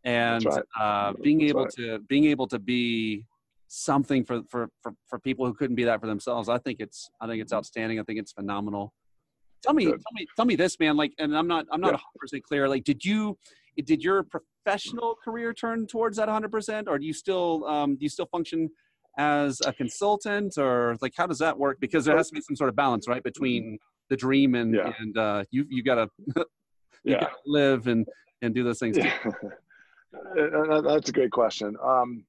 and 0.03 0.45
right. 0.45 0.63
uh, 0.79 1.13
being 1.21 1.39
That's 1.39 1.49
able 1.49 1.63
right. 1.63 1.73
to 1.77 1.99
being 2.07 2.25
able 2.25 2.47
to 2.47 2.59
be 2.59 3.25
something 3.67 4.25
for, 4.25 4.41
for 4.49 4.69
for 4.81 4.93
for 5.07 5.19
people 5.19 5.45
who 5.45 5.53
couldn't 5.53 5.75
be 5.75 5.83
that 5.85 6.01
for 6.01 6.07
themselves. 6.07 6.49
I 6.49 6.57
think 6.57 6.79
it's 6.79 7.09
I 7.21 7.27
think 7.27 7.41
it's 7.41 7.53
outstanding. 7.53 7.99
I 7.99 8.03
think 8.03 8.19
it's 8.19 8.31
phenomenal. 8.31 8.93
Tell 9.61 9.73
me, 9.73 9.85
Good. 9.85 9.91
tell 10.01 10.13
me, 10.13 10.27
tell 10.35 10.45
me 10.45 10.55
this, 10.55 10.79
man. 10.79 10.95
Like, 10.95 11.13
and 11.19 11.35
I'm 11.37 11.47
not 11.47 11.65
I'm 11.71 11.81
not 11.81 11.91
100 11.91 11.97
yeah. 11.97 12.19
percent 12.19 12.43
clear. 12.43 12.69
Like, 12.69 12.83
did 12.83 13.03
you 13.03 13.37
did 13.85 14.03
your 14.03 14.23
professional 14.23 15.15
career 15.23 15.53
turn 15.53 15.87
towards 15.87 16.17
that 16.17 16.27
100 16.27 16.51
percent, 16.51 16.87
or 16.87 16.97
do 16.97 17.05
you 17.05 17.13
still 17.13 17.65
um, 17.65 17.95
do 17.95 18.03
you 18.03 18.09
still 18.09 18.27
function 18.27 18.69
as 19.17 19.59
a 19.65 19.73
consultant, 19.73 20.57
or 20.57 20.95
like 21.01 21.13
how 21.15 21.27
does 21.27 21.39
that 21.39 21.57
work? 21.57 21.77
Because 21.79 22.05
there 22.05 22.15
has 22.15 22.29
to 22.29 22.35
be 22.35 22.41
some 22.41 22.55
sort 22.55 22.69
of 22.69 22.75
balance, 22.75 23.07
right, 23.07 23.23
between 23.23 23.77
the 24.09 24.17
dream 24.17 24.55
and 24.55 24.73
yeah. 24.73 24.93
and 24.99 25.17
uh, 25.17 25.43
you 25.51 25.65
you 25.69 25.83
gotta 25.83 26.09
you 26.35 26.45
yeah. 27.03 27.21
gotta 27.21 27.35
live 27.45 27.87
and 27.87 28.07
and 28.41 28.53
do 28.53 28.63
those 28.63 28.79
things. 28.79 28.97
Yeah. 28.97 29.13
That's 30.35 31.09
a 31.09 31.13
great 31.13 31.31
question. 31.31 31.75
Um, 31.83 32.25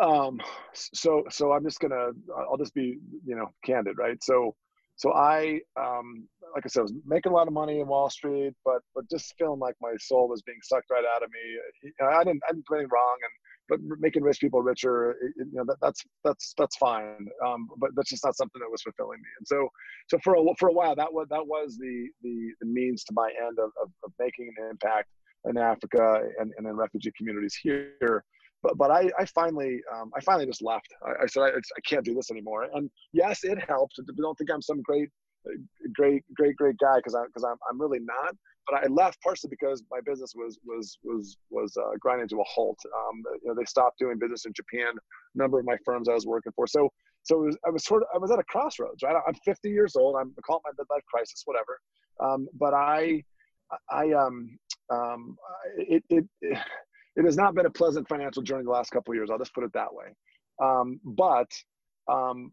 um, 0.00 0.40
so 0.72 1.24
so 1.30 1.52
I'm 1.52 1.64
just 1.64 1.80
gonna 1.80 2.10
I'll 2.36 2.56
just 2.56 2.74
be 2.74 2.98
you 3.24 3.36
know 3.36 3.50
candid, 3.64 3.98
right? 3.98 4.22
So 4.22 4.54
so 4.98 5.12
I 5.12 5.60
um, 5.80 6.28
like 6.54 6.66
I 6.66 6.68
said, 6.68 6.82
was 6.82 6.92
making 7.06 7.30
a 7.30 7.34
lot 7.34 7.46
of 7.46 7.52
money 7.52 7.78
in 7.80 7.86
Wall 7.86 8.10
Street, 8.10 8.52
but 8.64 8.80
but 8.96 9.08
just 9.08 9.32
feeling 9.38 9.60
like 9.60 9.76
my 9.80 9.92
soul 10.00 10.28
was 10.28 10.42
being 10.42 10.58
sucked 10.62 10.90
right 10.90 11.04
out 11.14 11.22
of 11.22 11.30
me. 11.30 11.92
I 12.04 12.24
didn't 12.24 12.42
I 12.48 12.52
didn't 12.52 12.66
do 12.68 12.74
anything 12.74 12.90
wrong, 12.92 13.16
and 13.22 13.32
but 13.68 13.98
making 14.00 14.24
rich 14.24 14.40
people 14.40 14.60
richer, 14.60 15.14
you 15.36 15.46
know, 15.52 15.64
that, 15.66 15.76
that's 15.80 16.02
that's 16.24 16.52
that's 16.58 16.76
fine. 16.78 17.28
Um, 17.46 17.68
but 17.78 17.90
that's 17.94 18.10
just 18.10 18.24
not 18.24 18.36
something 18.36 18.60
that 18.60 18.70
was 18.70 18.82
fulfilling 18.82 19.20
me. 19.20 19.28
And 19.38 19.46
so 19.46 19.68
so 20.08 20.18
for 20.24 20.34
a 20.34 20.42
for 20.58 20.68
a 20.68 20.72
while, 20.72 20.96
that 20.96 21.12
was 21.12 21.28
that 21.30 21.46
was 21.46 21.76
the 21.78 22.08
the, 22.22 22.50
the 22.60 22.66
means 22.66 23.04
to 23.04 23.12
my 23.14 23.30
end 23.46 23.58
of, 23.60 23.70
of, 23.80 23.90
of 24.04 24.12
making 24.18 24.52
an 24.56 24.68
impact 24.68 25.08
in 25.44 25.56
Africa 25.56 26.22
and, 26.40 26.52
and 26.58 26.66
in 26.66 26.74
refugee 26.74 27.12
communities 27.16 27.56
here 27.62 28.24
but 28.62 28.76
but 28.76 28.90
I, 28.90 29.10
I 29.18 29.24
finally 29.26 29.80
um, 29.94 30.10
I 30.16 30.20
finally 30.20 30.46
just 30.46 30.62
left. 30.62 30.88
I, 31.06 31.24
I 31.24 31.26
said 31.26 31.42
I, 31.42 31.48
I, 31.48 31.80
can't 31.86 32.04
do 32.04 32.14
this 32.14 32.30
anymore. 32.30 32.66
And 32.74 32.90
yes, 33.12 33.44
it 33.44 33.58
helped. 33.66 34.00
Don't 34.16 34.36
think 34.36 34.50
I'm 34.50 34.62
some 34.62 34.82
great 34.82 35.08
great 35.94 36.22
great 36.34 36.56
great 36.56 36.76
guy 36.78 36.96
because 36.96 37.14
I 37.14 37.24
because 37.26 37.44
I'm 37.44 37.56
I'm 37.70 37.80
really 37.80 38.00
not. 38.00 38.34
But 38.70 38.84
I 38.84 38.86
left 38.88 39.22
partially 39.22 39.48
because 39.48 39.82
my 39.90 40.00
business 40.04 40.32
was 40.34 40.58
was 40.64 40.98
was 41.02 41.36
was 41.50 41.76
uh, 41.76 41.96
grinding 42.00 42.28
to 42.28 42.40
a 42.40 42.44
halt. 42.44 42.78
Um, 42.86 43.22
you 43.42 43.48
know, 43.48 43.54
they 43.54 43.64
stopped 43.64 43.98
doing 43.98 44.18
business 44.18 44.44
in 44.44 44.52
Japan. 44.52 44.92
A 44.94 45.38
number 45.38 45.58
of 45.58 45.64
my 45.64 45.76
firms 45.84 46.08
I 46.08 46.14
was 46.14 46.26
working 46.26 46.52
for. 46.54 46.66
So 46.66 46.90
so 47.22 47.38
was, 47.38 47.56
I 47.66 47.70
was 47.70 47.84
sort 47.84 48.02
of 48.02 48.08
I 48.14 48.18
was 48.18 48.30
at 48.30 48.38
a 48.38 48.44
crossroads. 48.44 49.02
Right, 49.02 49.16
I'm 49.26 49.34
50 49.44 49.70
years 49.70 49.96
old. 49.96 50.16
I'm 50.16 50.34
call 50.44 50.56
it 50.56 50.62
my 50.64 50.84
midlife 50.84 51.04
crisis, 51.12 51.42
whatever. 51.44 51.78
Um, 52.20 52.48
but 52.58 52.74
I 52.74 53.22
I 53.90 54.12
um 54.12 54.58
um 54.90 55.36
it, 55.76 56.02
it, 56.10 56.24
it 56.40 56.58
it 57.18 57.24
has 57.24 57.36
not 57.36 57.54
been 57.54 57.66
a 57.66 57.70
pleasant 57.70 58.08
financial 58.08 58.42
journey 58.42 58.62
the 58.62 58.70
last 58.70 58.90
couple 58.90 59.12
of 59.12 59.16
years. 59.16 59.28
I'll 59.30 59.38
just 59.38 59.52
put 59.52 59.64
it 59.64 59.72
that 59.72 59.92
way. 59.92 60.06
Um, 60.62 61.00
but, 61.04 61.50
um, 62.08 62.52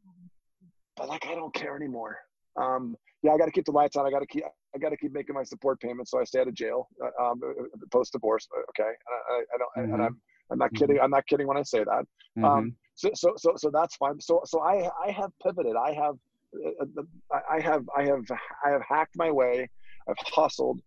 but 0.97 1.07
like 1.07 1.27
I 1.27 1.35
don't 1.35 1.53
care 1.53 1.75
anymore. 1.75 2.17
Um, 2.59 2.97
yeah, 3.21 3.31
I 3.33 3.37
got 3.37 3.45
to 3.45 3.51
keep 3.51 3.65
the 3.65 3.71
lights 3.71 3.95
on. 3.95 4.07
I 4.07 4.09
got 4.09 4.19
to 4.19 4.25
keep. 4.25 4.43
I 4.75 4.77
got 4.77 4.89
to 4.89 4.97
keep 4.97 5.13
making 5.13 5.35
my 5.35 5.43
support 5.43 5.79
payments, 5.79 6.11
so 6.11 6.19
I 6.19 6.23
stay 6.25 6.41
out 6.41 6.47
of 6.47 6.53
jail 6.53 6.87
uh, 7.03 7.23
um, 7.23 7.41
post 7.91 8.11
divorce. 8.11 8.47
Uh, 8.55 8.61
okay, 8.69 8.89
I, 9.29 9.43
I, 9.53 9.57
don't, 9.57 9.85
mm-hmm. 9.85 9.93
and 9.93 10.03
I'm 10.03 10.21
I'm 10.51 10.57
not 10.57 10.73
kidding. 10.73 10.97
Mm-hmm. 10.97 11.05
I'm 11.05 11.11
not 11.11 11.25
kidding 11.27 11.47
when 11.47 11.57
I 11.57 11.63
say 11.63 11.83
that. 11.83 11.91
Um, 11.91 12.05
mm-hmm. 12.37 12.45
Um, 12.45 12.75
so, 12.95 13.11
so 13.13 13.33
so 13.37 13.53
so 13.55 13.69
that's 13.71 13.95
fine. 13.95 14.19
So 14.19 14.41
so 14.45 14.61
I 14.61 14.89
I 15.03 15.11
have 15.11 15.31
pivoted. 15.43 15.75
I 15.75 15.93
have 15.93 16.15
uh, 16.55 16.85
uh 17.31 17.39
I 17.49 17.59
have 17.61 17.85
I 17.95 18.03
have 18.03 18.25
I 18.65 18.69
have 18.69 18.81
hacked 18.87 19.15
my 19.15 19.31
way. 19.31 19.69
I've 20.07 20.15
hustled 20.33 20.81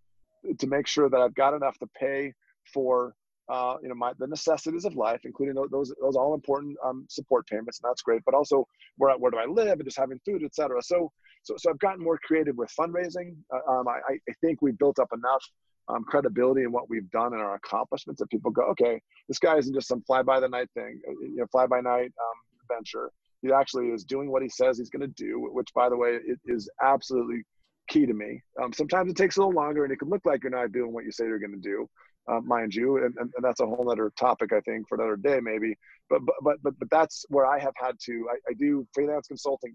to 0.58 0.66
make 0.66 0.86
sure 0.86 1.08
that 1.10 1.20
I've 1.20 1.34
got 1.34 1.54
enough 1.54 1.78
to 1.78 1.88
pay 1.98 2.34
for 2.72 3.14
uh, 3.48 3.76
you 3.82 3.88
know, 3.88 3.94
my, 3.94 4.12
the 4.18 4.26
necessities 4.26 4.84
of 4.84 4.94
life, 4.94 5.20
including 5.24 5.54
those 5.54 5.92
those 6.00 6.16
all 6.16 6.34
important 6.34 6.76
um, 6.84 7.06
support 7.08 7.46
payments, 7.46 7.80
and 7.82 7.88
that's 7.90 8.02
great. 8.02 8.22
But 8.24 8.34
also, 8.34 8.66
where 8.96 9.16
where 9.16 9.30
do 9.30 9.38
I 9.38 9.46
live, 9.46 9.78
and 9.80 9.84
just 9.84 9.98
having 9.98 10.20
food, 10.24 10.42
etc. 10.44 10.82
So, 10.82 11.10
so 11.42 11.54
so 11.56 11.70
I've 11.70 11.78
gotten 11.78 12.02
more 12.02 12.18
creative 12.22 12.56
with 12.56 12.70
fundraising. 12.78 13.36
Uh, 13.52 13.72
um, 13.72 13.88
I, 13.88 14.14
I 14.14 14.32
think 14.42 14.60
we've 14.60 14.78
built 14.78 14.98
up 14.98 15.08
enough 15.12 15.42
um, 15.88 16.04
credibility 16.04 16.62
in 16.62 16.72
what 16.72 16.90
we've 16.90 17.10
done 17.10 17.32
and 17.32 17.40
our 17.40 17.54
accomplishments 17.54 18.20
that 18.20 18.28
people 18.28 18.50
go, 18.50 18.62
okay, 18.62 19.00
this 19.28 19.38
guy 19.38 19.56
isn't 19.56 19.74
just 19.74 19.88
some 19.88 20.02
fly 20.02 20.22
by 20.22 20.38
the 20.40 20.48
night 20.48 20.68
thing, 20.74 21.00
uh, 21.08 21.12
you 21.22 21.36
know, 21.36 21.46
fly 21.50 21.66
by 21.66 21.80
night 21.80 22.12
um, 22.20 22.76
venture. 22.76 23.10
He 23.40 23.52
actually 23.52 23.86
is 23.88 24.04
doing 24.04 24.30
what 24.30 24.42
he 24.42 24.48
says 24.48 24.78
he's 24.78 24.90
going 24.90 25.00
to 25.00 25.14
do, 25.16 25.48
which, 25.52 25.68
by 25.74 25.88
the 25.88 25.96
way, 25.96 26.18
it 26.26 26.38
is 26.44 26.68
absolutely 26.82 27.42
key 27.88 28.04
to 28.04 28.12
me. 28.12 28.42
Um, 28.62 28.72
sometimes 28.72 29.10
it 29.10 29.16
takes 29.16 29.36
a 29.36 29.40
little 29.40 29.54
longer, 29.54 29.84
and 29.84 29.92
it 29.92 29.98
can 29.98 30.08
look 30.08 30.26
like 30.26 30.42
you're 30.42 30.50
not 30.50 30.72
doing 30.72 30.92
what 30.92 31.04
you 31.04 31.12
say 31.12 31.24
you're 31.24 31.38
going 31.38 31.52
to 31.52 31.56
do 31.56 31.88
uh, 32.28 32.40
mind 32.40 32.74
you, 32.74 32.96
and, 32.96 33.14
and, 33.18 33.30
and, 33.34 33.42
that's 33.42 33.60
a 33.60 33.66
whole 33.66 33.90
other 33.90 34.12
topic, 34.18 34.52
I 34.52 34.60
think, 34.60 34.88
for 34.88 34.96
another 34.96 35.16
day 35.16 35.40
maybe. 35.40 35.76
But 36.10 36.24
but 36.24 36.34
but 36.42 36.56
but, 36.62 36.78
but 36.78 36.90
that's 36.90 37.24
where 37.28 37.46
I 37.46 37.58
have 37.58 37.74
had 37.76 37.96
to. 38.04 38.28
I, 38.30 38.50
I 38.50 38.54
do 38.58 38.86
freelance 38.94 39.28
consulting 39.28 39.72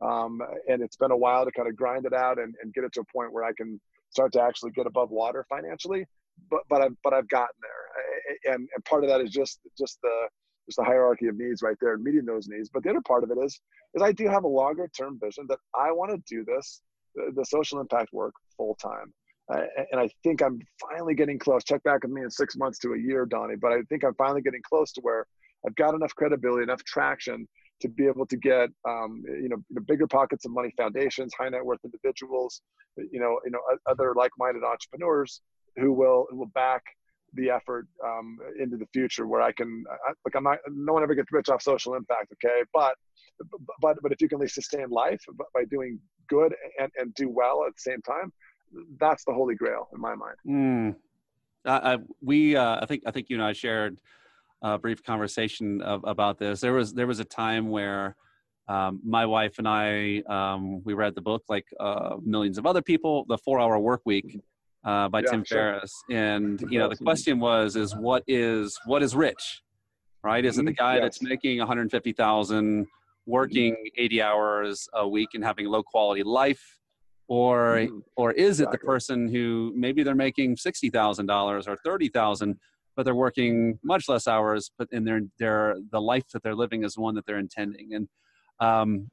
now, 0.00 0.08
um, 0.08 0.40
and 0.68 0.82
it's 0.82 0.96
been 0.96 1.10
a 1.10 1.16
while 1.16 1.44
to 1.44 1.52
kind 1.52 1.68
of 1.68 1.76
grind 1.76 2.06
it 2.06 2.14
out 2.14 2.38
and, 2.38 2.54
and 2.62 2.72
get 2.72 2.84
it 2.84 2.92
to 2.94 3.00
a 3.00 3.04
point 3.16 3.32
where 3.32 3.44
I 3.44 3.52
can 3.52 3.80
start 4.10 4.32
to 4.34 4.42
actually 4.42 4.70
get 4.72 4.86
above 4.86 5.10
water 5.10 5.44
financially. 5.48 6.06
But 6.50 6.62
but 6.68 6.82
I've 6.82 6.96
but 7.04 7.12
I've 7.12 7.28
gotten 7.28 7.56
there, 7.60 8.54
and 8.54 8.68
and 8.74 8.84
part 8.84 9.04
of 9.04 9.10
that 9.10 9.20
is 9.20 9.30
just 9.30 9.60
just 9.78 9.98
the 10.02 10.28
just 10.66 10.78
the 10.78 10.84
hierarchy 10.84 11.26
of 11.26 11.36
needs 11.36 11.62
right 11.62 11.76
there 11.80 11.94
and 11.94 12.02
meeting 12.02 12.24
those 12.24 12.48
needs. 12.48 12.70
But 12.72 12.84
the 12.84 12.90
other 12.90 13.02
part 13.02 13.24
of 13.24 13.30
it 13.30 13.38
is 13.44 13.60
is 13.94 14.02
I 14.02 14.12
do 14.12 14.28
have 14.28 14.44
a 14.44 14.48
longer 14.48 14.88
term 14.96 15.18
vision 15.22 15.46
that 15.48 15.58
I 15.74 15.92
want 15.92 16.10
to 16.12 16.34
do 16.34 16.44
this 16.44 16.80
the, 17.14 17.32
the 17.34 17.44
social 17.44 17.80
impact 17.80 18.12
work 18.12 18.34
full 18.56 18.74
time 18.76 19.12
and 19.48 20.00
I 20.00 20.08
think 20.22 20.42
I'm 20.42 20.60
finally 20.80 21.14
getting 21.14 21.38
close. 21.38 21.64
Check 21.64 21.82
back 21.82 22.02
with 22.02 22.12
me 22.12 22.22
in 22.22 22.30
six 22.30 22.56
months 22.56 22.78
to 22.80 22.94
a 22.94 22.98
year, 22.98 23.26
Donnie. 23.26 23.56
But 23.56 23.72
I 23.72 23.82
think 23.88 24.04
I'm 24.04 24.14
finally 24.14 24.42
getting 24.42 24.62
close 24.68 24.92
to 24.92 25.00
where 25.02 25.26
I've 25.66 25.74
got 25.76 25.94
enough 25.94 26.14
credibility, 26.14 26.62
enough 26.62 26.84
traction 26.84 27.46
to 27.80 27.88
be 27.88 28.06
able 28.06 28.26
to 28.26 28.36
get 28.36 28.70
um, 28.88 29.22
you 29.26 29.48
know 29.48 29.80
bigger 29.86 30.06
pockets 30.06 30.44
of 30.44 30.52
money, 30.52 30.72
foundations, 30.76 31.32
high 31.38 31.48
net 31.48 31.64
worth 31.64 31.80
individuals, 31.84 32.62
you 32.96 33.20
know, 33.20 33.38
you 33.44 33.50
know, 33.50 33.60
other 33.86 34.14
like-minded 34.16 34.62
entrepreneurs 34.64 35.40
who 35.76 35.92
will 35.92 36.26
will 36.30 36.50
back 36.54 36.82
the 37.34 37.50
effort 37.50 37.86
um, 38.04 38.38
into 38.60 38.76
the 38.76 38.86
future 38.92 39.26
where 39.26 39.40
I 39.40 39.52
can 39.52 39.84
I, 39.90 40.12
like 40.24 40.34
I'm 40.34 40.44
not 40.44 40.58
no 40.68 40.92
one 40.92 41.02
ever 41.02 41.14
gets 41.14 41.32
rich 41.32 41.48
off 41.48 41.62
social 41.62 41.94
impact, 41.94 42.32
okay? 42.34 42.62
But 42.72 42.94
but 43.80 43.96
but 44.02 44.12
if 44.12 44.20
you 44.20 44.28
can 44.28 44.36
at 44.36 44.42
least 44.42 44.54
sustain 44.54 44.88
life 44.90 45.22
by 45.54 45.64
doing 45.64 45.98
good 46.28 46.54
and, 46.78 46.90
and 46.96 47.14
do 47.14 47.28
well 47.28 47.64
at 47.66 47.74
the 47.74 47.80
same 47.80 48.02
time, 48.02 48.32
that's 48.98 49.24
the 49.24 49.32
holy 49.32 49.54
grail 49.54 49.88
in 49.94 50.00
my 50.00 50.14
mind. 50.14 50.36
Mm. 50.46 50.96
I, 51.64 51.98
we, 52.20 52.56
uh, 52.56 52.80
I 52.82 52.86
think, 52.86 53.02
I 53.06 53.10
think 53.10 53.28
you 53.30 53.36
and 53.36 53.44
I 53.44 53.52
shared 53.52 54.00
a 54.62 54.78
brief 54.78 55.02
conversation 55.02 55.80
of, 55.82 56.02
about 56.04 56.38
this. 56.38 56.60
There 56.60 56.72
was, 56.72 56.92
there 56.92 57.06
was 57.06 57.20
a 57.20 57.24
time 57.24 57.68
where 57.68 58.16
um, 58.68 59.00
my 59.04 59.26
wife 59.26 59.58
and 59.58 59.68
I, 59.68 60.22
um, 60.28 60.82
we 60.84 60.94
read 60.94 61.14
the 61.14 61.20
book 61.20 61.44
like 61.48 61.66
uh, 61.78 62.16
millions 62.24 62.58
of 62.58 62.66
other 62.66 62.82
people, 62.82 63.24
The 63.28 63.38
Four 63.38 63.60
Hour 63.60 63.78
Work 63.78 64.02
Week 64.04 64.40
uh, 64.84 65.08
by 65.08 65.20
yeah, 65.20 65.30
Tim 65.30 65.44
sure. 65.44 65.58
Ferriss, 65.58 66.02
and 66.10 66.60
you 66.70 66.78
know 66.78 66.88
the 66.88 66.96
question 66.96 67.40
was, 67.40 67.76
is 67.76 67.94
what 67.94 68.24
is 68.26 68.78
what 68.84 69.02
is 69.02 69.14
rich, 69.14 69.62
right? 70.22 70.44
Is 70.44 70.58
it 70.58 70.64
the 70.64 70.72
mm-hmm. 70.72 70.82
guy 70.82 70.94
yes. 70.94 71.02
that's 71.02 71.22
making 71.22 71.58
150,000, 71.58 72.86
working 73.26 73.76
80 73.96 74.22
hours 74.22 74.88
a 74.94 75.06
week 75.06 75.30
and 75.34 75.44
having 75.44 75.66
low 75.66 75.82
quality 75.82 76.22
life? 76.22 76.78
Or 77.32 77.76
mm-hmm. 77.76 77.98
or 78.14 78.32
is 78.32 78.60
it 78.60 78.70
the 78.70 78.76
person 78.76 79.26
who 79.26 79.72
maybe 79.74 80.02
they're 80.02 80.14
making 80.14 80.54
sixty 80.54 80.90
thousand 80.90 81.24
dollars 81.24 81.66
or 81.66 81.78
thirty 81.82 82.10
thousand, 82.10 82.58
but 82.94 83.04
they're 83.04 83.14
working 83.14 83.78
much 83.82 84.06
less 84.06 84.28
hours, 84.28 84.70
but 84.76 84.86
in 84.92 85.02
their 85.04 85.22
their 85.38 85.76
the 85.92 86.00
life 86.00 86.24
that 86.34 86.42
they're 86.42 86.54
living 86.54 86.84
is 86.84 86.98
one 86.98 87.14
that 87.14 87.24
they're 87.24 87.38
intending, 87.38 87.94
and 87.94 88.06
um, 88.60 89.10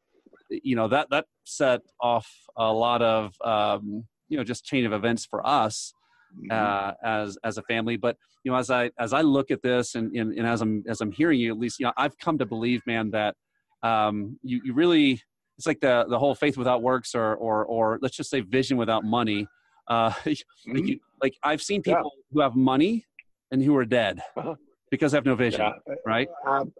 you 0.49 0.75
know 0.75 0.89
that 0.89 1.08
that 1.12 1.27
set 1.45 1.79
off 2.01 2.27
a 2.58 2.73
lot 2.73 3.01
of 3.01 3.34
um, 3.45 4.03
you 4.27 4.36
know 4.36 4.43
just 4.43 4.65
chain 4.65 4.86
of 4.86 4.91
events 4.91 5.25
for 5.25 5.39
us 5.47 5.93
mm-hmm. 6.36 6.51
uh, 6.51 6.91
as 7.01 7.38
as 7.45 7.58
a 7.58 7.63
family. 7.63 7.95
But 7.95 8.17
you 8.43 8.51
know, 8.51 8.58
as 8.58 8.69
I 8.69 8.91
as 8.99 9.13
I 9.13 9.21
look 9.21 9.49
at 9.49 9.62
this 9.62 9.95
and, 9.95 10.13
and, 10.13 10.34
and 10.34 10.45
as 10.45 10.62
I'm 10.62 10.84
as 10.89 10.99
I'm 10.99 11.13
hearing 11.13 11.39
you, 11.39 11.53
at 11.53 11.58
least 11.58 11.79
you 11.79 11.86
know, 11.86 11.93
I've 11.95 12.17
come 12.17 12.38
to 12.39 12.45
believe, 12.45 12.82
man, 12.86 13.12
that 13.12 13.36
um, 13.82 14.38
you 14.43 14.60
you 14.65 14.73
really 14.73 15.21
it's 15.59 15.67
like 15.67 15.81
the 15.81 16.05
the 16.07 16.17
whole 16.17 16.33
faith 16.33 16.57
without 16.57 16.81
works 16.81 17.13
or 17.13 17.35
or 17.35 17.65
or 17.65 17.99
let's 18.01 18.15
just 18.15 18.29
say 18.29 18.39
vision 18.39 18.77
without 18.77 19.03
money 19.03 19.45
uh 19.89 20.09
mm-hmm. 20.25 20.73
like, 20.73 20.87
you, 20.87 20.99
like 21.21 21.35
i've 21.43 21.61
seen 21.61 21.83
people 21.83 22.13
yeah. 22.15 22.23
who 22.31 22.39
have 22.39 22.55
money 22.55 23.05
and 23.51 23.61
who 23.61 23.75
are 23.75 23.83
dead 23.83 24.21
uh-huh. 24.37 24.55
because 24.89 25.11
they 25.11 25.17
have 25.17 25.25
no 25.25 25.35
vision 25.35 25.59
yeah. 25.59 25.95
right 26.05 26.29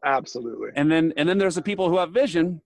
absolutely 0.06 0.70
and 0.76 0.90
then 0.90 1.14
and 1.18 1.28
then 1.28 1.38
there's 1.38 1.56
the 1.56 1.62
people 1.62 1.90
who 1.90 1.98
have 1.98 2.12
vision 2.12 2.62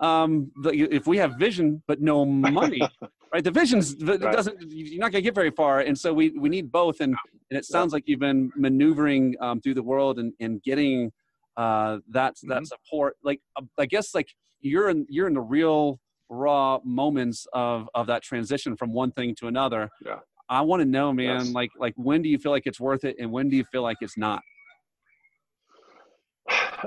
um 0.00 0.52
the, 0.62 0.70
if 0.94 1.08
we 1.08 1.16
have 1.16 1.34
vision 1.34 1.82
but 1.88 2.00
no 2.00 2.24
money 2.24 2.80
right 3.32 3.42
the 3.42 3.50
vision's 3.50 3.96
right. 4.04 4.20
doesn't 4.20 4.56
you're 4.70 5.00
not 5.00 5.10
going 5.10 5.22
to 5.22 5.28
get 5.28 5.34
very 5.34 5.50
far 5.50 5.80
and 5.80 5.98
so 5.98 6.14
we 6.14 6.30
we 6.38 6.48
need 6.48 6.70
both 6.70 7.00
and 7.00 7.16
and 7.50 7.58
it 7.58 7.64
sounds 7.64 7.92
yeah. 7.92 7.96
like 7.96 8.04
you've 8.06 8.20
been 8.20 8.52
maneuvering 8.56 9.34
um, 9.40 9.60
through 9.60 9.74
the 9.74 9.82
world 9.82 10.20
and 10.20 10.32
and 10.38 10.62
getting 10.62 11.10
uh 11.56 11.98
that 12.08 12.34
mm-hmm. 12.34 12.48
that 12.48 12.66
support 12.66 13.16
like 13.22 13.40
uh, 13.56 13.64
i 13.78 13.86
guess 13.86 14.14
like 14.14 14.28
you're 14.60 14.88
in 14.88 15.06
you're 15.08 15.26
in 15.26 15.34
the 15.34 15.40
real 15.40 15.98
raw 16.28 16.78
moments 16.84 17.46
of 17.52 17.88
of 17.94 18.06
that 18.06 18.22
transition 18.22 18.76
from 18.76 18.92
one 18.92 19.10
thing 19.12 19.34
to 19.34 19.46
another 19.46 19.88
yeah 20.04 20.18
i 20.48 20.60
want 20.60 20.80
to 20.80 20.86
know 20.86 21.12
man 21.12 21.38
yes. 21.38 21.50
like 21.50 21.70
like 21.78 21.94
when 21.96 22.22
do 22.22 22.28
you 22.28 22.38
feel 22.38 22.52
like 22.52 22.66
it's 22.66 22.80
worth 22.80 23.04
it 23.04 23.16
and 23.18 23.30
when 23.30 23.48
do 23.48 23.56
you 23.56 23.64
feel 23.64 23.82
like 23.82 23.96
it's 24.00 24.18
not 24.18 24.42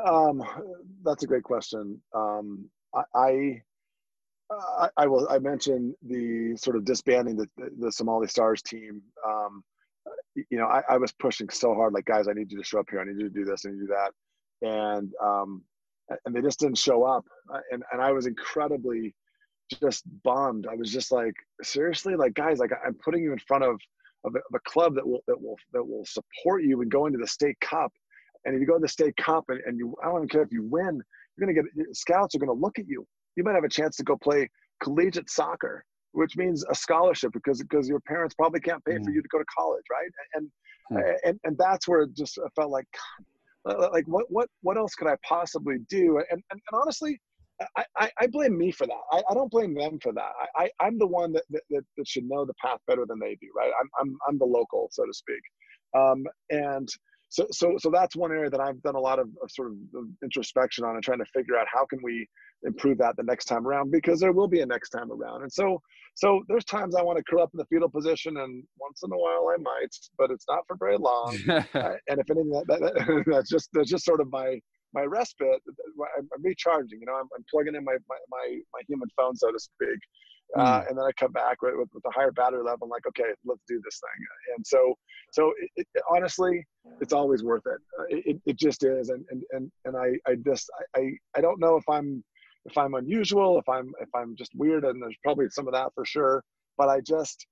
um 0.05 0.41
that's 1.03 1.23
a 1.23 1.27
great 1.27 1.43
question 1.43 1.99
um 2.15 2.69
i, 2.93 3.03
I 3.15 3.61
I, 4.51 4.89
I 4.97 5.07
will. 5.07 5.27
I 5.29 5.39
mentioned 5.39 5.93
the 6.01 6.55
sort 6.57 6.75
of 6.75 6.85
disbanding 6.85 7.37
the, 7.37 7.47
the 7.79 7.91
Somali 7.91 8.27
Stars 8.27 8.61
team. 8.61 9.01
Um, 9.27 9.63
you 10.35 10.57
know, 10.57 10.65
I, 10.65 10.81
I 10.89 10.97
was 10.97 11.11
pushing 11.11 11.49
so 11.49 11.73
hard, 11.73 11.93
like, 11.93 12.05
guys, 12.05 12.27
I 12.27 12.33
need 12.33 12.51
you 12.51 12.57
to 12.57 12.63
show 12.63 12.79
up 12.79 12.87
here. 12.89 12.99
I 12.99 13.03
need 13.03 13.19
you 13.19 13.29
to 13.29 13.33
do 13.33 13.45
this. 13.45 13.65
I 13.65 13.69
need 13.69 13.75
to 13.75 13.81
do 13.81 13.87
that. 13.87 14.11
And 14.61 15.11
um, 15.23 15.63
and 16.25 16.35
they 16.35 16.41
just 16.41 16.59
didn't 16.59 16.77
show 16.77 17.03
up. 17.03 17.23
And, 17.71 17.83
and 17.91 18.01
I 18.01 18.11
was 18.11 18.25
incredibly 18.25 19.13
just 19.79 20.03
bummed. 20.23 20.65
I 20.65 20.75
was 20.75 20.91
just 20.91 21.11
like, 21.11 21.33
seriously, 21.61 22.15
like 22.15 22.33
guys, 22.33 22.57
like 22.57 22.71
I'm 22.85 22.95
putting 22.95 23.21
you 23.21 23.31
in 23.31 23.39
front 23.39 23.63
of, 23.63 23.79
of 24.23 24.33
a, 24.33 24.39
of 24.39 24.55
a 24.55 24.59
club 24.67 24.95
that 24.95 25.07
will, 25.07 25.21
that 25.27 25.39
will, 25.39 25.55
that 25.73 25.83
will 25.87 26.05
support 26.05 26.63
you 26.63 26.81
and 26.81 26.89
go 26.89 27.05
into 27.05 27.19
the 27.19 27.27
state 27.27 27.59
cup. 27.61 27.91
And 28.45 28.55
if 28.55 28.59
you 28.61 28.65
go 28.65 28.73
to 28.73 28.81
the 28.81 28.87
state 28.87 29.15
cup 29.17 29.45
and, 29.49 29.61
and 29.67 29.77
you, 29.77 29.95
I 30.01 30.07
don't 30.07 30.17
even 30.17 30.29
care 30.29 30.41
if 30.41 30.51
you 30.51 30.63
win, 30.63 30.99
you're 31.37 31.45
going 31.45 31.55
to 31.55 31.61
get 31.61 31.95
scouts 31.95 32.33
are 32.33 32.39
going 32.39 32.49
to 32.49 32.59
look 32.59 32.79
at 32.79 32.87
you. 32.87 33.05
You 33.35 33.43
might 33.43 33.53
have 33.53 33.63
a 33.63 33.69
chance 33.69 33.95
to 33.97 34.03
go 34.03 34.17
play 34.17 34.49
collegiate 34.81 35.29
soccer. 35.29 35.85
which 36.13 36.35
means 36.37 36.65
a 36.69 36.75
scholarship 36.75 37.31
because 37.33 37.61
because 37.61 37.87
your 37.87 37.99
parents 37.99 38.35
probably 38.35 38.59
can't 38.59 38.83
pay 38.85 38.93
mm. 38.93 39.03
for 39.03 39.11
you 39.11 39.21
to 39.21 39.27
go 39.29 39.37
to 39.37 39.45
college, 39.55 39.83
right? 39.91 40.11
And 40.33 40.51
mm. 40.91 41.13
and 41.23 41.39
and 41.43 41.57
that's 41.57 41.87
where 41.87 42.01
it 42.01 42.15
just 42.15 42.39
felt 42.55 42.71
like, 42.71 42.85
God, 42.93 43.25
like 43.91 44.05
what 44.07 44.25
what 44.29 44.49
what 44.61 44.77
else 44.77 44.95
could 44.95 45.07
I 45.07 45.15
possibly 45.27 45.77
do? 45.89 46.17
And 46.17 46.27
and, 46.31 46.41
and 46.51 46.81
honestly, 46.81 47.19
I, 47.75 47.85
I, 47.97 48.11
I, 48.19 48.27
blame 48.27 48.57
me 48.57 48.71
for 48.71 48.87
that. 48.87 49.01
I, 49.11 49.21
I, 49.29 49.33
don't 49.33 49.51
blame 49.51 49.73
them 49.73 49.99
for 50.01 50.13
that. 50.13 50.31
I, 50.55 50.69
I, 50.79 50.87
am 50.87 50.97
the 50.97 51.07
one 51.07 51.33
that, 51.33 51.43
that, 51.49 51.61
that, 51.69 52.07
should 52.07 52.23
know 52.23 52.45
the 52.45 52.53
path 52.53 52.79
better 52.87 53.05
than 53.05 53.19
they 53.19 53.35
do, 53.41 53.47
right? 53.55 53.71
I'm, 53.79 53.89
I'm, 53.99 54.17
I'm 54.27 54.37
the 54.37 54.45
local, 54.45 54.87
so 54.91 55.05
to 55.05 55.13
speak. 55.13 55.41
Um, 55.93 56.25
and 56.49 56.87
so, 57.29 57.45
so, 57.51 57.75
so 57.77 57.91
that's 57.91 58.15
one 58.15 58.31
area 58.31 58.49
that 58.49 58.59
I've 58.59 58.81
done 58.81 58.95
a 58.95 58.99
lot 58.99 59.19
of, 59.19 59.27
of 59.41 59.51
sort 59.51 59.71
of 59.71 59.77
introspection 60.23 60.83
on 60.83 60.95
and 60.95 61.03
trying 61.03 61.19
to 61.19 61.25
figure 61.25 61.57
out 61.57 61.67
how 61.71 61.85
can 61.85 61.99
we 62.03 62.27
improve 62.63 62.97
that 62.97 63.15
the 63.17 63.23
next 63.23 63.45
time 63.45 63.65
around 63.65 63.91
because 63.91 64.19
there 64.19 64.33
will 64.33 64.47
be 64.47 64.61
a 64.61 64.65
next 64.65 64.89
time 64.89 65.11
around. 65.11 65.43
And 65.43 65.51
so, 65.51 65.79
so 66.15 66.43
there's 66.47 66.65
times 66.65 66.95
I 66.95 67.03
want 67.03 67.17
to 67.17 67.23
curl 67.23 67.43
up 67.43 67.51
in 67.53 67.59
the 67.59 67.65
fetal 67.65 67.89
position, 67.89 68.37
and 68.37 68.63
once 68.79 69.01
in 69.03 69.11
a 69.11 69.17
while 69.17 69.53
I 69.53 69.61
might, 69.61 69.95
but 70.17 70.31
it's 70.31 70.45
not 70.49 70.65
for 70.67 70.75
very 70.77 70.97
long. 70.97 71.37
uh, 71.49 71.61
and 72.09 72.19
if 72.19 72.29
anything, 72.29 72.49
that, 72.49 72.65
that, 72.67 73.23
that's 73.27 73.49
just 73.49 73.69
that's 73.73 73.89
just 73.89 74.05
sort 74.05 74.21
of 74.21 74.31
my 74.31 74.59
my 74.93 75.03
respite, 75.03 75.61
I'm, 76.17 76.27
I'm 76.35 76.43
recharging. 76.43 76.99
You 76.99 77.05
know, 77.05 77.13
I'm, 77.13 77.27
I'm, 77.37 77.45
plugging 77.51 77.75
in 77.75 77.83
my, 77.83 77.95
my, 78.09 78.17
my 78.29 78.59
my 78.73 78.81
human 78.87 79.07
phone, 79.15 79.35
so 79.35 79.51
to 79.51 79.59
speak, 79.59 79.99
mm. 80.55 80.61
uh, 80.61 80.83
and 80.87 80.97
then 80.97 81.05
I 81.05 81.11
come 81.13 81.31
back 81.31 81.61
with, 81.61 81.73
with, 81.77 81.89
with 81.93 82.05
a 82.05 82.11
higher 82.11 82.31
battery 82.31 82.63
level. 82.63 82.85
I'm 82.85 82.89
like, 82.89 83.07
okay, 83.07 83.31
let's 83.45 83.61
do 83.67 83.81
this 83.83 83.99
thing. 83.99 84.25
And 84.55 84.65
so, 84.65 84.95
so 85.31 85.53
it, 85.75 85.87
it, 85.93 86.03
honestly, 86.09 86.65
it's 87.01 87.13
always 87.13 87.43
worth 87.43 87.63
it. 87.65 87.79
Uh, 87.99 88.05
it, 88.09 88.41
it 88.45 88.57
just 88.57 88.83
is. 88.83 89.09
And 89.09 89.25
and 89.29 89.43
and 89.51 89.71
and 89.85 89.97
I 89.97 90.29
I 90.29 90.35
just 90.35 90.69
I 90.95 91.11
I 91.35 91.41
don't 91.41 91.59
know 91.59 91.75
if 91.75 91.87
I'm 91.89 92.23
if 92.65 92.77
I'm 92.77 92.93
unusual, 92.95 93.59
if 93.59 93.67
I'm 93.69 93.91
if 94.01 94.09
I'm 94.15 94.35
just 94.35 94.51
weird, 94.55 94.85
and 94.85 95.01
there's 95.01 95.17
probably 95.23 95.47
some 95.49 95.67
of 95.67 95.73
that 95.73 95.93
for 95.93 96.05
sure. 96.05 96.43
But 96.77 96.89
I 96.89 97.01
just 97.01 97.45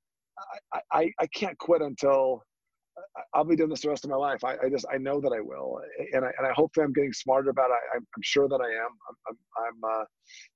I 0.73 0.79
I, 0.91 1.11
I 1.19 1.27
can't 1.27 1.57
quit 1.57 1.81
until 1.81 2.43
I'll 3.33 3.43
be 3.43 3.55
doing 3.55 3.69
this 3.69 3.81
the 3.81 3.89
rest 3.89 4.05
of 4.05 4.11
my 4.11 4.17
life. 4.17 4.43
I, 4.43 4.53
I 4.63 4.69
just 4.69 4.85
I 4.93 4.97
know 4.97 5.19
that 5.21 5.31
I 5.31 5.39
will, 5.39 5.81
and 6.13 6.25
I 6.25 6.31
and 6.37 6.47
I 6.47 6.51
hope 6.53 6.73
that 6.75 6.81
I'm 6.81 6.93
getting 6.93 7.13
smarter 7.13 7.49
about 7.49 7.69
it. 7.69 7.77
I, 7.93 7.97
am 7.97 8.05
sure 8.21 8.47
that 8.47 8.61
I 8.61 8.69
am. 8.69 8.89
I'm 9.07 9.15
I'm 9.27 9.37
I'm, 9.65 9.99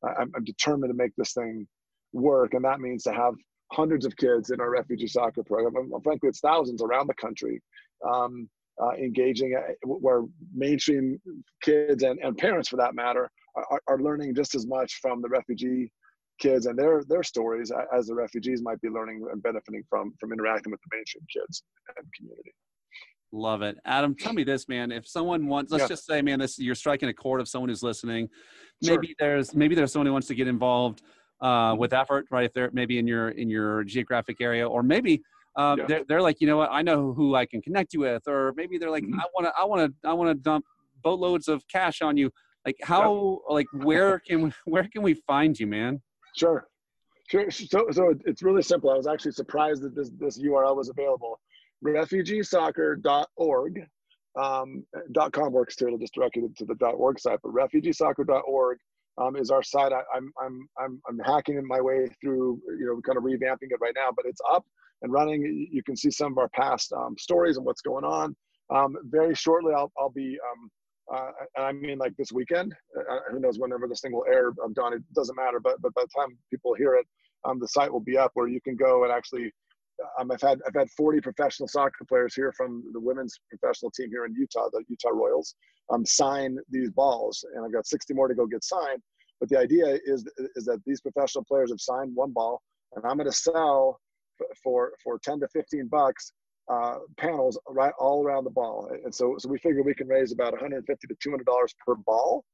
uh, 0.07 0.21
I'm, 0.21 0.31
I'm 0.35 0.43
determined 0.43 0.91
to 0.91 0.97
make 0.97 1.11
this 1.17 1.33
thing 1.33 1.67
work, 2.13 2.53
and 2.53 2.63
that 2.65 2.79
means 2.79 3.03
to 3.03 3.13
have 3.13 3.33
hundreds 3.71 4.05
of 4.05 4.15
kids 4.17 4.49
in 4.49 4.59
our 4.59 4.69
refugee 4.69 5.07
soccer 5.07 5.43
program. 5.43 5.75
And 5.75 6.03
frankly, 6.03 6.29
it's 6.29 6.39
thousands 6.39 6.81
around 6.81 7.07
the 7.07 7.13
country. 7.15 7.61
Um, 8.07 8.49
uh, 8.81 8.93
engaging 8.93 9.55
uh, 9.55 9.73
where 9.83 10.23
mainstream 10.53 11.19
kids 11.61 12.03
and, 12.03 12.19
and 12.19 12.37
parents 12.37 12.69
for 12.69 12.77
that 12.77 12.95
matter 12.95 13.29
are, 13.55 13.81
are 13.87 13.99
learning 13.99 14.33
just 14.33 14.55
as 14.55 14.65
much 14.65 14.99
from 15.01 15.21
the 15.21 15.29
refugee 15.29 15.91
kids 16.39 16.65
and 16.65 16.79
their 16.79 17.03
their 17.07 17.21
stories 17.21 17.71
as 17.95 18.07
the 18.07 18.15
refugees 18.15 18.61
might 18.63 18.81
be 18.81 18.89
learning 18.89 19.23
and 19.31 19.43
benefiting 19.43 19.83
from 19.89 20.13
from 20.19 20.31
interacting 20.31 20.71
with 20.71 20.79
the 20.81 20.95
mainstream 20.95 21.23
kids 21.31 21.63
and 21.95 22.05
community. 22.17 22.51
Love 23.33 23.61
it, 23.61 23.77
Adam. 23.85 24.13
Tell 24.15 24.33
me 24.33 24.43
this, 24.43 24.67
man. 24.67 24.91
If 24.91 25.07
someone 25.07 25.47
wants, 25.47 25.71
let's 25.71 25.83
yeah. 25.83 25.87
just 25.87 26.05
say, 26.05 26.21
man, 26.21 26.39
this 26.39 26.59
you're 26.59 26.75
striking 26.75 27.07
a 27.07 27.13
chord 27.13 27.39
of 27.39 27.47
someone 27.47 27.69
who's 27.69 27.83
listening. 27.83 28.27
Maybe 28.81 29.07
sure. 29.07 29.15
there's 29.19 29.55
maybe 29.55 29.75
there's 29.75 29.93
someone 29.93 30.07
who 30.07 30.13
wants 30.13 30.27
to 30.27 30.35
get 30.35 30.47
involved 30.47 31.03
uh, 31.41 31.75
with 31.77 31.93
effort, 31.93 32.27
right? 32.31 32.45
If 32.45 32.53
they're 32.53 32.69
maybe 32.73 32.99
in 32.99 33.07
your 33.07 33.29
in 33.29 33.49
your 33.49 33.83
geographic 33.83 34.41
area, 34.41 34.67
or 34.67 34.83
maybe 34.83 35.21
um, 35.55 35.79
yeah. 35.79 35.85
they're, 35.87 36.03
they're 36.07 36.21
like, 36.21 36.39
you 36.39 36.47
know 36.47 36.57
what, 36.57 36.69
I 36.71 36.81
know 36.81 37.13
who 37.13 37.35
I 37.35 37.45
can 37.45 37.61
connect 37.61 37.93
you 37.93 38.01
with, 38.01 38.27
or 38.27 38.53
maybe 38.55 38.77
they're 38.77 38.89
like, 38.89 39.03
mm-hmm. 39.03 39.19
I 39.19 39.25
want 39.33 39.47
to, 39.47 39.53
I 39.59 39.65
want 39.65 39.93
to, 40.01 40.07
I 40.07 40.13
want 40.13 40.29
to 40.29 40.35
dump 40.35 40.65
boatloads 41.03 41.47
of 41.47 41.67
cash 41.67 42.01
on 42.01 42.17
you. 42.17 42.31
Like 42.65 42.77
how, 42.83 43.41
like 43.49 43.67
where 43.73 44.19
can 44.19 44.53
where 44.65 44.87
can 44.87 45.01
we 45.01 45.15
find 45.15 45.59
you, 45.59 45.67
man? 45.67 46.01
Sure. 46.35 46.67
Sure. 47.29 47.49
So, 47.49 47.87
so 47.91 48.13
it's 48.25 48.43
really 48.43 48.61
simple. 48.61 48.89
I 48.89 48.95
was 48.95 49.07
actually 49.07 49.31
surprised 49.31 49.81
that 49.83 49.95
this, 49.95 50.11
this 50.19 50.41
URL 50.41 50.75
was 50.75 50.89
available. 50.89 51.39
RefugeeSoccer.org. 51.83 53.87
Um, 54.39 54.85
.com 55.33 55.51
works 55.51 55.75
too. 55.75 55.87
It'll 55.87 55.97
just 55.97 56.13
direct 56.13 56.35
you 56.35 56.53
to 56.57 56.65
the 56.65 56.75
dot 56.75 56.95
.org 56.95 57.19
site. 57.19 57.39
But 57.41 57.53
RefugeeSoccer.org 57.53 58.77
um, 59.17 59.35
is 59.35 59.51
our 59.51 59.63
site. 59.63 59.91
I, 59.91 60.01
I'm, 60.15 60.31
I'm, 60.41 60.67
I'm, 60.79 61.01
I'm 61.07 61.19
hacking 61.19 61.57
in 61.57 61.67
my 61.67 61.81
way 61.81 62.07
through, 62.21 62.61
you 62.79 62.85
know, 62.85 63.01
kind 63.01 63.17
of 63.17 63.23
revamping 63.23 63.71
it 63.71 63.79
right 63.81 63.93
now, 63.95 64.09
but 64.15 64.25
it's 64.25 64.41
up 64.51 64.65
and 65.01 65.11
running. 65.11 65.67
You 65.71 65.83
can 65.83 65.95
see 65.95 66.11
some 66.11 66.31
of 66.31 66.37
our 66.37 66.49
past 66.49 66.91
um, 66.93 67.15
stories 67.17 67.57
and 67.57 67.65
what's 67.65 67.81
going 67.81 68.05
on. 68.05 68.35
Um, 68.73 68.95
very 69.05 69.35
shortly, 69.35 69.73
I'll, 69.73 69.91
I'll 69.97 70.11
be 70.11 70.37
um, 70.51 70.71
uh, 71.13 71.31
I 71.57 71.71
mean, 71.73 71.97
like 71.97 72.15
this 72.15 72.31
weekend. 72.31 72.73
Uh, 72.97 73.19
who 73.31 73.39
knows 73.39 73.59
whenever 73.59 73.87
this 73.87 74.01
thing 74.01 74.13
will 74.13 74.25
air? 74.31 74.51
I'm 74.63 74.73
done. 74.73 74.93
It 74.93 75.01
doesn't 75.13 75.35
matter. 75.35 75.59
But 75.59 75.81
but 75.81 75.93
by 75.93 76.03
the 76.03 76.21
time 76.21 76.37
people 76.49 76.73
hear 76.73 76.93
it, 76.93 77.05
um, 77.43 77.59
the 77.59 77.67
site 77.67 77.91
will 77.91 77.99
be 77.99 78.17
up 78.17 78.31
where 78.33 78.47
you 78.47 78.61
can 78.61 78.75
go 78.75 79.03
and 79.03 79.11
actually. 79.11 79.51
Um, 80.19 80.31
I've 80.31 80.41
had 80.41 80.59
I've 80.65 80.73
had 80.73 80.89
40 80.97 81.21
professional 81.21 81.67
soccer 81.67 82.05
players 82.07 82.33
here 82.33 82.51
from 82.57 82.83
the 82.91 82.99
women's 82.99 83.39
professional 83.49 83.91
team 83.91 84.09
here 84.09 84.25
in 84.25 84.33
Utah, 84.33 84.67
the 84.71 84.83
Utah 84.87 85.09
Royals, 85.09 85.53
um, 85.91 86.05
sign 86.05 86.57
these 86.69 86.89
balls, 86.91 87.43
and 87.53 87.65
I've 87.65 87.73
got 87.73 87.85
60 87.85 88.13
more 88.13 88.27
to 88.27 88.35
go 88.35 88.45
get 88.45 88.63
signed. 88.63 89.01
But 89.39 89.49
the 89.49 89.57
idea 89.57 89.97
is 90.05 90.25
is 90.55 90.65
that 90.65 90.81
these 90.85 91.01
professional 91.01 91.43
players 91.43 91.71
have 91.71 91.81
signed 91.81 92.15
one 92.15 92.31
ball, 92.31 92.61
and 92.95 93.05
I'm 93.05 93.17
going 93.17 93.29
to 93.29 93.35
sell 93.35 93.99
for 94.63 94.93
for 95.03 95.19
10 95.19 95.39
to 95.41 95.47
15 95.49 95.87
bucks 95.87 96.31
uh, 96.71 96.99
panels 97.17 97.59
right 97.67 97.93
all 97.99 98.23
around 98.23 98.43
the 98.43 98.51
ball. 98.51 98.89
And 99.03 99.13
so, 99.13 99.35
so 99.37 99.49
we 99.49 99.57
figure 99.59 99.83
we 99.83 99.93
can 99.93 100.07
raise 100.07 100.31
about 100.31 100.53
150 100.53 101.07
to 101.07 101.15
200 101.21 101.45
dollars 101.45 101.73
per 101.85 101.95
ball, 101.95 102.45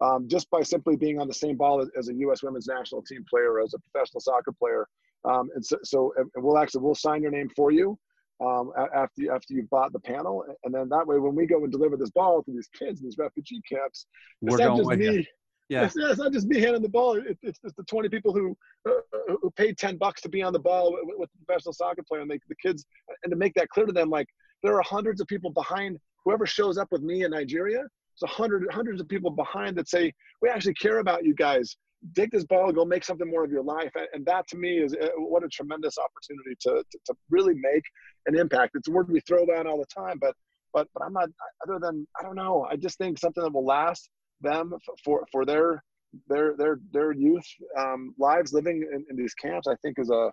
um, 0.00 0.28
just 0.28 0.48
by 0.50 0.62
simply 0.62 0.96
being 0.96 1.18
on 1.18 1.26
the 1.26 1.34
same 1.34 1.56
ball 1.56 1.80
as, 1.80 1.88
as, 1.98 2.08
a 2.08 2.14
U.S. 2.14 2.42
Women's 2.42 2.66
National 2.66 3.02
Team 3.02 3.24
player 3.28 3.60
as 3.60 3.74
a 3.74 3.78
professional 3.90 4.20
soccer 4.20 4.52
player. 4.52 4.86
Um, 5.24 5.48
and 5.54 5.64
so, 5.64 5.78
so 5.82 6.12
and 6.16 6.28
we'll 6.36 6.58
actually 6.58 6.82
we'll 6.82 6.94
sign 6.94 7.22
your 7.22 7.30
name 7.30 7.50
for 7.56 7.70
you 7.70 7.98
um, 8.40 8.72
after 8.76 9.22
you, 9.22 9.32
after 9.32 9.54
you've 9.54 9.70
bought 9.70 9.92
the 9.92 10.00
panel, 10.00 10.44
and 10.64 10.74
then 10.74 10.88
that 10.88 11.06
way 11.06 11.18
when 11.18 11.34
we 11.34 11.46
go 11.46 11.62
and 11.62 11.72
deliver 11.72 11.96
this 11.96 12.10
ball 12.10 12.42
to 12.42 12.52
these 12.52 12.68
kids 12.76 13.00
in 13.00 13.06
these 13.06 13.18
refugee 13.18 13.60
camps, 13.68 14.06
we're 14.40 14.58
going 14.58 14.84
with 14.84 14.98
me. 14.98 15.06
You. 15.06 15.24
Yeah. 15.70 15.84
It's, 15.86 15.96
it's, 15.96 16.18
not 16.18 16.32
just 16.32 16.46
me 16.46 16.60
handing 16.60 16.82
the 16.82 16.88
ball. 16.90 17.16
It, 17.16 17.38
it's, 17.42 17.58
it's 17.64 17.74
the 17.74 17.84
20 17.84 18.10
people 18.10 18.34
who 18.34 18.56
uh, 18.86 18.92
uh 18.92 19.36
who 19.40 19.50
paid 19.52 19.78
10 19.78 19.96
bucks 19.96 20.20
to 20.22 20.28
be 20.28 20.42
on 20.42 20.52
the 20.52 20.58
ball 20.58 20.92
with, 20.92 21.16
with 21.16 21.30
the 21.32 21.44
professional 21.46 21.72
soccer 21.72 22.02
player 22.06 22.20
and 22.20 22.30
they, 22.30 22.38
the 22.48 22.54
kids, 22.56 22.84
and 23.22 23.30
to 23.30 23.36
make 23.36 23.54
that 23.54 23.70
clear 23.70 23.86
to 23.86 23.92
them, 23.92 24.10
like 24.10 24.28
there 24.62 24.74
are 24.74 24.82
hundreds 24.82 25.20
of 25.20 25.26
people 25.26 25.50
behind 25.50 25.98
whoever 26.24 26.46
shows 26.46 26.78
up 26.78 26.88
with 26.90 27.02
me 27.02 27.24
in 27.24 27.30
Nigeria. 27.30 27.78
There's 27.78 28.30
a 28.30 28.34
hundred, 28.34 28.66
hundreds 28.70 29.00
of 29.00 29.08
people 29.08 29.30
behind 29.30 29.76
that 29.76 29.88
say, 29.88 30.12
we 30.42 30.48
actually 30.48 30.74
care 30.74 30.98
about 30.98 31.24
you 31.24 31.34
guys. 31.34 31.76
Take 32.14 32.30
this 32.30 32.44
ball, 32.44 32.70
go 32.72 32.84
make 32.84 33.04
something 33.04 33.30
more 33.30 33.44
of 33.44 33.50
your 33.50 33.62
life. 33.62 33.92
And 34.12 34.26
that 34.26 34.46
to 34.48 34.56
me 34.56 34.78
is 34.78 34.94
uh, 34.94 35.08
what 35.16 35.42
a 35.42 35.48
tremendous 35.48 35.96
opportunity 35.98 36.54
to, 36.60 36.84
to, 36.90 36.98
to 37.06 37.14
really 37.30 37.54
make 37.54 37.82
an 38.26 38.36
impact. 38.36 38.72
It's 38.74 38.88
a 38.88 38.90
word 38.90 39.10
we 39.10 39.20
throw 39.20 39.44
around 39.44 39.66
all 39.66 39.78
the 39.78 39.86
time, 39.86 40.18
but, 40.20 40.34
but, 40.74 40.86
but 40.92 41.02
I'm 41.02 41.14
not, 41.14 41.30
other 41.66 41.78
than, 41.80 42.06
I 42.18 42.22
don't 42.22 42.36
know, 42.36 42.66
I 42.70 42.76
just 42.76 42.98
think 42.98 43.18
something 43.18 43.42
that 43.42 43.52
will 43.52 43.64
last 43.64 44.10
them 44.44 44.72
for 45.04 45.26
for 45.32 45.44
their 45.44 45.82
their 46.28 46.54
their 46.56 46.78
their 46.92 47.10
youth 47.12 47.46
um, 47.78 48.14
lives 48.18 48.52
living 48.52 48.86
in, 48.92 49.04
in, 49.10 49.16
these 49.16 49.34
camps, 49.34 49.66
I 49.66 49.74
think 49.82 49.98
is 49.98 50.10
a 50.10 50.30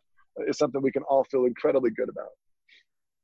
is 0.47 0.57
something 0.57 0.81
we 0.81 0.91
can 0.91 1.03
all 1.03 1.23
feel 1.25 1.45
incredibly 1.45 1.91
good 1.91 2.09
about. 2.09 2.29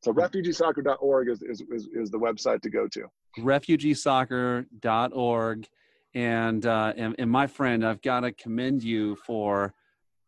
So 0.03 0.11
hmm. 0.11 0.19
refugeesoccer.org 0.19 1.29
is, 1.29 1.41
is, 1.41 1.63
is, 1.71 1.87
is 1.93 2.11
the 2.11 2.19
website 2.19 2.61
to 2.61 2.69
go 2.69 2.87
to. 2.89 3.07
Refugeesoccer.org. 3.39 5.67
And, 6.17 6.65
uh, 6.65 6.93
and, 6.97 7.15
and 7.19 7.29
my 7.29 7.45
friend, 7.45 7.85
I've 7.85 8.01
got 8.01 8.21
to 8.21 8.31
commend 8.31 8.81
you 8.83 9.17
for, 9.17 9.73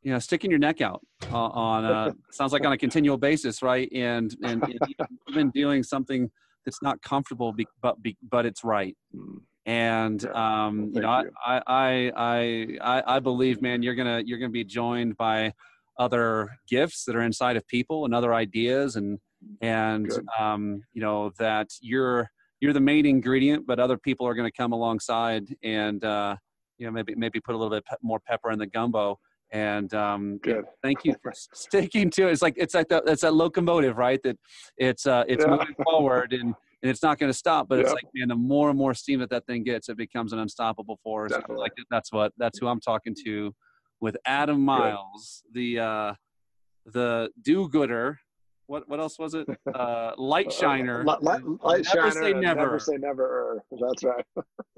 you 0.03 0.11
know, 0.11 0.19
sticking 0.19 0.51
your 0.51 0.59
neck 0.59 0.81
out 0.81 1.01
uh, 1.31 1.35
on, 1.35 1.85
uh, 1.85 2.11
sounds 2.31 2.53
like 2.53 2.63
on 2.63 2.73
a 2.73 2.77
continual 2.77 3.17
basis, 3.17 3.63
right? 3.63 3.89
And, 3.91 4.35
and, 4.43 4.63
and 4.63 4.79
even 5.29 5.49
doing 5.49 5.81
something 5.81 6.29
that's 6.63 6.83
not 6.83 7.01
comfortable, 7.01 7.53
be, 7.53 7.65
but, 7.81 8.01
be, 8.03 8.17
but 8.29 8.45
it's 8.45 8.63
right. 8.63 8.95
Hmm 9.15 9.37
and 9.65 10.25
um, 10.33 10.91
you 10.95 11.01
know, 11.01 11.21
you. 11.21 11.31
I, 11.45 11.61
I, 11.67 12.11
I, 12.15 12.67
I, 12.81 13.15
I 13.17 13.19
believe, 13.19 13.61
man, 13.61 13.83
you're 13.83 13.93
gonna 13.93 14.23
you're 14.25 14.39
gonna 14.39 14.49
be 14.49 14.63
joined 14.63 15.15
by 15.15 15.53
other 15.99 16.49
gifts 16.67 17.03
that 17.05 17.15
are 17.15 17.21
inside 17.21 17.55
of 17.55 17.67
people 17.67 18.05
and 18.05 18.15
other 18.15 18.33
ideas, 18.33 18.95
and 18.95 19.19
and 19.61 20.11
um, 20.39 20.81
you 20.93 21.01
know 21.01 21.31
that 21.37 21.67
you're 21.81 22.31
you're 22.61 22.73
the 22.73 22.79
main 22.79 23.05
ingredient, 23.05 23.65
but 23.65 23.79
other 23.79 23.97
people 23.97 24.27
are 24.27 24.33
going 24.33 24.49
to 24.49 24.55
come 24.55 24.71
alongside 24.71 25.55
and 25.63 26.03
uh, 26.03 26.35
you 26.77 26.85
know 26.85 26.91
maybe 26.91 27.15
maybe 27.15 27.39
put 27.39 27.55
a 27.55 27.57
little 27.57 27.75
bit 27.75 27.85
pe- 27.85 27.95
more 28.01 28.19
pepper 28.19 28.51
in 28.51 28.59
the 28.59 28.67
gumbo. 28.67 29.19
And 29.51 29.91
um, 29.95 30.37
Good. 30.43 30.65
thank 30.83 31.03
you 31.05 31.15
for 31.23 31.33
sticking 31.35 32.11
to 32.11 32.27
it. 32.27 32.33
It's 32.33 32.41
like 32.41 32.53
it's 32.57 32.75
like 32.75 32.87
that 32.89 33.03
it's 33.07 33.23
that 33.23 33.33
locomotive, 33.33 33.97
right? 33.97 34.21
That 34.23 34.37
it's 34.77 35.07
uh, 35.07 35.23
it's 35.27 35.43
yeah. 35.43 35.51
moving 35.51 35.75
forward 35.83 36.33
and 36.33 36.53
and 36.81 36.89
it's 36.89 37.01
not 37.01 37.19
going 37.19 37.31
to 37.31 37.37
stop. 37.37 37.67
But 37.67 37.79
it's 37.79 37.91
like, 37.91 38.05
man, 38.13 38.27
the 38.27 38.35
more 38.35 38.69
and 38.69 38.77
more 38.77 38.93
steam 38.93 39.19
that 39.19 39.29
that 39.31 39.45
thing 39.47 39.63
gets, 39.63 39.89
it 39.89 39.97
becomes 39.97 40.33
an 40.33 40.39
unstoppable 40.39 40.99
force. 41.03 41.33
Like 41.49 41.73
that's 41.89 42.11
what 42.11 42.31
that's 42.37 42.59
who 42.59 42.67
I'm 42.67 42.79
talking 42.79 43.15
to 43.25 43.53
with 43.99 44.15
Adam 44.25 44.61
Miles, 44.61 45.43
the 45.51 45.79
uh, 45.79 46.13
the 46.85 47.29
do-gooder. 47.41 48.19
What 48.69 48.87
what 48.87 48.99
else 48.99 49.17
was 49.17 49.33
it? 49.33 49.47
Uh, 49.79 50.13
light 50.17 50.51
shiner. 50.51 51.01
Uh, 51.01 51.17
light, 51.21 51.41
light 51.63 51.85
never 51.85 52.11
shiner. 52.11 52.11
Say 52.11 52.33
never. 52.33 52.59
never 52.59 52.79
say 52.79 52.97
never. 52.97 53.63
That's 53.79 54.03
right. 54.03 54.25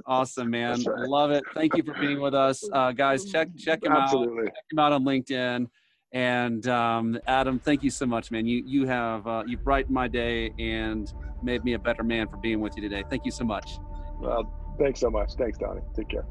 awesome, 0.06 0.50
man. 0.58 0.84
Right. 0.84 1.10
Love 1.10 1.32
it. 1.32 1.44
Thank 1.56 1.76
you 1.76 1.84
for 1.84 1.94
being 2.00 2.22
with 2.22 2.36
us, 2.36 2.68
uh, 2.74 2.92
guys. 2.92 3.26
Check 3.26 3.48
check 3.58 3.84
him 3.84 3.94
Absolutely. 3.94 4.44
out. 4.44 4.54
Check 4.54 4.66
him 4.72 4.80
out 4.80 4.92
on 4.92 5.04
LinkedIn 5.04 5.68
And 6.12 6.68
um, 6.68 7.20
Adam, 7.28 7.58
thank 7.58 7.84
you 7.84 7.90
so 7.90 8.06
much, 8.06 8.32
man. 8.32 8.46
You 8.46 8.64
you 8.66 8.86
have 8.86 9.26
uh, 9.26 9.44
you 9.48 9.58
brightened 9.58 9.94
my 9.94 10.08
day 10.08 10.54
and 10.60 11.12
made 11.42 11.64
me 11.64 11.74
a 11.74 11.80
better 11.80 12.04
man 12.04 12.28
for 12.28 12.38
being 12.38 12.60
with 12.60 12.76
you 12.76 12.82
today. 12.82 13.04
Thank 13.10 13.26
you 13.26 13.32
so 13.32 13.44
much. 13.44 13.80
Well, 14.20 14.44
thanks 14.80 15.00
so 15.00 15.10
much. 15.10 15.34
Thanks, 15.34 15.58
Donnie. 15.58 15.82
Take 15.96 16.10
care. 16.10 16.26